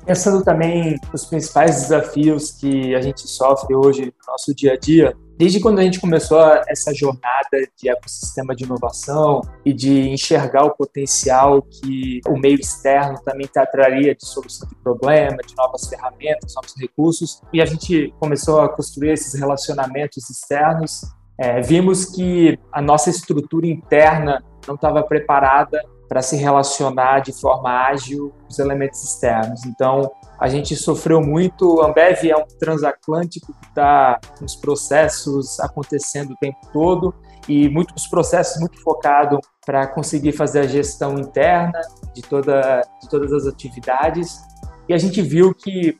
Pensando 0.05 0.43
também 0.43 0.99
nos 1.13 1.27
principais 1.27 1.83
desafios 1.83 2.51
que 2.53 2.95
a 2.95 3.01
gente 3.01 3.21
sofre 3.29 3.75
hoje 3.75 4.07
no 4.07 4.33
nosso 4.33 4.53
dia 4.55 4.73
a 4.73 4.77
dia, 4.77 5.15
Desde 5.43 5.59
quando 5.59 5.81
a 5.81 5.83
gente 5.83 5.99
começou 5.99 6.41
essa 6.69 6.95
jornada 6.95 7.67
de 7.77 7.89
ecossistema 7.89 8.55
de 8.55 8.63
inovação 8.63 9.41
e 9.65 9.73
de 9.73 10.09
enxergar 10.09 10.65
o 10.65 10.71
potencial 10.71 11.61
que 11.63 12.21
o 12.29 12.39
meio 12.39 12.61
externo 12.61 13.21
também 13.25 13.49
traria 13.49 14.15
de 14.15 14.25
solução 14.25 14.69
de 14.69 14.77
problema, 14.77 15.39
de 15.45 15.57
novas 15.57 15.89
ferramentas, 15.89 16.55
novos 16.55 16.77
recursos, 16.79 17.43
e 17.53 17.61
a 17.61 17.67
gente 17.67 18.15
começou 18.21 18.61
a 18.61 18.69
construir 18.69 19.15
esses 19.15 19.35
relacionamentos 19.35 20.31
externos, 20.31 21.01
é, 21.37 21.61
vimos 21.61 22.05
que 22.05 22.57
a 22.71 22.81
nossa 22.81 23.11
estrutura 23.11 23.67
interna 23.67 24.45
não 24.65 24.77
estava 24.77 25.03
preparada 25.03 25.83
para 26.09 26.23
se 26.23 26.37
relacionar 26.37 27.19
de 27.19 27.33
forma 27.33 27.89
ágil 27.89 28.33
com 28.43 28.47
os 28.49 28.61
elementos 28.61 29.03
externos. 29.03 29.65
Então, 29.67 30.09
a 30.43 30.49
gente 30.49 30.75
sofreu 30.75 31.21
muito. 31.21 31.81
A 31.81 31.87
Ambev 31.87 32.25
é 32.25 32.37
um 32.37 32.45
transatlântico 32.59 33.53
que 33.61 33.69
está 33.69 34.19
com 34.37 34.45
os 34.45 34.57
processos 34.57 35.61
acontecendo 35.61 36.33
o 36.33 36.37
tempo 36.37 36.59
todo 36.73 37.15
e 37.49 37.69
muitos 37.69 38.09
processos 38.09 38.59
muito 38.59 38.81
focados 38.83 39.39
para 39.65 39.87
conseguir 39.87 40.33
fazer 40.33 40.59
a 40.61 40.67
gestão 40.67 41.17
interna 41.17 41.81
de, 42.13 42.23
toda, 42.23 42.83
de 43.01 43.09
todas 43.09 43.33
as 43.33 43.47
atividades. 43.47 44.41
E 44.89 44.93
a 44.93 44.99
gente 44.99 45.23
viu 45.23 45.55
que 45.55 45.97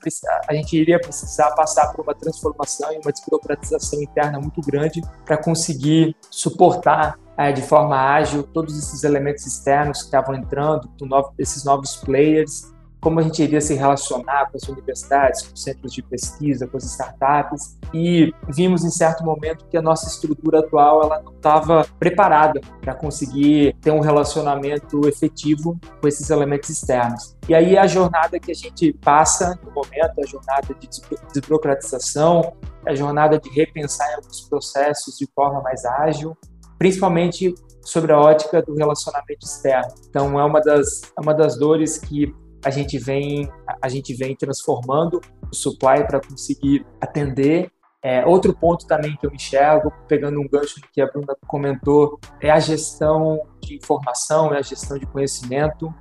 a 0.49 0.55
gente 0.55 0.77
iria 0.77 0.99
precisar 0.99 1.53
passar 1.53 1.93
por 1.93 2.03
uma 2.03 2.15
transformação 2.15 2.93
e 2.93 2.99
uma 2.99 3.13
desburocratização 3.13 4.03
interna 4.03 4.41
muito 4.41 4.61
grande 4.61 5.01
para 5.25 5.37
conseguir 5.37 6.17
suportar 6.29 7.17
é, 7.39 7.53
de 7.53 7.63
forma 7.63 7.97
ágil 7.97 8.43
todos 8.43 8.77
esses 8.77 9.05
elementos 9.05 9.47
externos 9.47 9.99
que 9.99 10.07
estavam 10.07 10.35
entrando, 10.35 10.91
esses 11.39 11.65
novos 11.65 11.95
players, 11.95 12.72
como 13.03 13.19
a 13.19 13.23
gente 13.23 13.43
iria 13.43 13.61
se 13.61 13.75
relacionar 13.75 14.49
com 14.49 14.57
as 14.57 14.69
universidades, 14.69 15.43
com 15.43 15.55
os 15.55 15.63
centros 15.63 15.93
de 15.93 16.03
pesquisa, 16.03 16.69
com 16.69 16.77
as 16.77 16.85
startups, 16.85 17.77
e 17.93 18.33
vimos 18.49 18.85
em 18.85 18.91
certo 18.91 19.25
momento 19.25 19.67
que 19.69 19.77
a 19.77 19.83
nossa 19.83 20.07
estrutura 20.07 20.61
atual 20.61 21.03
ela 21.03 21.21
não 21.21 21.33
estava 21.33 21.85
preparada 21.99 22.61
para 22.81 22.95
conseguir 22.95 23.77
ter 23.81 23.91
um 23.91 23.99
relacionamento 23.99 25.09
efetivo 25.09 25.77
com 26.01 26.07
esses 26.07 26.31
elementos 26.31 26.71
externos. 26.71 27.37
E 27.49 27.55
aí 27.57 27.77
a 27.77 27.89
jornada 27.89 28.39
que 28.39 28.53
a 28.53 28.55
gente 28.55 28.93
passa 29.05 29.59
no 29.65 29.73
momento, 29.73 30.21
a 30.23 30.27
jornada 30.27 30.73
de 30.79 30.89
desburocratização, 31.33 32.53
a 32.87 32.95
jornada 32.95 33.37
de 33.37 33.51
repensar 33.51 34.15
alguns 34.15 34.43
processos 34.43 35.19
de 35.19 35.29
forma 35.35 35.61
mais 35.61 35.85
ágil, 35.85 36.37
principalmente 36.79 37.53
sobre 37.85 38.13
a 38.13 38.19
ótica 38.19 38.63
do 38.63 38.75
relacionamento 38.75 39.45
externo. 39.45 39.93
Então, 40.09 40.39
é 40.39 40.45
uma 40.45 40.61
das, 40.61 41.03
é 41.19 41.21
uma 41.21 41.35
das 41.35 41.59
dores 41.59 41.99
que 41.99 42.33
a 42.65 42.71
gente 42.71 42.99
vem, 42.99 43.49
a 43.81 43.89
gente 43.89 44.15
vem 44.15 44.37
transformando 44.37 45.21
o 45.51 45.55
supply 45.55 46.07
para 46.07 46.21
conseguir 46.21 46.87
atender. 47.01 47.71
É, 48.05 48.27
outro 48.27 48.53
ponto 48.53 48.85
também 48.87 49.17
que 49.17 49.25
eu 49.27 49.33
enxergo, 49.33 49.93
pegando 50.09 50.41
um 50.41 50.49
gancho 50.49 50.81
que 50.93 51.01
a 51.01 51.07
Bruna 51.07 51.37
comentou, 51.47 52.19
é 52.41 52.51
a 52.51 52.59
gestão 52.59 53.41
de 53.61 53.77
informação, 53.77 54.53
é 54.53 54.59
a 54.59 54.63
gestão 54.63 54.99
de 54.99 55.07
conhecimento. 55.07 55.93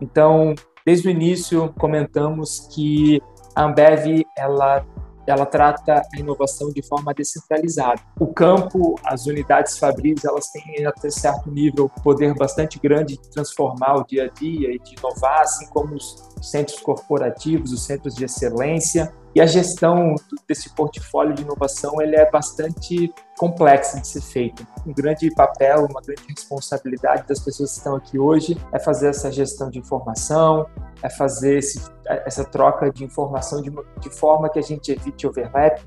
Então, 0.00 0.54
desde 0.84 1.08
o 1.08 1.10
início, 1.10 1.72
comentamos 1.78 2.68
que 2.74 3.22
a 3.54 3.64
Ambev 3.64 4.22
ela 4.36 4.84
ela 5.26 5.46
trata 5.46 6.02
a 6.14 6.18
inovação 6.18 6.70
de 6.70 6.82
forma 6.82 7.12
descentralizada. 7.12 8.00
O 8.18 8.26
campo, 8.26 8.98
as 9.04 9.26
unidades 9.26 9.78
fabris, 9.78 10.24
elas 10.24 10.50
têm 10.50 10.86
até 10.86 11.10
certo 11.10 11.50
nível 11.50 11.88
poder 12.02 12.34
bastante 12.34 12.78
grande 12.78 13.16
de 13.16 13.28
transformar 13.30 13.96
o 13.96 14.04
dia 14.04 14.24
a 14.24 14.28
dia 14.28 14.74
e 14.74 14.78
de 14.78 14.94
inovar, 14.98 15.40
assim 15.40 15.66
como 15.70 15.94
os 15.94 16.26
centros 16.40 16.78
corporativos, 16.80 17.72
os 17.72 17.84
centros 17.84 18.14
de 18.14 18.24
excelência. 18.24 19.12
E 19.34 19.40
a 19.40 19.46
gestão 19.46 20.14
desse 20.48 20.74
portfólio 20.74 21.34
de 21.34 21.42
inovação 21.42 22.00
ele 22.00 22.16
é 22.16 22.30
bastante 22.30 23.12
complexa 23.36 24.00
de 24.00 24.08
ser 24.08 24.22
feito. 24.22 24.66
Um 24.86 24.94
grande 24.94 25.30
papel, 25.34 25.86
uma 25.90 26.00
grande 26.00 26.22
responsabilidade 26.26 27.26
das 27.28 27.40
pessoas 27.40 27.72
que 27.72 27.76
estão 27.76 27.96
aqui 27.96 28.18
hoje 28.18 28.56
é 28.72 28.78
fazer 28.78 29.08
essa 29.08 29.30
gestão 29.30 29.68
de 29.68 29.78
informação, 29.78 30.66
é 31.02 31.10
fazer 31.10 31.58
esse, 31.58 31.80
essa 32.04 32.44
troca 32.44 32.90
de 32.90 33.04
informação 33.04 33.62
de, 33.62 33.70
de 34.00 34.10
forma 34.10 34.48
que 34.48 34.58
a 34.58 34.62
gente 34.62 34.92
evite 34.92 35.26
overlap, 35.26 35.80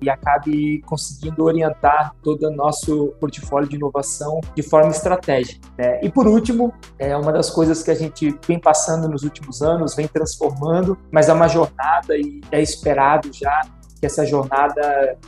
e 0.00 0.08
acabe 0.08 0.80
conseguindo 0.86 1.44
orientar 1.44 2.14
todo 2.22 2.44
o 2.44 2.50
nosso 2.50 3.08
portfólio 3.20 3.68
de 3.68 3.76
inovação 3.76 4.40
de 4.54 4.62
forma 4.62 4.90
estratégica. 4.90 5.68
Né? 5.76 6.00
E 6.02 6.10
por 6.10 6.26
último, 6.26 6.72
é 6.98 7.16
uma 7.16 7.32
das 7.32 7.50
coisas 7.50 7.82
que 7.82 7.90
a 7.90 7.94
gente 7.94 8.38
vem 8.46 8.58
passando 8.58 9.08
nos 9.08 9.22
últimos 9.22 9.62
anos, 9.62 9.94
vem 9.94 10.08
transformando, 10.08 10.98
mas 11.10 11.28
é 11.28 11.32
uma 11.32 11.48
jornada 11.48 12.16
e 12.16 12.40
é 12.50 12.60
esperado 12.60 13.30
já 13.32 13.62
que 14.00 14.06
essa 14.06 14.24
jornada 14.24 15.18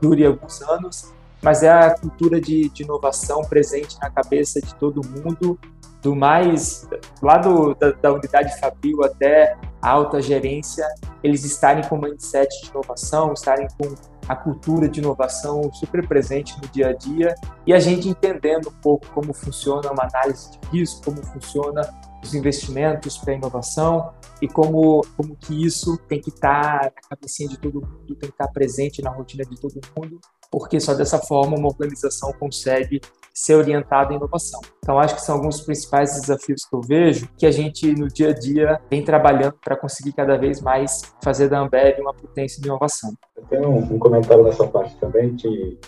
dure 0.00 0.26
alguns 0.26 0.60
anos, 0.62 1.12
mas 1.40 1.62
é 1.62 1.70
a 1.70 1.90
cultura 1.98 2.40
de, 2.40 2.68
de 2.68 2.82
inovação 2.82 3.42
presente 3.42 3.96
na 4.00 4.10
cabeça 4.10 4.60
de 4.60 4.74
todo 4.76 5.00
mundo 5.06 5.58
do 6.02 6.16
mais 6.16 6.86
lá 7.22 7.38
do, 7.38 7.74
da, 7.74 7.92
da, 7.92 8.12
unidade 8.12 8.58
fabril 8.58 9.04
até 9.04 9.56
a 9.80 9.90
alta 9.90 10.20
gerência, 10.20 10.84
eles 11.22 11.44
estarem 11.44 11.84
com 11.88 11.96
o 11.96 12.02
mindset 12.02 12.48
de 12.62 12.70
inovação, 12.70 13.32
estarem 13.32 13.68
com 13.78 13.94
a 14.28 14.36
cultura 14.36 14.88
de 14.88 15.00
inovação 15.00 15.72
super 15.72 16.06
presente 16.06 16.60
no 16.60 16.68
dia 16.68 16.88
a 16.88 16.92
dia 16.92 17.34
e 17.66 17.72
a 17.72 17.78
gente 17.78 18.08
entendendo 18.08 18.68
um 18.68 18.80
pouco 18.80 19.06
como 19.12 19.32
funciona 19.32 19.90
uma 19.90 20.04
análise 20.04 20.50
de 20.50 20.78
risco, 20.78 21.04
como 21.04 21.24
funciona 21.24 21.82
os 22.22 22.34
investimentos 22.34 23.18
para 23.18 23.34
inovação 23.34 24.12
e 24.40 24.48
como, 24.48 25.04
como 25.16 25.36
que 25.36 25.64
isso 25.64 25.96
tem 26.08 26.20
que 26.20 26.30
estar 26.30 26.84
na 26.84 27.08
cabecinha 27.16 27.48
de 27.48 27.58
todo 27.58 27.80
mundo, 27.80 28.14
tem 28.14 28.16
que 28.16 28.26
estar 28.26 28.48
presente 28.48 29.02
na 29.02 29.10
rotina 29.10 29.44
de 29.44 29.60
todo 29.60 29.80
mundo, 29.96 30.20
porque 30.50 30.78
só 30.78 30.94
dessa 30.94 31.18
forma 31.18 31.56
uma 31.56 31.68
organização 31.68 32.32
consegue 32.34 33.00
ser 33.32 33.54
orientado 33.54 34.12
em 34.12 34.16
inovação. 34.16 34.60
Então, 34.78 34.98
acho 34.98 35.14
que 35.14 35.22
são 35.22 35.36
alguns 35.36 35.56
dos 35.56 35.64
principais 35.64 36.20
desafios 36.20 36.64
que 36.64 36.74
eu 36.74 36.80
vejo 36.80 37.28
que 37.36 37.46
a 37.46 37.50
gente, 37.50 37.94
no 37.94 38.08
dia 38.08 38.30
a 38.30 38.32
dia, 38.32 38.80
vem 38.90 39.04
trabalhando 39.04 39.54
para 39.64 39.76
conseguir 39.76 40.12
cada 40.12 40.36
vez 40.36 40.60
mais 40.60 41.02
fazer 41.22 41.48
da 41.48 41.60
Ambev 41.60 42.00
uma 42.00 42.12
potência 42.12 42.60
de 42.60 42.68
inovação. 42.68 43.12
Eu 43.36 43.44
tenho 43.44 43.70
um 43.70 43.98
comentário 43.98 44.44
nessa 44.44 44.66
parte 44.66 44.96
também, 44.96 45.34
que 45.34 45.78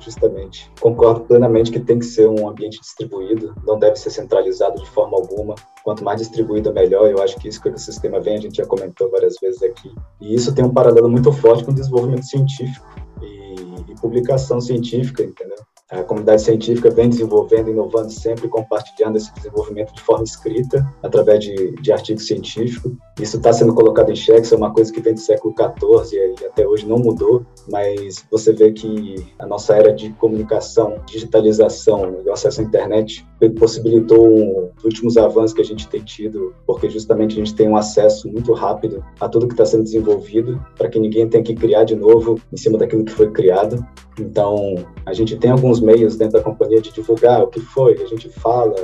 justamente 0.00 0.70
concordo 0.80 1.20
plenamente 1.20 1.70
que 1.70 1.78
tem 1.78 1.98
que 1.98 2.04
ser 2.04 2.28
um 2.28 2.48
ambiente 2.48 2.80
distribuído, 2.80 3.54
não 3.64 3.78
deve 3.78 3.96
ser 3.96 4.10
centralizado 4.10 4.82
de 4.82 4.90
forma 4.90 5.16
alguma. 5.16 5.54
Quanto 5.84 6.02
mais 6.02 6.20
distribuído, 6.20 6.72
melhor. 6.72 7.08
Eu 7.08 7.22
acho 7.22 7.36
que 7.36 7.48
isso 7.48 7.60
que 7.60 7.68
o 7.68 7.70
ecossistema 7.70 8.18
vem, 8.20 8.36
a 8.36 8.40
gente 8.40 8.56
já 8.56 8.66
comentou 8.66 9.10
várias 9.10 9.36
vezes 9.40 9.62
aqui. 9.62 9.94
E 10.20 10.34
isso 10.34 10.52
tem 10.54 10.64
um 10.64 10.72
paralelo 10.72 11.08
muito 11.08 11.32
forte 11.32 11.64
com 11.64 11.70
o 11.70 11.74
desenvolvimento 11.74 12.24
científico 12.24 12.86
e, 13.22 13.92
e 13.92 13.94
publicação 14.00 14.60
científica, 14.60 15.22
entendeu? 15.22 15.58
A 15.90 16.02
comunidade 16.02 16.42
científica 16.42 16.90
vem 16.90 17.08
desenvolvendo, 17.08 17.70
inovando 17.70 18.10
sempre, 18.10 18.48
compartilhando 18.48 19.18
esse 19.18 19.32
desenvolvimento 19.34 19.94
de 19.94 20.02
forma 20.02 20.24
escrita, 20.24 20.84
através 21.00 21.44
de, 21.44 21.76
de 21.80 21.92
artigos 21.92 22.26
científicos. 22.26 22.92
Isso 23.18 23.38
está 23.38 23.50
sendo 23.50 23.74
colocado 23.74 24.10
em 24.10 24.14
xeque, 24.14 24.42
isso 24.42 24.54
é 24.54 24.58
uma 24.58 24.72
coisa 24.72 24.92
que 24.92 25.00
vem 25.00 25.14
do 25.14 25.20
século 25.20 25.54
XIV 25.56 26.34
e 26.38 26.44
até 26.44 26.66
hoje 26.66 26.86
não 26.86 26.98
mudou, 26.98 27.46
mas 27.70 28.24
você 28.30 28.52
vê 28.52 28.72
que 28.72 29.26
a 29.38 29.46
nossa 29.46 29.74
era 29.74 29.90
de 29.90 30.10
comunicação, 30.14 31.00
digitalização, 31.06 32.18
o 32.26 32.32
acesso 32.32 32.60
à 32.60 32.64
internet 32.64 33.26
possibilitou 33.58 34.70
os 34.76 34.84
últimos 34.84 35.16
avanços 35.16 35.54
que 35.54 35.62
a 35.62 35.64
gente 35.64 35.88
tem 35.88 36.02
tido, 36.02 36.54
porque 36.66 36.90
justamente 36.90 37.32
a 37.32 37.38
gente 37.38 37.54
tem 37.54 37.68
um 37.68 37.76
acesso 37.76 38.30
muito 38.30 38.52
rápido 38.52 39.02
a 39.18 39.28
tudo 39.28 39.46
que 39.46 39.54
está 39.54 39.64
sendo 39.64 39.84
desenvolvido, 39.84 40.62
para 40.76 40.88
que 40.88 40.98
ninguém 40.98 41.26
tenha 41.26 41.42
que 41.42 41.54
criar 41.54 41.84
de 41.84 41.96
novo 41.96 42.38
em 42.52 42.56
cima 42.56 42.76
daquilo 42.76 43.04
que 43.04 43.12
foi 43.12 43.30
criado. 43.30 43.82
Então, 44.20 44.74
a 45.06 45.14
gente 45.14 45.36
tem 45.36 45.50
alguns 45.50 45.80
meios 45.80 46.16
dentro 46.16 46.38
da 46.38 46.44
companhia 46.44 46.82
de 46.82 46.92
divulgar 46.92 47.42
o 47.42 47.48
que 47.48 47.60
foi, 47.60 47.94
a 47.94 48.06
gente 48.06 48.28
fala, 48.28 48.74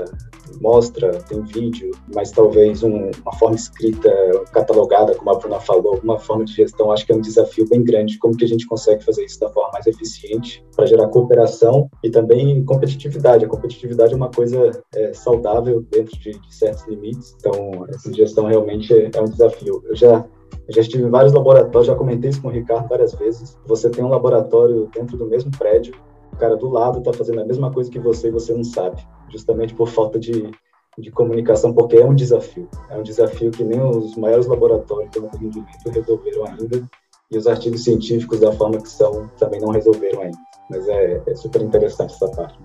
mostra, 0.60 1.10
tem 1.28 1.42
vídeo, 1.42 1.90
mas 2.14 2.30
talvez 2.30 2.82
um, 2.82 3.10
uma 3.22 3.32
forma 3.38 3.56
escrita, 3.56 4.10
catalogada, 4.52 5.14
como 5.14 5.30
a 5.30 5.34
Bruna 5.34 5.60
falou, 5.60 6.00
uma 6.02 6.18
forma 6.18 6.44
de 6.44 6.52
gestão, 6.52 6.90
acho 6.92 7.06
que 7.06 7.12
é 7.12 7.14
um 7.14 7.20
desafio 7.20 7.68
bem 7.68 7.82
grande. 7.82 8.18
Como 8.18 8.36
que 8.36 8.44
a 8.44 8.48
gente 8.48 8.66
consegue 8.66 9.04
fazer 9.04 9.24
isso 9.24 9.40
da 9.40 9.50
forma 9.50 9.70
mais 9.72 9.86
eficiente 9.86 10.64
para 10.74 10.86
gerar 10.86 11.08
cooperação 11.08 11.88
e 12.02 12.10
também 12.10 12.64
competitividade? 12.64 13.44
A 13.44 13.48
competitividade 13.48 14.12
é 14.12 14.16
uma 14.16 14.30
coisa 14.30 14.70
é, 14.94 15.12
saudável 15.12 15.82
dentro 15.90 16.18
de, 16.18 16.32
de, 16.32 16.54
certos 16.54 16.86
limites, 16.86 17.34
então 17.38 17.86
essa 17.88 18.12
gestão 18.12 18.46
realmente 18.46 18.92
é, 18.92 19.10
é 19.12 19.20
um 19.20 19.24
desafio. 19.24 19.82
Eu 19.86 19.96
já 19.96 20.24
eu 20.68 20.74
já 20.74 20.80
estive 20.80 21.02
em 21.02 21.10
vários 21.10 21.32
laboratórios, 21.32 21.86
já 21.86 21.94
comentei 21.94 22.30
isso 22.30 22.40
com 22.40 22.48
o 22.48 22.50
Ricardo 22.50 22.88
várias 22.88 23.12
vezes. 23.14 23.58
Você 23.66 23.90
tem 23.90 24.04
um 24.04 24.08
laboratório 24.08 24.88
dentro 24.94 25.16
do 25.16 25.26
mesmo 25.26 25.50
prédio, 25.50 25.94
o 26.32 26.36
cara 26.36 26.56
do 26.56 26.68
lado 26.68 26.98
está 26.98 27.12
fazendo 27.12 27.40
a 27.40 27.44
mesma 27.44 27.70
coisa 27.70 27.90
que 27.90 27.98
você 27.98 28.28
e 28.28 28.32
você 28.32 28.52
não 28.54 28.64
sabe, 28.64 29.06
justamente 29.30 29.74
por 29.74 29.88
falta 29.88 30.18
de, 30.18 30.50
de 30.98 31.10
comunicação, 31.10 31.72
porque 31.72 31.96
é 31.96 32.04
um 32.04 32.14
desafio. 32.14 32.68
É 32.90 32.96
um 32.96 33.02
desafio 33.02 33.50
que 33.50 33.62
nem 33.62 33.80
os 33.80 34.16
maiores 34.16 34.46
laboratórios 34.46 35.10
do 35.10 35.26
rendimento 35.28 35.90
resolveram 35.90 36.46
ainda, 36.46 36.88
e 37.30 37.38
os 37.38 37.46
artigos 37.46 37.84
científicos, 37.84 38.40
da 38.40 38.52
forma 38.52 38.78
que 38.78 38.88
são, 38.88 39.28
também 39.38 39.60
não 39.60 39.70
resolveram 39.70 40.22
ainda. 40.22 40.38
Mas 40.68 40.86
é, 40.88 41.22
é 41.26 41.34
super 41.34 41.62
interessante 41.62 42.14
essa 42.14 42.28
parte. 42.28 42.58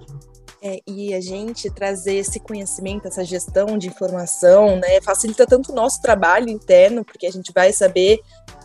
É, 0.61 0.79
e 0.87 1.13
a 1.13 1.21
gente 1.21 1.69
trazer 1.69 2.15
esse 2.15 2.39
conhecimento, 2.39 3.07
essa 3.07 3.23
gestão 3.23 3.77
de 3.77 3.87
informação, 3.87 4.75
né, 4.77 4.99
facilita 5.01 5.45
tanto 5.45 5.71
o 5.71 5.75
nosso 5.75 6.01
trabalho 6.01 6.49
interno, 6.49 7.05
porque 7.05 7.27
a 7.27 7.31
gente 7.31 7.51
vai 7.53 7.71
saber 7.71 8.19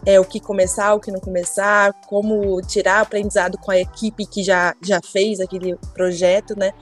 é, 0.06 0.18
o 0.18 0.24
que 0.24 0.40
começar, 0.40 0.94
o 0.94 1.00
que 1.00 1.10
não 1.10 1.20
começar, 1.20 1.92
como 2.06 2.60
tirar 2.62 3.00
aprendizado 3.00 3.58
com 3.58 3.70
a 3.70 3.78
equipe 3.78 4.24
que 4.24 4.42
já, 4.42 4.74
já 4.82 5.00
fez 5.02 5.38
aquele 5.38 5.76
projeto, 5.92 6.58
né? 6.58 6.72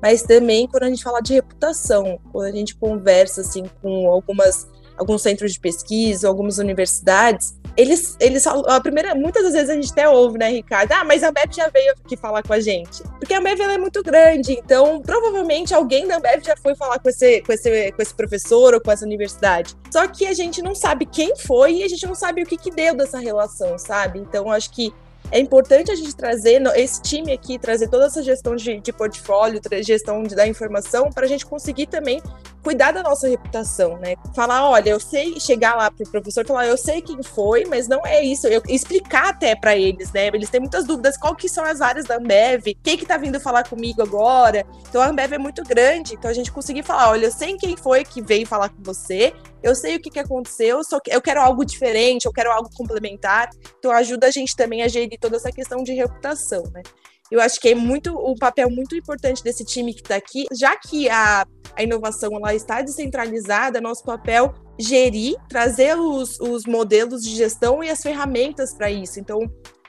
Mas 0.00 0.22
também 0.22 0.68
quando 0.68 0.84
a 0.84 0.88
gente 0.88 1.02
fala 1.02 1.20
de 1.20 1.34
reputação, 1.34 2.20
quando 2.30 2.46
a 2.46 2.56
gente 2.56 2.76
conversa 2.76 3.40
assim 3.40 3.64
com 3.82 4.08
algumas 4.08 4.68
alguns 4.96 5.22
centros 5.22 5.52
de 5.52 5.58
pesquisa, 5.58 6.28
algumas 6.28 6.58
universidades, 6.58 7.58
eles, 7.76 8.16
eles 8.20 8.46
a 8.46 8.80
primeira, 8.80 9.14
muitas 9.14 9.42
das 9.42 9.52
vezes 9.52 9.70
a 9.70 9.74
gente 9.74 9.90
até 9.90 10.08
ouve, 10.08 10.38
né, 10.38 10.48
Ricardo? 10.48 10.92
Ah, 10.92 11.04
mas 11.04 11.22
a 11.22 11.28
Ambev 11.28 11.52
já 11.52 11.68
veio 11.68 11.92
aqui 11.92 12.16
falar 12.16 12.42
com 12.42 12.52
a 12.52 12.60
gente. 12.60 13.02
Porque 13.18 13.34
a 13.34 13.38
Ambev 13.38 13.60
é 13.60 13.78
muito 13.78 14.02
grande, 14.02 14.52
então 14.52 15.02
provavelmente 15.02 15.74
alguém 15.74 16.06
da 16.06 16.16
Ambev 16.16 16.44
já 16.44 16.56
foi 16.56 16.74
falar 16.76 16.98
com 17.00 17.08
esse, 17.08 17.42
com, 17.42 17.52
esse, 17.52 17.92
com 17.92 18.02
esse 18.02 18.14
professor 18.14 18.74
ou 18.74 18.80
com 18.80 18.90
essa 18.90 19.04
universidade. 19.04 19.74
Só 19.90 20.06
que 20.06 20.26
a 20.26 20.32
gente 20.32 20.62
não 20.62 20.74
sabe 20.74 21.04
quem 21.04 21.34
foi 21.36 21.78
e 21.78 21.82
a 21.82 21.88
gente 21.88 22.06
não 22.06 22.14
sabe 22.14 22.42
o 22.42 22.46
que, 22.46 22.56
que 22.56 22.70
deu 22.70 22.94
dessa 22.94 23.18
relação, 23.18 23.76
sabe? 23.76 24.20
Então 24.20 24.50
acho 24.50 24.70
que 24.70 24.92
é 25.32 25.40
importante 25.40 25.90
a 25.90 25.96
gente 25.96 26.14
trazer 26.14 26.62
esse 26.76 27.02
time 27.02 27.32
aqui, 27.32 27.58
trazer 27.58 27.88
toda 27.88 28.06
essa 28.06 28.22
gestão 28.22 28.54
de, 28.54 28.78
de 28.78 28.92
portfólio, 28.92 29.60
gestão 29.82 30.22
de, 30.22 30.34
da 30.34 30.46
informação, 30.46 31.10
para 31.10 31.24
a 31.24 31.28
gente 31.28 31.44
conseguir 31.44 31.86
também 31.86 32.22
cuidar 32.64 32.92
da 32.92 33.02
nossa 33.02 33.28
reputação, 33.28 33.98
né? 33.98 34.16
Falar, 34.34 34.68
olha, 34.68 34.90
eu 34.90 34.98
sei 34.98 35.38
chegar 35.38 35.76
lá 35.76 35.90
pro 35.90 36.10
professor, 36.10 36.46
falar, 36.46 36.66
eu 36.66 36.78
sei 36.78 37.02
quem 37.02 37.22
foi, 37.22 37.66
mas 37.66 37.86
não 37.86 38.04
é 38.04 38.24
isso. 38.24 38.48
Eu 38.48 38.62
explicar 38.66 39.28
até 39.28 39.54
para 39.54 39.76
eles, 39.76 40.10
né? 40.12 40.28
Eles 40.28 40.48
têm 40.48 40.60
muitas 40.60 40.84
dúvidas, 40.86 41.18
qual 41.18 41.36
que 41.36 41.48
são 41.48 41.62
as 41.62 41.82
áreas 41.82 42.06
da 42.06 42.16
Ambev, 42.16 42.74
quem 42.82 42.96
que 42.96 43.04
tá 43.04 43.18
vindo 43.18 43.38
falar 43.38 43.68
comigo 43.68 44.02
agora. 44.02 44.64
Então 44.88 45.02
a 45.02 45.06
Ambev 45.08 45.34
é 45.34 45.38
muito 45.38 45.62
grande, 45.62 46.14
então 46.14 46.30
a 46.30 46.34
gente 46.34 46.50
conseguir 46.50 46.82
falar, 46.82 47.10
olha, 47.10 47.26
eu 47.26 47.32
sei 47.32 47.56
quem 47.56 47.76
foi 47.76 48.02
que 48.02 48.22
veio 48.22 48.46
falar 48.46 48.70
com 48.70 48.82
você, 48.82 49.34
eu 49.62 49.74
sei 49.74 49.96
o 49.96 50.00
que, 50.00 50.10
que 50.10 50.18
aconteceu, 50.18 50.82
só 50.82 50.98
que 50.98 51.14
eu 51.14 51.20
quero 51.20 51.40
algo 51.40 51.64
diferente, 51.64 52.24
eu 52.24 52.32
quero 52.32 52.50
algo 52.50 52.70
complementar. 52.74 53.50
Então 53.78 53.90
ajuda 53.90 54.26
a 54.26 54.30
gente 54.30 54.56
também 54.56 54.82
a 54.82 54.88
gerir 54.88 55.18
toda 55.20 55.36
essa 55.36 55.52
questão 55.52 55.82
de 55.82 55.92
reputação, 55.92 56.64
né? 56.72 56.82
Eu 57.30 57.40
acho 57.40 57.58
que 57.60 57.68
é 57.68 57.74
muito 57.74 58.14
o 58.14 58.32
um 58.32 58.34
papel 58.36 58.70
muito 58.70 58.94
importante 58.94 59.42
desse 59.42 59.64
time 59.64 59.94
que 59.94 60.00
está 60.00 60.16
aqui, 60.16 60.44
já 60.52 60.76
que 60.76 61.08
a, 61.08 61.46
a 61.76 61.82
inovação 61.82 62.30
ela 62.36 62.54
está 62.54 62.82
descentralizada, 62.82 63.80
nosso 63.80 64.04
papel 64.04 64.54
gerir, 64.78 65.36
trazer 65.48 65.96
os, 65.96 66.38
os 66.40 66.64
modelos 66.66 67.22
de 67.22 67.34
gestão 67.34 67.82
e 67.82 67.88
as 67.88 68.00
ferramentas 68.00 68.74
para 68.74 68.90
isso. 68.90 69.18
Então, 69.18 69.40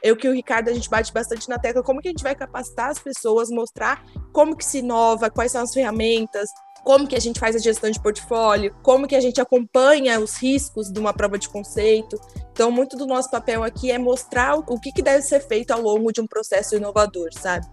eu 0.01 0.15
que 0.15 0.27
o 0.27 0.33
Ricardo 0.33 0.69
a 0.69 0.73
gente 0.73 0.89
bate 0.89 1.11
bastante 1.11 1.49
na 1.49 1.57
tecla 1.57 1.81
como 1.81 1.99
que 1.99 2.07
a 2.07 2.11
gente 2.11 2.23
vai 2.23 2.35
capacitar 2.35 2.89
as 2.89 2.99
pessoas, 2.99 3.49
mostrar 3.49 4.03
como 4.31 4.55
que 4.55 4.63
se 4.63 4.79
inova, 4.79 5.29
quais 5.29 5.51
são 5.51 5.63
as 5.63 5.73
ferramentas, 5.73 6.47
como 6.85 7.07
que 7.07 7.15
a 7.15 7.19
gente 7.19 7.39
faz 7.39 7.55
a 7.55 7.59
gestão 7.59 7.89
de 7.89 7.99
portfólio, 7.99 8.71
como 8.83 9.07
que 9.07 9.15
a 9.15 9.19
gente 9.19 9.41
acompanha 9.41 10.19
os 10.19 10.37
riscos 10.37 10.91
de 10.91 10.99
uma 10.99 11.11
prova 11.11 11.35
de 11.39 11.49
conceito. 11.49 12.15
Então, 12.51 12.69
muito 12.69 12.95
do 12.95 13.07
nosso 13.07 13.29
papel 13.31 13.63
aqui 13.63 13.91
é 13.91 13.97
mostrar 13.97 14.55
o 14.55 14.79
que, 14.79 14.91
que 14.91 15.01
deve 15.01 15.23
ser 15.23 15.39
feito 15.39 15.71
ao 15.71 15.81
longo 15.81 16.13
de 16.13 16.21
um 16.21 16.27
processo 16.27 16.75
inovador, 16.75 17.29
sabe? 17.33 17.65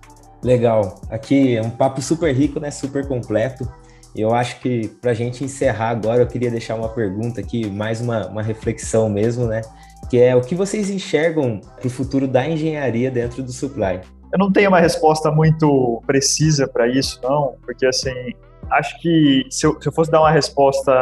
Legal. 0.43 0.99
Aqui 1.11 1.57
é 1.57 1.61
um 1.61 1.69
papo 1.69 2.01
super 2.01 2.35
rico, 2.35 2.59
né? 2.59 2.71
Super 2.71 3.07
completo. 3.07 3.71
Eu 4.17 4.35
acho 4.35 4.59
que 4.61 4.89
para 4.89 5.11
a 5.11 5.15
gente 5.15 5.45
encerrar 5.45 5.91
agora, 5.91 6.23
eu 6.23 6.27
queria 6.27 6.51
deixar 6.51 6.75
uma 6.75 6.89
pergunta 6.89 7.39
aqui, 7.39 7.69
mais 7.69 8.01
uma, 8.01 8.27
uma 8.29 8.43
reflexão 8.43 9.11
mesmo, 9.11 9.45
né? 9.47 9.61
Que 10.09 10.21
é 10.21 10.35
o 10.35 10.41
que 10.41 10.55
vocês 10.55 10.89
enxergam 10.89 11.61
para 11.61 11.87
o 11.87 11.91
futuro 11.91 12.27
da 12.27 12.49
engenharia 12.49 13.11
dentro 13.11 13.43
do 13.43 13.53
supply? 13.53 14.01
Eu 14.33 14.39
não 14.39 14.51
tenho 14.51 14.71
uma 14.71 14.81
resposta 14.81 15.31
muito 15.31 16.03
precisa 16.07 16.67
para 16.67 16.89
isso, 16.89 17.21
não, 17.23 17.57
porque 17.63 17.85
assim, 17.85 18.33
acho 18.73 19.01
que 19.01 19.47
se 19.51 19.67
eu, 19.67 19.81
se 19.81 19.89
eu, 19.89 19.93
fosse 19.93 20.11
dar 20.11 20.21
uma 20.21 20.31
resposta 20.31 20.93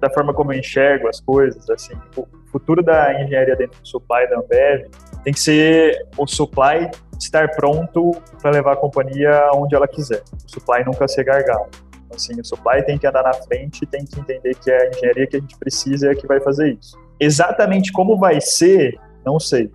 da 0.00 0.10
forma 0.10 0.34
como 0.34 0.52
eu 0.52 0.58
enxergo 0.58 1.08
as 1.08 1.20
coisas, 1.20 1.68
assim, 1.70 1.94
o 2.16 2.26
futuro 2.50 2.82
da 2.82 3.22
engenharia 3.22 3.56
dentro 3.56 3.80
do 3.80 3.88
supply 3.88 4.28
da 4.28 4.38
Ambev 4.38 4.88
tem 5.24 5.32
que 5.32 5.40
ser 5.40 6.06
o 6.16 6.26
supply 6.26 6.90
estar 7.18 7.48
pronto 7.52 8.12
para 8.40 8.50
levar 8.50 8.72
a 8.72 8.76
companhia 8.76 9.50
onde 9.54 9.74
ela 9.74 9.86
quiser. 9.86 10.22
O 10.44 10.50
supply 10.50 10.84
nunca 10.84 11.06
ser 11.06 11.24
gargalo. 11.24 11.68
Assim, 12.14 12.38
o 12.38 12.44
supply 12.44 12.82
tem 12.84 12.98
que 12.98 13.06
andar 13.06 13.22
na 13.22 13.32
frente, 13.32 13.86
tem 13.86 14.04
que 14.04 14.18
entender 14.20 14.54
que 14.56 14.70
é 14.70 14.82
a 14.82 14.88
engenharia 14.90 15.26
que 15.26 15.36
a 15.36 15.40
gente 15.40 15.56
precisa 15.56 16.10
é 16.10 16.14
que 16.14 16.26
vai 16.26 16.40
fazer 16.40 16.76
isso. 16.78 16.98
Exatamente 17.18 17.92
como 17.92 18.18
vai 18.18 18.40
ser, 18.40 18.98
não 19.24 19.38
sei. 19.38 19.70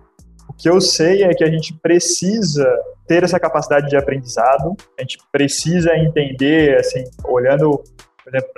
Que 0.58 0.68
eu 0.68 0.80
sei 0.80 1.22
é 1.22 1.32
que 1.32 1.44
a 1.44 1.50
gente 1.50 1.72
precisa 1.74 2.68
ter 3.06 3.22
essa 3.22 3.38
capacidade 3.38 3.88
de 3.88 3.96
aprendizado, 3.96 4.76
a 4.98 5.02
gente 5.02 5.18
precisa 5.32 5.96
entender, 5.96 6.78
assim, 6.78 7.04
olhando, 7.24 7.82
por 8.22 8.34
exemplo, 8.34 8.50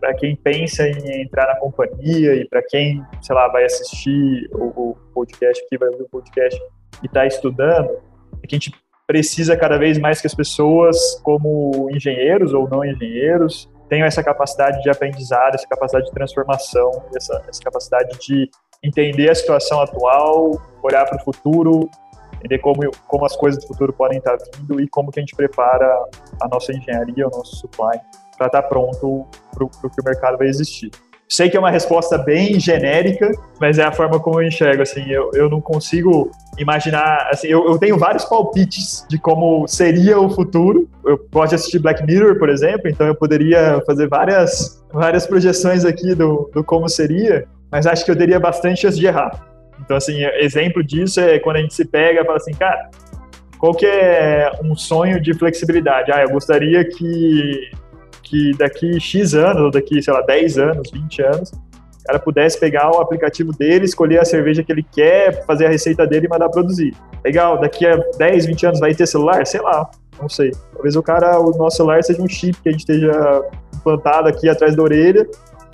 para 0.00 0.14
quem 0.14 0.34
pensa 0.34 0.88
em 0.88 1.22
entrar 1.22 1.46
na 1.46 1.56
companhia 1.56 2.34
e 2.34 2.48
para 2.48 2.62
quem, 2.62 3.00
sei 3.20 3.34
lá, 3.36 3.46
vai 3.48 3.64
assistir 3.64 4.48
o, 4.52 4.90
o 4.90 4.96
podcast 5.14 5.62
aqui, 5.64 5.78
vai 5.78 5.88
ouvir 5.90 6.02
o 6.02 6.08
podcast 6.08 6.60
e 7.02 7.06
está 7.06 7.26
estudando, 7.26 7.90
é 8.42 8.46
que 8.46 8.56
a 8.56 8.58
gente 8.58 8.72
precisa 9.06 9.56
cada 9.56 9.78
vez 9.78 9.98
mais 9.98 10.20
que 10.20 10.26
as 10.26 10.34
pessoas, 10.34 11.20
como 11.22 11.88
engenheiros 11.92 12.54
ou 12.54 12.68
não 12.68 12.84
engenheiros, 12.84 13.70
tenham 13.88 14.06
essa 14.06 14.22
capacidade 14.22 14.82
de 14.82 14.88
aprendizado, 14.88 15.54
essa 15.54 15.68
capacidade 15.68 16.06
de 16.06 16.12
transformação, 16.12 16.90
essa, 17.14 17.44
essa 17.46 17.62
capacidade 17.62 18.18
de 18.18 18.48
entender 18.82 19.30
a 19.30 19.34
situação 19.34 19.80
atual, 19.80 20.60
olhar 20.82 21.04
para 21.06 21.20
o 21.20 21.24
futuro, 21.24 21.88
entender 22.34 22.58
como, 22.58 22.80
como 23.06 23.24
as 23.24 23.36
coisas 23.36 23.62
do 23.62 23.68
futuro 23.68 23.92
podem 23.92 24.18
estar 24.18 24.36
vindo 24.56 24.80
e 24.80 24.88
como 24.88 25.10
que 25.12 25.20
a 25.20 25.22
gente 25.22 25.36
prepara 25.36 25.86
a 26.40 26.48
nossa 26.48 26.72
engenharia, 26.72 27.26
o 27.26 27.30
nosso 27.30 27.56
supply, 27.56 27.98
para 28.36 28.46
estar 28.46 28.62
pronto 28.62 29.26
para 29.54 29.64
o 29.64 29.68
que 29.68 30.00
o 30.00 30.04
mercado 30.04 30.36
vai 30.36 30.48
existir. 30.48 30.90
Sei 31.28 31.48
que 31.48 31.56
é 31.56 31.60
uma 31.60 31.70
resposta 31.70 32.18
bem 32.18 32.60
genérica, 32.60 33.30
mas 33.58 33.78
é 33.78 33.84
a 33.84 33.92
forma 33.92 34.20
como 34.20 34.42
eu 34.42 34.46
enxergo. 34.46 34.82
Assim, 34.82 35.08
eu, 35.08 35.30
eu 35.32 35.48
não 35.48 35.62
consigo 35.62 36.30
imaginar. 36.58 37.26
Assim, 37.30 37.46
eu, 37.46 37.66
eu 37.66 37.78
tenho 37.78 37.96
vários 37.96 38.26
palpites 38.26 39.06
de 39.08 39.16
como 39.16 39.66
seria 39.66 40.20
o 40.20 40.28
futuro. 40.28 40.86
Eu 41.06 41.18
gosto 41.32 41.50
de 41.50 41.54
assistir 41.54 41.78
Black 41.78 42.04
Mirror, 42.04 42.38
por 42.38 42.50
exemplo, 42.50 42.86
então 42.86 43.06
eu 43.06 43.14
poderia 43.14 43.82
fazer 43.86 44.08
várias, 44.08 44.84
várias 44.92 45.26
projeções 45.26 45.86
aqui 45.86 46.14
do, 46.14 46.50
do 46.52 46.62
como 46.62 46.86
seria, 46.86 47.48
mas 47.72 47.86
acho 47.86 48.04
que 48.04 48.10
eu 48.10 48.16
teria 48.16 48.38
bastante 48.38 48.82
chance 48.82 48.98
de 48.98 49.06
errar. 49.06 49.30
Então, 49.80 49.96
assim, 49.96 50.22
exemplo 50.38 50.84
disso 50.84 51.18
é 51.18 51.38
quando 51.38 51.56
a 51.56 51.60
gente 51.60 51.74
se 51.74 51.84
pega 51.84 52.20
e 52.20 52.24
fala 52.24 52.36
assim, 52.36 52.52
cara, 52.52 52.90
qual 53.58 53.74
que 53.74 53.86
é 53.86 54.52
um 54.62 54.76
sonho 54.76 55.20
de 55.20 55.32
flexibilidade? 55.34 56.12
Ah, 56.12 56.22
eu 56.22 56.30
gostaria 56.30 56.84
que 56.84 57.70
que 58.32 58.52
daqui 58.56 58.98
X 58.98 59.34
anos, 59.34 59.62
ou 59.62 59.70
daqui, 59.70 60.00
sei 60.00 60.12
lá, 60.12 60.22
10 60.22 60.56
anos, 60.56 60.90
20 60.90 61.22
anos, 61.22 61.50
o 61.50 62.04
cara 62.06 62.18
pudesse 62.18 62.58
pegar 62.58 62.90
o 62.90 62.98
aplicativo 62.98 63.52
dele, 63.52 63.84
escolher 63.84 64.20
a 64.20 64.24
cerveja 64.24 64.62
que 64.62 64.72
ele 64.72 64.82
quer, 64.82 65.44
fazer 65.44 65.66
a 65.66 65.68
receita 65.68 66.06
dele 66.06 66.26
e 66.26 66.28
mandar 66.30 66.48
produzir. 66.48 66.94
Legal, 67.22 67.60
daqui 67.60 67.86
a 67.86 67.96
10, 67.96 68.46
20 68.46 68.66
anos 68.66 68.80
vai 68.80 68.94
ter 68.94 69.06
celular? 69.06 69.46
Sei 69.46 69.60
lá, 69.60 69.90
não 70.20 70.30
sei. 70.30 70.50
Talvez 70.72 70.96
o 70.96 71.02
cara, 71.02 71.38
o 71.38 71.50
nosso 71.58 71.76
celular 71.76 72.02
seja 72.02 72.22
um 72.22 72.28
chip 72.28 72.58
que 72.62 72.70
a 72.70 72.72
gente 72.72 72.80
esteja 72.80 73.12
implantado 73.74 74.28
aqui 74.28 74.48
atrás 74.48 74.74
da 74.74 74.82
orelha 74.82 75.26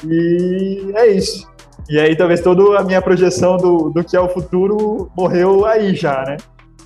e 0.05 0.93
é 0.97 1.07
isso. 1.07 1.49
E 1.89 1.99
aí 1.99 2.15
talvez 2.15 2.41
toda 2.43 2.79
a 2.79 2.85
minha 2.85 3.01
projeção 3.01 3.57
do, 3.57 3.91
do 3.91 4.05
que 4.05 4.17
é 4.17 4.21
o 4.21 4.29
futuro 4.29 5.11
morreu 5.17 5.65
aí 5.65 5.95
já, 5.95 6.23
né? 6.25 6.37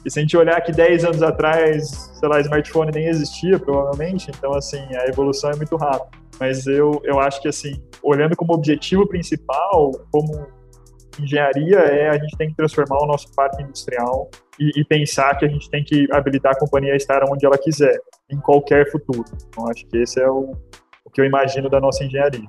E 0.05 0.11
se 0.11 0.19
a 0.19 0.23
gente 0.23 0.37
olhar 0.37 0.61
que 0.61 0.73
10 0.73 1.05
anos 1.05 1.23
atrás, 1.23 2.11
sei 2.15 2.29
lá, 2.29 2.41
smartphone 2.41 2.91
nem 2.93 3.07
existia, 3.07 3.59
provavelmente, 3.59 4.31
então, 4.37 4.53
assim, 4.53 4.83
a 4.97 5.07
evolução 5.07 5.51
é 5.51 5.57
muito 5.57 5.77
rápida. 5.77 6.11
Mas 6.41 6.67
eu, 6.67 7.01
eu 7.05 7.21
acho 7.21 7.41
que, 7.41 7.49
assim, 7.49 7.81
olhando 8.03 8.35
como 8.35 8.53
objetivo 8.53 9.07
principal, 9.07 9.93
como 10.11 10.47
engenharia, 11.21 11.79
é 11.79 12.09
a 12.09 12.19
gente 12.19 12.37
tem 12.37 12.49
que 12.49 12.57
transformar 12.57 13.03
o 13.03 13.07
nosso 13.07 13.33
parque 13.35 13.63
industrial 13.63 14.29
e, 14.59 14.81
e 14.81 14.85
pensar 14.85 15.37
que 15.37 15.45
a 15.45 15.49
gente 15.49 15.71
tem 15.71 15.85
que 15.85 16.09
habilitar 16.11 16.53
a 16.53 16.59
companhia 16.59 16.95
a 16.95 16.97
estar 16.97 17.23
onde 17.31 17.47
ela 17.47 17.59
quiser, 17.59 17.97
em 18.31 18.41
qualquer 18.41 18.91
futuro. 18.91 19.25
Então, 19.49 19.69
acho 19.69 19.87
que 19.87 19.99
esse 19.99 20.21
é 20.21 20.29
o, 20.29 20.53
o 21.05 21.11
que 21.11 21.21
eu 21.21 21.25
imagino 21.25 21.69
da 21.69 21.81
nossa 21.81 22.03
engenharia. 22.03 22.49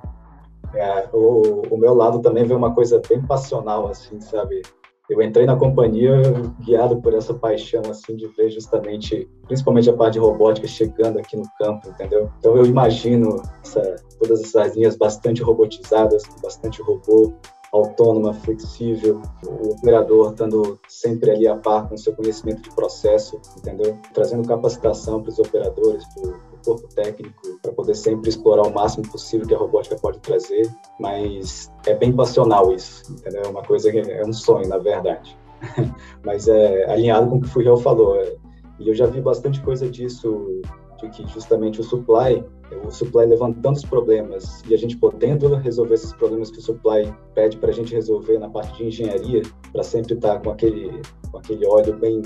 É, 0.76 1.10
o, 1.14 1.64
o 1.70 1.78
meu 1.78 1.94
lado 1.94 2.20
também 2.20 2.44
vê 2.44 2.54
uma 2.54 2.74
coisa 2.74 3.02
bem 3.08 3.22
passional, 3.22 3.88
assim, 3.88 4.20
sabe? 4.20 4.62
eu 5.10 5.22
entrei 5.22 5.46
na 5.46 5.56
companhia 5.56 6.22
guiado 6.62 7.02
por 7.02 7.14
essa 7.14 7.34
paixão 7.34 7.82
assim 7.90 8.16
de 8.16 8.28
ver 8.28 8.50
justamente, 8.50 9.30
principalmente 9.46 9.90
a 9.90 9.94
parte 9.94 10.14
de 10.14 10.20
robótica 10.20 10.68
chegando 10.68 11.20
aqui 11.20 11.36
no 11.36 11.44
campo, 11.60 11.90
entendeu? 11.90 12.32
Então 12.40 12.56
eu 12.56 12.66
imagino 12.66 13.42
essa, 13.64 13.96
todas 14.20 14.42
essas 14.42 14.76
linhas 14.76 14.96
bastante 14.96 15.44
robotizadas, 15.44 16.24
bastante 16.42 16.82
robô, 16.82 17.34
autônoma, 17.74 18.34
flexível, 18.34 19.22
o 19.46 19.74
operador 19.74 20.32
estando 20.32 20.80
sempre 20.88 21.32
ali 21.32 21.48
a 21.48 21.56
par 21.56 21.90
com 21.90 21.98
seu 21.98 22.16
conhecimento 22.16 22.62
de 22.62 22.70
processo, 22.70 23.42
entendeu? 23.58 23.98
Trazendo 24.14 24.48
capacitação 24.48 25.22
para 25.22 25.32
os 25.32 25.40
operadores, 25.40 26.04
para 26.14 26.30
o 26.30 26.53
corpo 26.64 26.88
técnico, 26.94 27.42
para 27.62 27.72
poder 27.72 27.96
sempre 27.96 28.30
explorar 28.30 28.64
o 28.64 28.74
máximo 28.74 29.08
possível 29.10 29.48
que 29.48 29.54
a 29.54 29.58
robótica 29.58 29.96
pode 29.96 30.20
trazer, 30.20 30.70
mas 31.00 31.72
é 31.86 31.94
bem 31.94 32.14
passional 32.14 32.72
isso, 32.72 33.12
entendeu? 33.12 33.44
É 33.44 33.48
uma 33.48 33.64
coisa 33.64 33.92
que 33.92 34.00
é 34.00 34.26
um 34.26 34.34
sonho, 34.34 34.68
na 34.68 34.78
verdade. 34.78 35.38
mas 36.26 36.48
é 36.48 36.92
alinhado 36.92 37.30
com 37.30 37.38
o 37.38 37.42
que 37.42 37.48
o 37.48 37.50
Furiel 37.50 37.78
falou. 37.78 38.20
É, 38.20 38.36
e 38.80 38.90
eu 38.90 38.96
já 38.96 39.06
vi 39.06 39.22
bastante 39.22 39.62
coisa 39.62 39.90
disso, 39.90 40.62
de 41.00 41.10
que 41.10 41.26
justamente 41.28 41.80
o 41.80 41.84
supply 41.84 42.44
o 42.86 42.92
supply 42.92 43.26
levantando 43.26 43.76
os 43.76 43.86
problemas 43.86 44.62
e 44.68 44.74
a 44.74 44.78
gente 44.78 44.98
podendo 44.98 45.54
resolver 45.56 45.96
esses 45.96 46.14
problemas 46.14 46.50
que 46.50 46.60
o 46.60 46.62
supply 46.62 47.14
pede 47.36 47.58
para 47.58 47.70
a 47.70 47.74
gente 47.74 47.94
resolver 47.94 48.40
na 48.40 48.50
parte 48.50 48.78
de 48.78 48.86
engenharia, 48.86 49.42
para 49.72 49.84
sempre 49.84 50.14
estar 50.14 50.36
tá 50.36 50.40
com 50.40 50.52
aquele, 50.52 51.02
com 51.32 51.38
aquele 51.38 51.66
óleo 51.68 51.96
bem, 51.98 52.22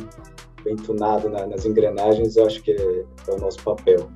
bem 0.63 0.75
tunado 0.75 1.29
na, 1.29 1.45
nas 1.45 1.65
engrenagens, 1.65 2.37
eu 2.37 2.45
acho 2.45 2.61
que 2.63 2.71
é, 2.71 3.05
é 3.27 3.31
o 3.31 3.39
nosso 3.39 3.61
papel. 3.63 4.09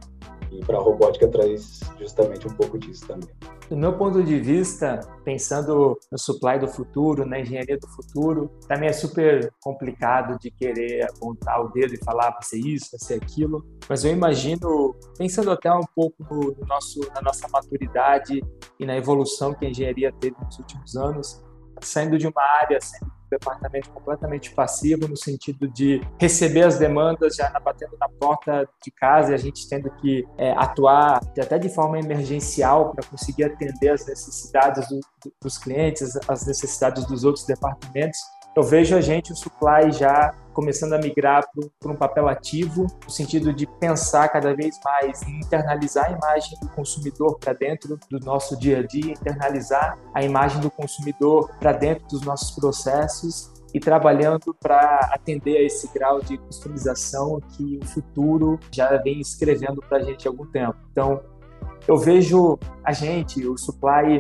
E 0.52 0.60
para 0.60 0.78
a 0.78 0.82
robótica 0.82 1.28
traz 1.28 1.80
justamente 1.98 2.48
um 2.48 2.52
pouco 2.52 2.78
disso 2.78 3.08
também. 3.08 3.30
Do 3.70 3.78
meu 3.78 3.94
ponto 3.98 4.22
de 4.22 4.38
vista, 4.38 5.00
pensando 5.24 5.98
no 6.12 6.18
supply 6.18 6.60
do 6.60 6.68
futuro, 6.68 7.26
na 7.26 7.40
engenharia 7.40 7.78
do 7.78 7.88
futuro, 7.88 8.52
também 8.68 8.90
é 8.90 8.94
super 8.94 9.50
complicado 9.62 10.38
de 10.40 10.52
querer 10.52 11.10
apontar 11.10 11.64
o 11.64 11.70
dedo 11.70 11.94
e 11.94 12.04
falar 12.04 12.32
vai 12.32 12.44
ser 12.44 12.60
isso, 12.60 12.90
vai 12.92 13.00
ser 13.00 13.14
aquilo. 13.14 13.66
Mas 13.88 14.04
eu 14.04 14.12
imagino, 14.12 14.94
pensando 15.18 15.52
até 15.52 15.72
um 15.72 15.86
pouco 15.96 16.22
no 16.22 16.68
nosso, 16.68 17.00
na 17.16 17.22
nossa 17.22 17.48
maturidade 17.48 18.42
e 18.78 18.86
na 18.86 18.98
evolução 18.98 19.54
que 19.54 19.66
a 19.66 19.70
engenharia 19.70 20.12
teve 20.20 20.36
nos 20.44 20.60
últimos 20.60 20.96
anos, 20.98 21.42
saindo 21.82 22.18
de 22.18 22.28
uma 22.28 22.42
área, 22.62 22.80
sendo 22.80 23.12
departamento 23.30 23.90
completamente 23.92 24.52
passivo, 24.52 25.08
no 25.08 25.16
sentido 25.16 25.68
de 25.70 26.02
receber 26.20 26.64
as 26.64 26.78
demandas 26.78 27.36
já 27.36 27.50
batendo 27.60 27.98
na 27.98 28.10
porta 28.10 28.68
de 28.84 28.92
casa 28.92 29.32
e 29.32 29.36
a 29.36 29.38
gente 29.38 29.70
tendo 29.70 29.90
que 29.96 30.28
é, 30.38 30.52
atuar 30.52 31.22
até 31.40 31.58
de 31.58 31.70
forma 31.70 31.98
emergencial 31.98 32.92
para 32.94 33.08
conseguir 33.08 33.46
atender 33.46 33.90
as 33.90 34.06
necessidades 34.06 34.88
do, 34.90 35.00
dos 35.42 35.58
clientes, 35.58 36.20
as 36.28 36.46
necessidades 36.46 37.06
dos 37.06 37.24
outros 37.24 37.46
departamentos 37.46 38.20
eu 38.54 38.64
vejo 38.64 38.98
a 38.98 39.02
gente, 39.02 39.32
o 39.32 39.36
supply, 39.36 39.92
já 39.94 40.34
começando 40.54 40.94
a 40.94 40.98
migrar 40.98 41.44
para 41.80 41.92
um 41.92 41.96
papel 41.96 42.28
ativo, 42.28 42.88
no 43.04 43.10
sentido 43.10 43.54
de 43.54 43.66
pensar 43.80 44.30
cada 44.30 44.54
vez 44.54 44.80
mais 44.84 45.22
em 45.24 45.40
internalizar 45.40 46.06
a 46.06 46.12
imagem 46.12 46.58
do 46.62 46.70
consumidor 46.70 47.38
para 47.40 47.54
dentro 47.54 47.98
do 48.10 48.20
nosso 48.20 48.58
dia 48.58 48.80
a 48.80 48.84
dia, 48.86 49.12
internalizar 49.12 49.98
a 50.14 50.24
imagem 50.24 50.62
do 50.62 50.70
consumidor 50.70 51.50
para 51.60 51.72
dentro 51.72 52.08
dos 52.08 52.22
nossos 52.22 52.52
processos 52.52 53.52
e 53.74 53.80
trabalhando 53.80 54.54
para 54.60 55.10
atender 55.14 55.58
a 55.58 55.64
esse 55.64 55.88
grau 55.94 56.20
de 56.20 56.38
customização 56.38 57.40
que 57.56 57.80
o 57.82 57.86
futuro 57.86 58.60
já 58.72 58.98
vem 58.98 59.20
escrevendo 59.20 59.82
para 59.82 60.00
a 60.00 60.02
gente 60.02 60.28
há 60.28 60.32
algum 60.32 60.46
tempo. 60.46 60.76
Então, 60.92 61.22
eu 61.88 61.98
vejo 61.98 62.60
a 62.84 62.92
gente, 62.92 63.48
o 63.48 63.58
supply, 63.58 64.20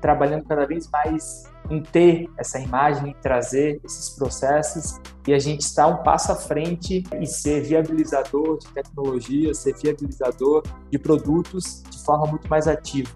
trabalhando 0.00 0.44
cada 0.44 0.66
vez 0.66 0.88
mais 0.90 1.44
em 1.70 1.82
ter 1.82 2.28
essa 2.36 2.58
imagem 2.58 3.10
e 3.10 3.14
trazer 3.14 3.80
esses 3.84 4.10
processos 4.10 5.00
e 5.26 5.32
a 5.32 5.38
gente 5.38 5.62
está 5.62 5.86
um 5.86 6.02
passo 6.02 6.32
à 6.32 6.36
frente 6.36 7.02
e 7.18 7.26
ser 7.26 7.62
viabilizador 7.62 8.58
de 8.58 8.68
tecnologia, 8.68 9.54
ser 9.54 9.74
viabilizador 9.74 10.62
de 10.90 10.98
produtos 10.98 11.82
de 11.88 11.98
forma 12.04 12.26
muito 12.26 12.48
mais 12.48 12.68
ativa. 12.68 13.10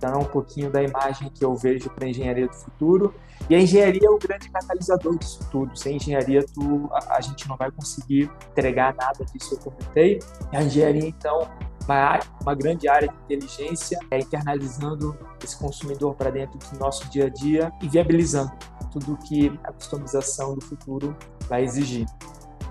Então, 0.00 0.14
é 0.14 0.16
um 0.16 0.24
pouquinho 0.24 0.70
da 0.70 0.82
imagem 0.82 1.28
que 1.28 1.44
eu 1.44 1.54
vejo 1.54 1.90
para 1.90 2.06
a 2.06 2.08
engenharia 2.08 2.48
do 2.48 2.54
futuro. 2.54 3.14
E 3.50 3.54
a 3.54 3.60
engenharia 3.60 4.00
é 4.06 4.10
o 4.10 4.18
grande 4.18 4.48
catalisador 4.48 5.18
disso 5.18 5.46
tudo. 5.52 5.76
Sem 5.78 5.96
engenharia, 5.96 6.42
tu, 6.42 6.88
a, 6.90 7.16
a 7.16 7.20
gente 7.20 7.46
não 7.46 7.54
vai 7.54 7.70
conseguir 7.70 8.30
entregar 8.50 8.94
nada 8.94 9.22
disso 9.26 9.58
que 9.58 9.68
eu 9.68 9.72
comentei. 9.72 10.18
A 10.52 10.62
engenharia, 10.62 11.06
então, 11.06 11.46
uma, 11.90 12.20
uma 12.42 12.54
grande 12.54 12.88
área 12.88 13.08
de 13.08 13.14
inteligência, 13.24 13.98
é, 14.10 14.18
internalizando 14.18 15.16
esse 15.42 15.58
consumidor 15.58 16.14
para 16.14 16.30
dentro 16.30 16.58
do 16.58 16.78
nosso 16.78 17.10
dia 17.10 17.26
a 17.26 17.28
dia 17.28 17.72
e 17.82 17.88
viabilizando 17.88 18.52
tudo 18.92 19.16
que 19.16 19.52
a 19.64 19.72
customização 19.72 20.54
do 20.54 20.60
futuro 20.60 21.16
vai 21.48 21.64
exigir. 21.64 22.06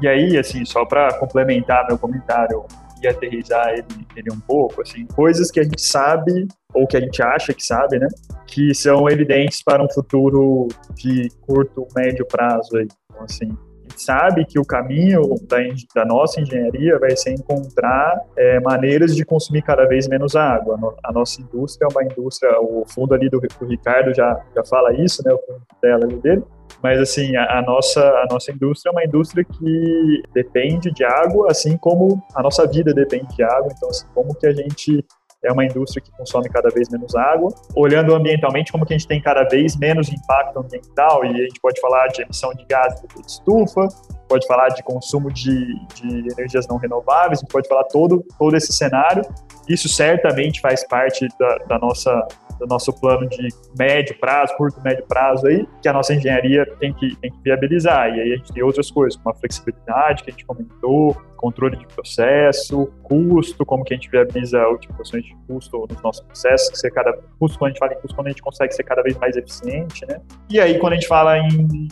E 0.01 0.07
aí, 0.07 0.37
assim, 0.37 0.63
só 0.63 0.85
para 0.85 1.13
complementar 1.19 1.85
meu 1.87 1.97
comentário 1.97 2.65
e 3.01 3.07
aterrizar 3.07 3.69
ele, 3.69 4.07
ele, 4.15 4.31
um 4.31 4.39
pouco, 4.39 4.81
assim, 4.81 5.05
coisas 5.07 5.51
que 5.51 5.59
a 5.59 5.63
gente 5.63 5.81
sabe 5.81 6.47
ou 6.73 6.87
que 6.87 6.97
a 6.97 6.99
gente 7.01 7.21
acha 7.21 7.53
que 7.53 7.63
sabe, 7.63 7.99
né, 7.99 8.07
que 8.45 8.73
são 8.73 9.09
evidentes 9.09 9.61
para 9.63 9.83
um 9.83 9.89
futuro 9.89 10.67
de 10.95 11.29
curto, 11.41 11.87
médio 11.95 12.25
prazo 12.25 12.77
aí. 12.77 12.87
Então, 13.09 13.23
assim, 13.23 13.57
sabe 14.01 14.45
que 14.45 14.59
o 14.59 14.65
caminho 14.65 15.21
da, 15.47 15.57
da 15.95 16.05
nossa 16.05 16.39
engenharia 16.41 16.97
vai 16.99 17.15
ser 17.15 17.33
encontrar 17.33 18.19
é, 18.37 18.59
maneiras 18.59 19.15
de 19.15 19.25
consumir 19.25 19.61
cada 19.61 19.85
vez 19.85 20.07
menos 20.07 20.35
água. 20.35 20.77
A 21.03 21.11
nossa 21.11 21.41
indústria 21.41 21.87
é 21.87 21.91
uma 21.91 22.03
indústria, 22.03 22.59
o 22.59 22.83
fundo 22.87 23.13
ali 23.13 23.29
do, 23.29 23.39
do 23.39 23.65
Ricardo 23.65 24.13
já, 24.13 24.39
já 24.55 24.63
fala 24.63 24.93
isso, 24.93 25.21
né, 25.25 25.33
o 25.33 25.39
fundo 25.39 25.61
dela 25.81 26.05
ali 26.05 26.15
dele, 26.17 26.43
mas 26.81 26.99
assim 26.99 27.35
a, 27.35 27.59
a, 27.59 27.61
nossa 27.61 28.01
a 28.01 28.27
nossa 28.29 28.51
indústria 28.51 28.89
é 28.89 28.93
uma 28.93 29.03
indústria 29.03 29.43
que 29.43 30.23
depende 30.33 30.91
de 30.91 31.03
água 31.03 31.47
assim 31.49 31.77
como 31.77 32.21
a 32.35 32.41
nossa 32.41 32.65
vida 32.67 32.93
depende 32.93 33.35
de 33.35 33.43
água 33.43 33.69
então 33.75 33.89
assim, 33.89 34.05
como 34.13 34.33
que 34.35 34.47
a 34.47 34.53
gente 34.53 35.03
é 35.43 35.51
uma 35.51 35.65
indústria 35.65 36.01
que 36.01 36.11
consome 36.11 36.49
cada 36.49 36.69
vez 36.69 36.89
menos 36.89 37.15
água. 37.15 37.53
Olhando 37.75 38.13
ambientalmente, 38.13 38.71
como 38.71 38.85
que 38.85 38.93
a 38.93 38.97
gente 38.97 39.07
tem 39.07 39.21
cada 39.21 39.43
vez 39.43 39.77
menos 39.77 40.09
impacto 40.09 40.59
ambiental, 40.59 41.23
e 41.25 41.29
a 41.29 41.43
gente 41.45 41.59
pode 41.61 41.79
falar 41.79 42.07
de 42.07 42.21
emissão 42.23 42.53
de 42.53 42.65
gases 42.65 42.99
de 43.01 43.25
estufa, 43.25 43.87
pode 44.27 44.45
falar 44.45 44.69
de 44.69 44.83
consumo 44.83 45.31
de, 45.31 45.73
de 45.95 46.31
energias 46.31 46.67
não 46.67 46.77
renováveis, 46.77 47.39
a 47.39 47.41
gente 47.41 47.51
pode 47.51 47.67
falar 47.67 47.85
todo, 47.85 48.23
todo 48.37 48.55
esse 48.55 48.73
cenário. 48.73 49.23
Isso 49.67 49.87
certamente 49.87 50.59
faz 50.61 50.85
parte 50.85 51.27
da, 51.39 51.57
da 51.67 51.79
nossa 51.79 52.27
do 52.59 52.67
nosso 52.67 52.93
plano 52.99 53.27
de 53.27 53.47
médio 53.77 54.17
prazo, 54.19 54.55
curto, 54.55 54.81
médio 54.81 55.05
prazo 55.07 55.47
aí, 55.47 55.67
que 55.81 55.87
a 55.87 55.93
nossa 55.93 56.13
engenharia 56.13 56.65
tem 56.79 56.93
que, 56.93 57.15
tem 57.17 57.31
que 57.31 57.39
viabilizar. 57.41 58.09
E 58.09 58.21
aí 58.21 58.33
a 58.33 58.37
gente 58.37 58.53
tem 58.53 58.61
outras 58.61 58.91
coisas, 58.91 59.15
como 59.15 59.33
a 59.33 59.39
flexibilidade 59.39 60.23
que 60.23 60.29
a 60.29 60.33
gente 60.33 60.45
comentou, 60.45 61.15
controle 61.37 61.77
de 61.77 61.87
processo, 61.87 62.91
custo, 63.01 63.65
como 63.65 63.83
que 63.83 63.93
a 63.93 63.97
gente 63.97 64.09
viabiliza 64.09 64.67
otimizações 64.67 65.23
de 65.23 65.35
custo 65.47 65.87
nos 65.89 66.01
nossos 66.01 66.21
processos, 66.25 66.69
que 66.69 66.77
ser 66.77 66.91
cada 66.91 67.13
custo, 67.39 67.57
quando 67.57 67.69
a 67.69 67.73
gente 67.73 67.79
fala 67.79 67.93
em 67.93 68.01
custo, 68.01 68.15
quando 68.15 68.27
a 68.27 68.29
gente 68.31 68.41
consegue 68.41 68.73
ser 68.73 68.83
cada 68.83 69.01
vez 69.01 69.17
mais 69.17 69.37
eficiente, 69.37 70.05
né? 70.05 70.19
E 70.49 70.59
aí, 70.59 70.77
quando 70.77 70.93
a 70.93 70.95
gente 70.95 71.07
fala 71.07 71.37
em 71.37 71.87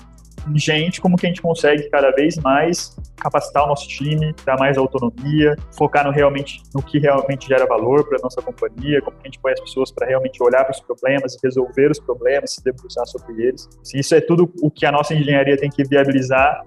gente, 0.56 1.02
como 1.02 1.18
que 1.18 1.26
a 1.26 1.30
gente 1.30 1.42
consegue 1.42 1.90
cada 1.90 2.12
vez 2.12 2.38
mais 2.38 2.96
capacitar 3.16 3.64
o 3.64 3.68
nosso 3.68 3.88
time, 3.88 4.34
dar 4.46 4.58
mais 4.58 4.78
autonomia, 4.78 5.56
focar 5.76 6.06
no 6.06 6.12
realmente 6.12 6.62
no 6.74 6.82
que 6.82 7.00
realmente 7.00 7.48
gera 7.48 7.66
valor 7.66 8.08
para 8.08 8.18
a 8.18 8.22
nossa 8.22 8.42
companhia, 8.42 9.02
como 9.02 9.18
que 9.18 9.24
a 9.24 9.28
gente 9.28 9.40
põe 9.40 9.54
as 9.54 9.60
pessoas 9.60 9.92
para 9.92 10.08
realmente 10.08 10.42
olhar 10.42 10.64
para 10.64 10.72
os 10.72 10.80
problemas 10.80 11.38
resolver 11.44 11.92
os 11.92 12.00
problemas, 12.00 12.54
se 12.54 12.64
debruçar 12.64 13.06
sobre 13.08 13.44
eles. 13.44 13.68
Assim, 13.82 14.00
isso 14.00 14.16
é 14.16 14.22
tudo 14.22 14.52
o 14.62 14.70
que 14.70 14.86
a 14.86 14.92
nossa 14.92 15.14
engenharia 15.14 15.58
tem 15.58 15.70
que 15.70 15.84
viabilizar 15.84 16.64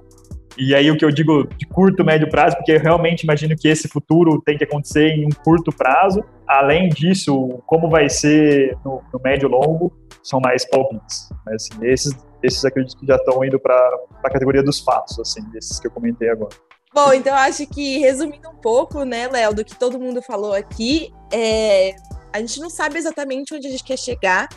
e 0.58 0.74
aí 0.74 0.90
o 0.90 0.96
que 0.96 1.04
eu 1.04 1.10
digo 1.10 1.46
de 1.56 1.66
curto, 1.66 2.04
médio 2.04 2.28
prazo, 2.28 2.56
porque 2.56 2.72
eu 2.72 2.80
realmente 2.80 3.22
imagino 3.22 3.56
que 3.56 3.68
esse 3.68 3.88
futuro 3.88 4.42
tem 4.44 4.58
que 4.58 4.64
acontecer 4.64 5.08
em 5.08 5.26
um 5.26 5.30
curto 5.30 5.72
prazo. 5.72 6.22
Além 6.46 6.88
disso, 6.88 7.62
como 7.66 7.88
vai 7.88 8.08
ser 8.08 8.76
no, 8.84 9.02
no 9.12 9.20
médio 9.24 9.48
e 9.48 9.50
longo, 9.50 9.92
são 10.22 10.40
mais 10.40 10.68
palpites. 10.68 11.30
Mas 11.46 11.54
assim, 11.54 11.86
esses, 11.86 12.12
esses 12.42 12.64
acredito 12.64 12.98
que 12.98 13.06
já 13.06 13.16
estão 13.16 13.44
indo 13.44 13.58
para 13.58 13.76
a 14.22 14.30
categoria 14.30 14.62
dos 14.62 14.80
fatos, 14.80 15.18
assim, 15.18 15.42
desses 15.50 15.78
que 15.78 15.86
eu 15.86 15.90
comentei 15.90 16.28
agora. 16.28 16.54
Bom, 16.92 17.12
então 17.12 17.34
acho 17.34 17.66
que 17.66 17.98
resumindo 17.98 18.48
um 18.48 18.56
pouco, 18.56 19.04
né, 19.04 19.28
Léo, 19.28 19.54
do 19.54 19.64
que 19.64 19.76
todo 19.76 19.98
mundo 19.98 20.20
falou 20.20 20.52
aqui, 20.52 21.12
é, 21.32 21.94
a 22.32 22.40
gente 22.40 22.58
não 22.60 22.68
sabe 22.68 22.98
exatamente 22.98 23.54
onde 23.54 23.68
a 23.68 23.70
gente 23.70 23.84
quer 23.84 23.96
chegar, 23.96 24.48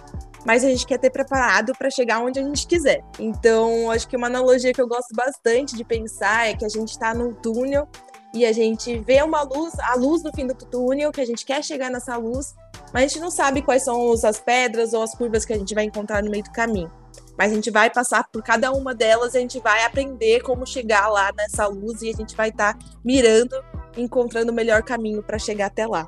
mas 0.45 0.63
a 0.63 0.69
gente 0.69 0.85
quer 0.85 0.97
ter 0.97 1.11
preparado 1.11 1.73
para 1.77 1.91
chegar 1.91 2.19
onde 2.19 2.39
a 2.39 2.43
gente 2.43 2.65
quiser. 2.67 3.03
Então, 3.19 3.91
acho 3.91 4.07
que 4.07 4.17
uma 4.17 4.27
analogia 4.27 4.73
que 4.73 4.81
eu 4.81 4.87
gosto 4.87 5.13
bastante 5.15 5.75
de 5.75 5.83
pensar 5.83 6.49
é 6.49 6.55
que 6.55 6.65
a 6.65 6.69
gente 6.69 6.89
está 6.89 7.13
num 7.13 7.33
túnel 7.33 7.87
e 8.33 8.45
a 8.45 8.51
gente 8.51 8.97
vê 8.99 9.21
uma 9.21 9.43
luz, 9.43 9.77
a 9.79 9.95
luz 9.95 10.23
no 10.23 10.33
fim 10.33 10.47
do 10.47 10.55
túnel, 10.55 11.11
que 11.11 11.21
a 11.21 11.25
gente 11.25 11.45
quer 11.45 11.63
chegar 11.63 11.91
nessa 11.91 12.17
luz, 12.17 12.55
mas 12.91 13.03
a 13.03 13.07
gente 13.07 13.19
não 13.19 13.29
sabe 13.29 13.61
quais 13.61 13.83
são 13.83 14.11
as 14.11 14.39
pedras 14.39 14.93
ou 14.93 15.03
as 15.03 15.13
curvas 15.13 15.45
que 15.45 15.53
a 15.53 15.57
gente 15.57 15.75
vai 15.75 15.83
encontrar 15.83 16.23
no 16.23 16.31
meio 16.31 16.43
do 16.43 16.51
caminho. 16.51 16.91
Mas 17.37 17.51
a 17.51 17.55
gente 17.55 17.71
vai 17.71 17.89
passar 17.89 18.27
por 18.31 18.43
cada 18.43 18.71
uma 18.71 18.93
delas, 18.93 19.35
a 19.35 19.39
gente 19.39 19.59
vai 19.59 19.83
aprender 19.83 20.41
como 20.41 20.65
chegar 20.65 21.07
lá 21.09 21.31
nessa 21.35 21.67
luz 21.67 22.01
e 22.01 22.09
a 22.09 22.13
gente 22.13 22.35
vai 22.35 22.49
estar 22.49 22.77
tá 22.77 22.85
mirando, 23.03 23.55
encontrando 23.97 24.51
o 24.51 24.55
melhor 24.55 24.83
caminho 24.83 25.23
para 25.23 25.39
chegar 25.39 25.67
até 25.67 25.87
lá. 25.87 26.07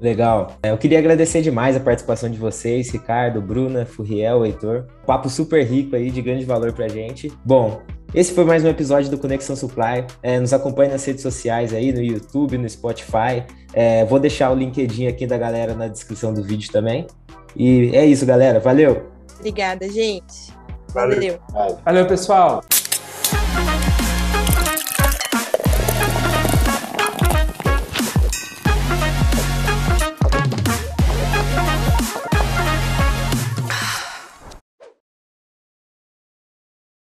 Legal. 0.00 0.56
É, 0.62 0.70
eu 0.70 0.78
queria 0.78 0.98
agradecer 0.98 1.42
demais 1.42 1.76
a 1.76 1.80
participação 1.80 2.30
de 2.30 2.38
vocês, 2.38 2.90
Ricardo, 2.90 3.42
Bruna, 3.42 3.84
Furriel, 3.84 4.46
Heitor. 4.46 4.86
Papo 5.04 5.28
super 5.28 5.64
rico 5.64 5.96
aí, 5.96 6.10
de 6.10 6.22
grande 6.22 6.44
valor 6.44 6.72
pra 6.72 6.86
gente. 6.86 7.32
Bom, 7.44 7.82
esse 8.14 8.32
foi 8.32 8.44
mais 8.44 8.64
um 8.64 8.68
episódio 8.68 9.10
do 9.10 9.18
Conexão 9.18 9.56
Supply. 9.56 10.06
É, 10.22 10.38
nos 10.38 10.52
acompanhe 10.52 10.92
nas 10.92 11.04
redes 11.04 11.22
sociais 11.22 11.74
aí, 11.74 11.92
no 11.92 12.00
YouTube, 12.00 12.56
no 12.56 12.68
Spotify. 12.68 13.44
É, 13.72 14.04
vou 14.04 14.20
deixar 14.20 14.52
o 14.52 14.54
LinkedIn 14.54 15.08
aqui 15.08 15.26
da 15.26 15.36
galera 15.36 15.74
na 15.74 15.88
descrição 15.88 16.32
do 16.32 16.44
vídeo 16.44 16.70
também. 16.70 17.06
E 17.56 17.90
é 17.92 18.06
isso, 18.06 18.24
galera. 18.24 18.60
Valeu! 18.60 19.10
Obrigada, 19.38 19.88
gente. 19.88 20.57
Valeu, 20.92 21.38
Valeu, 21.52 21.78
Valeu 21.84 22.06
pessoal! 22.06 22.64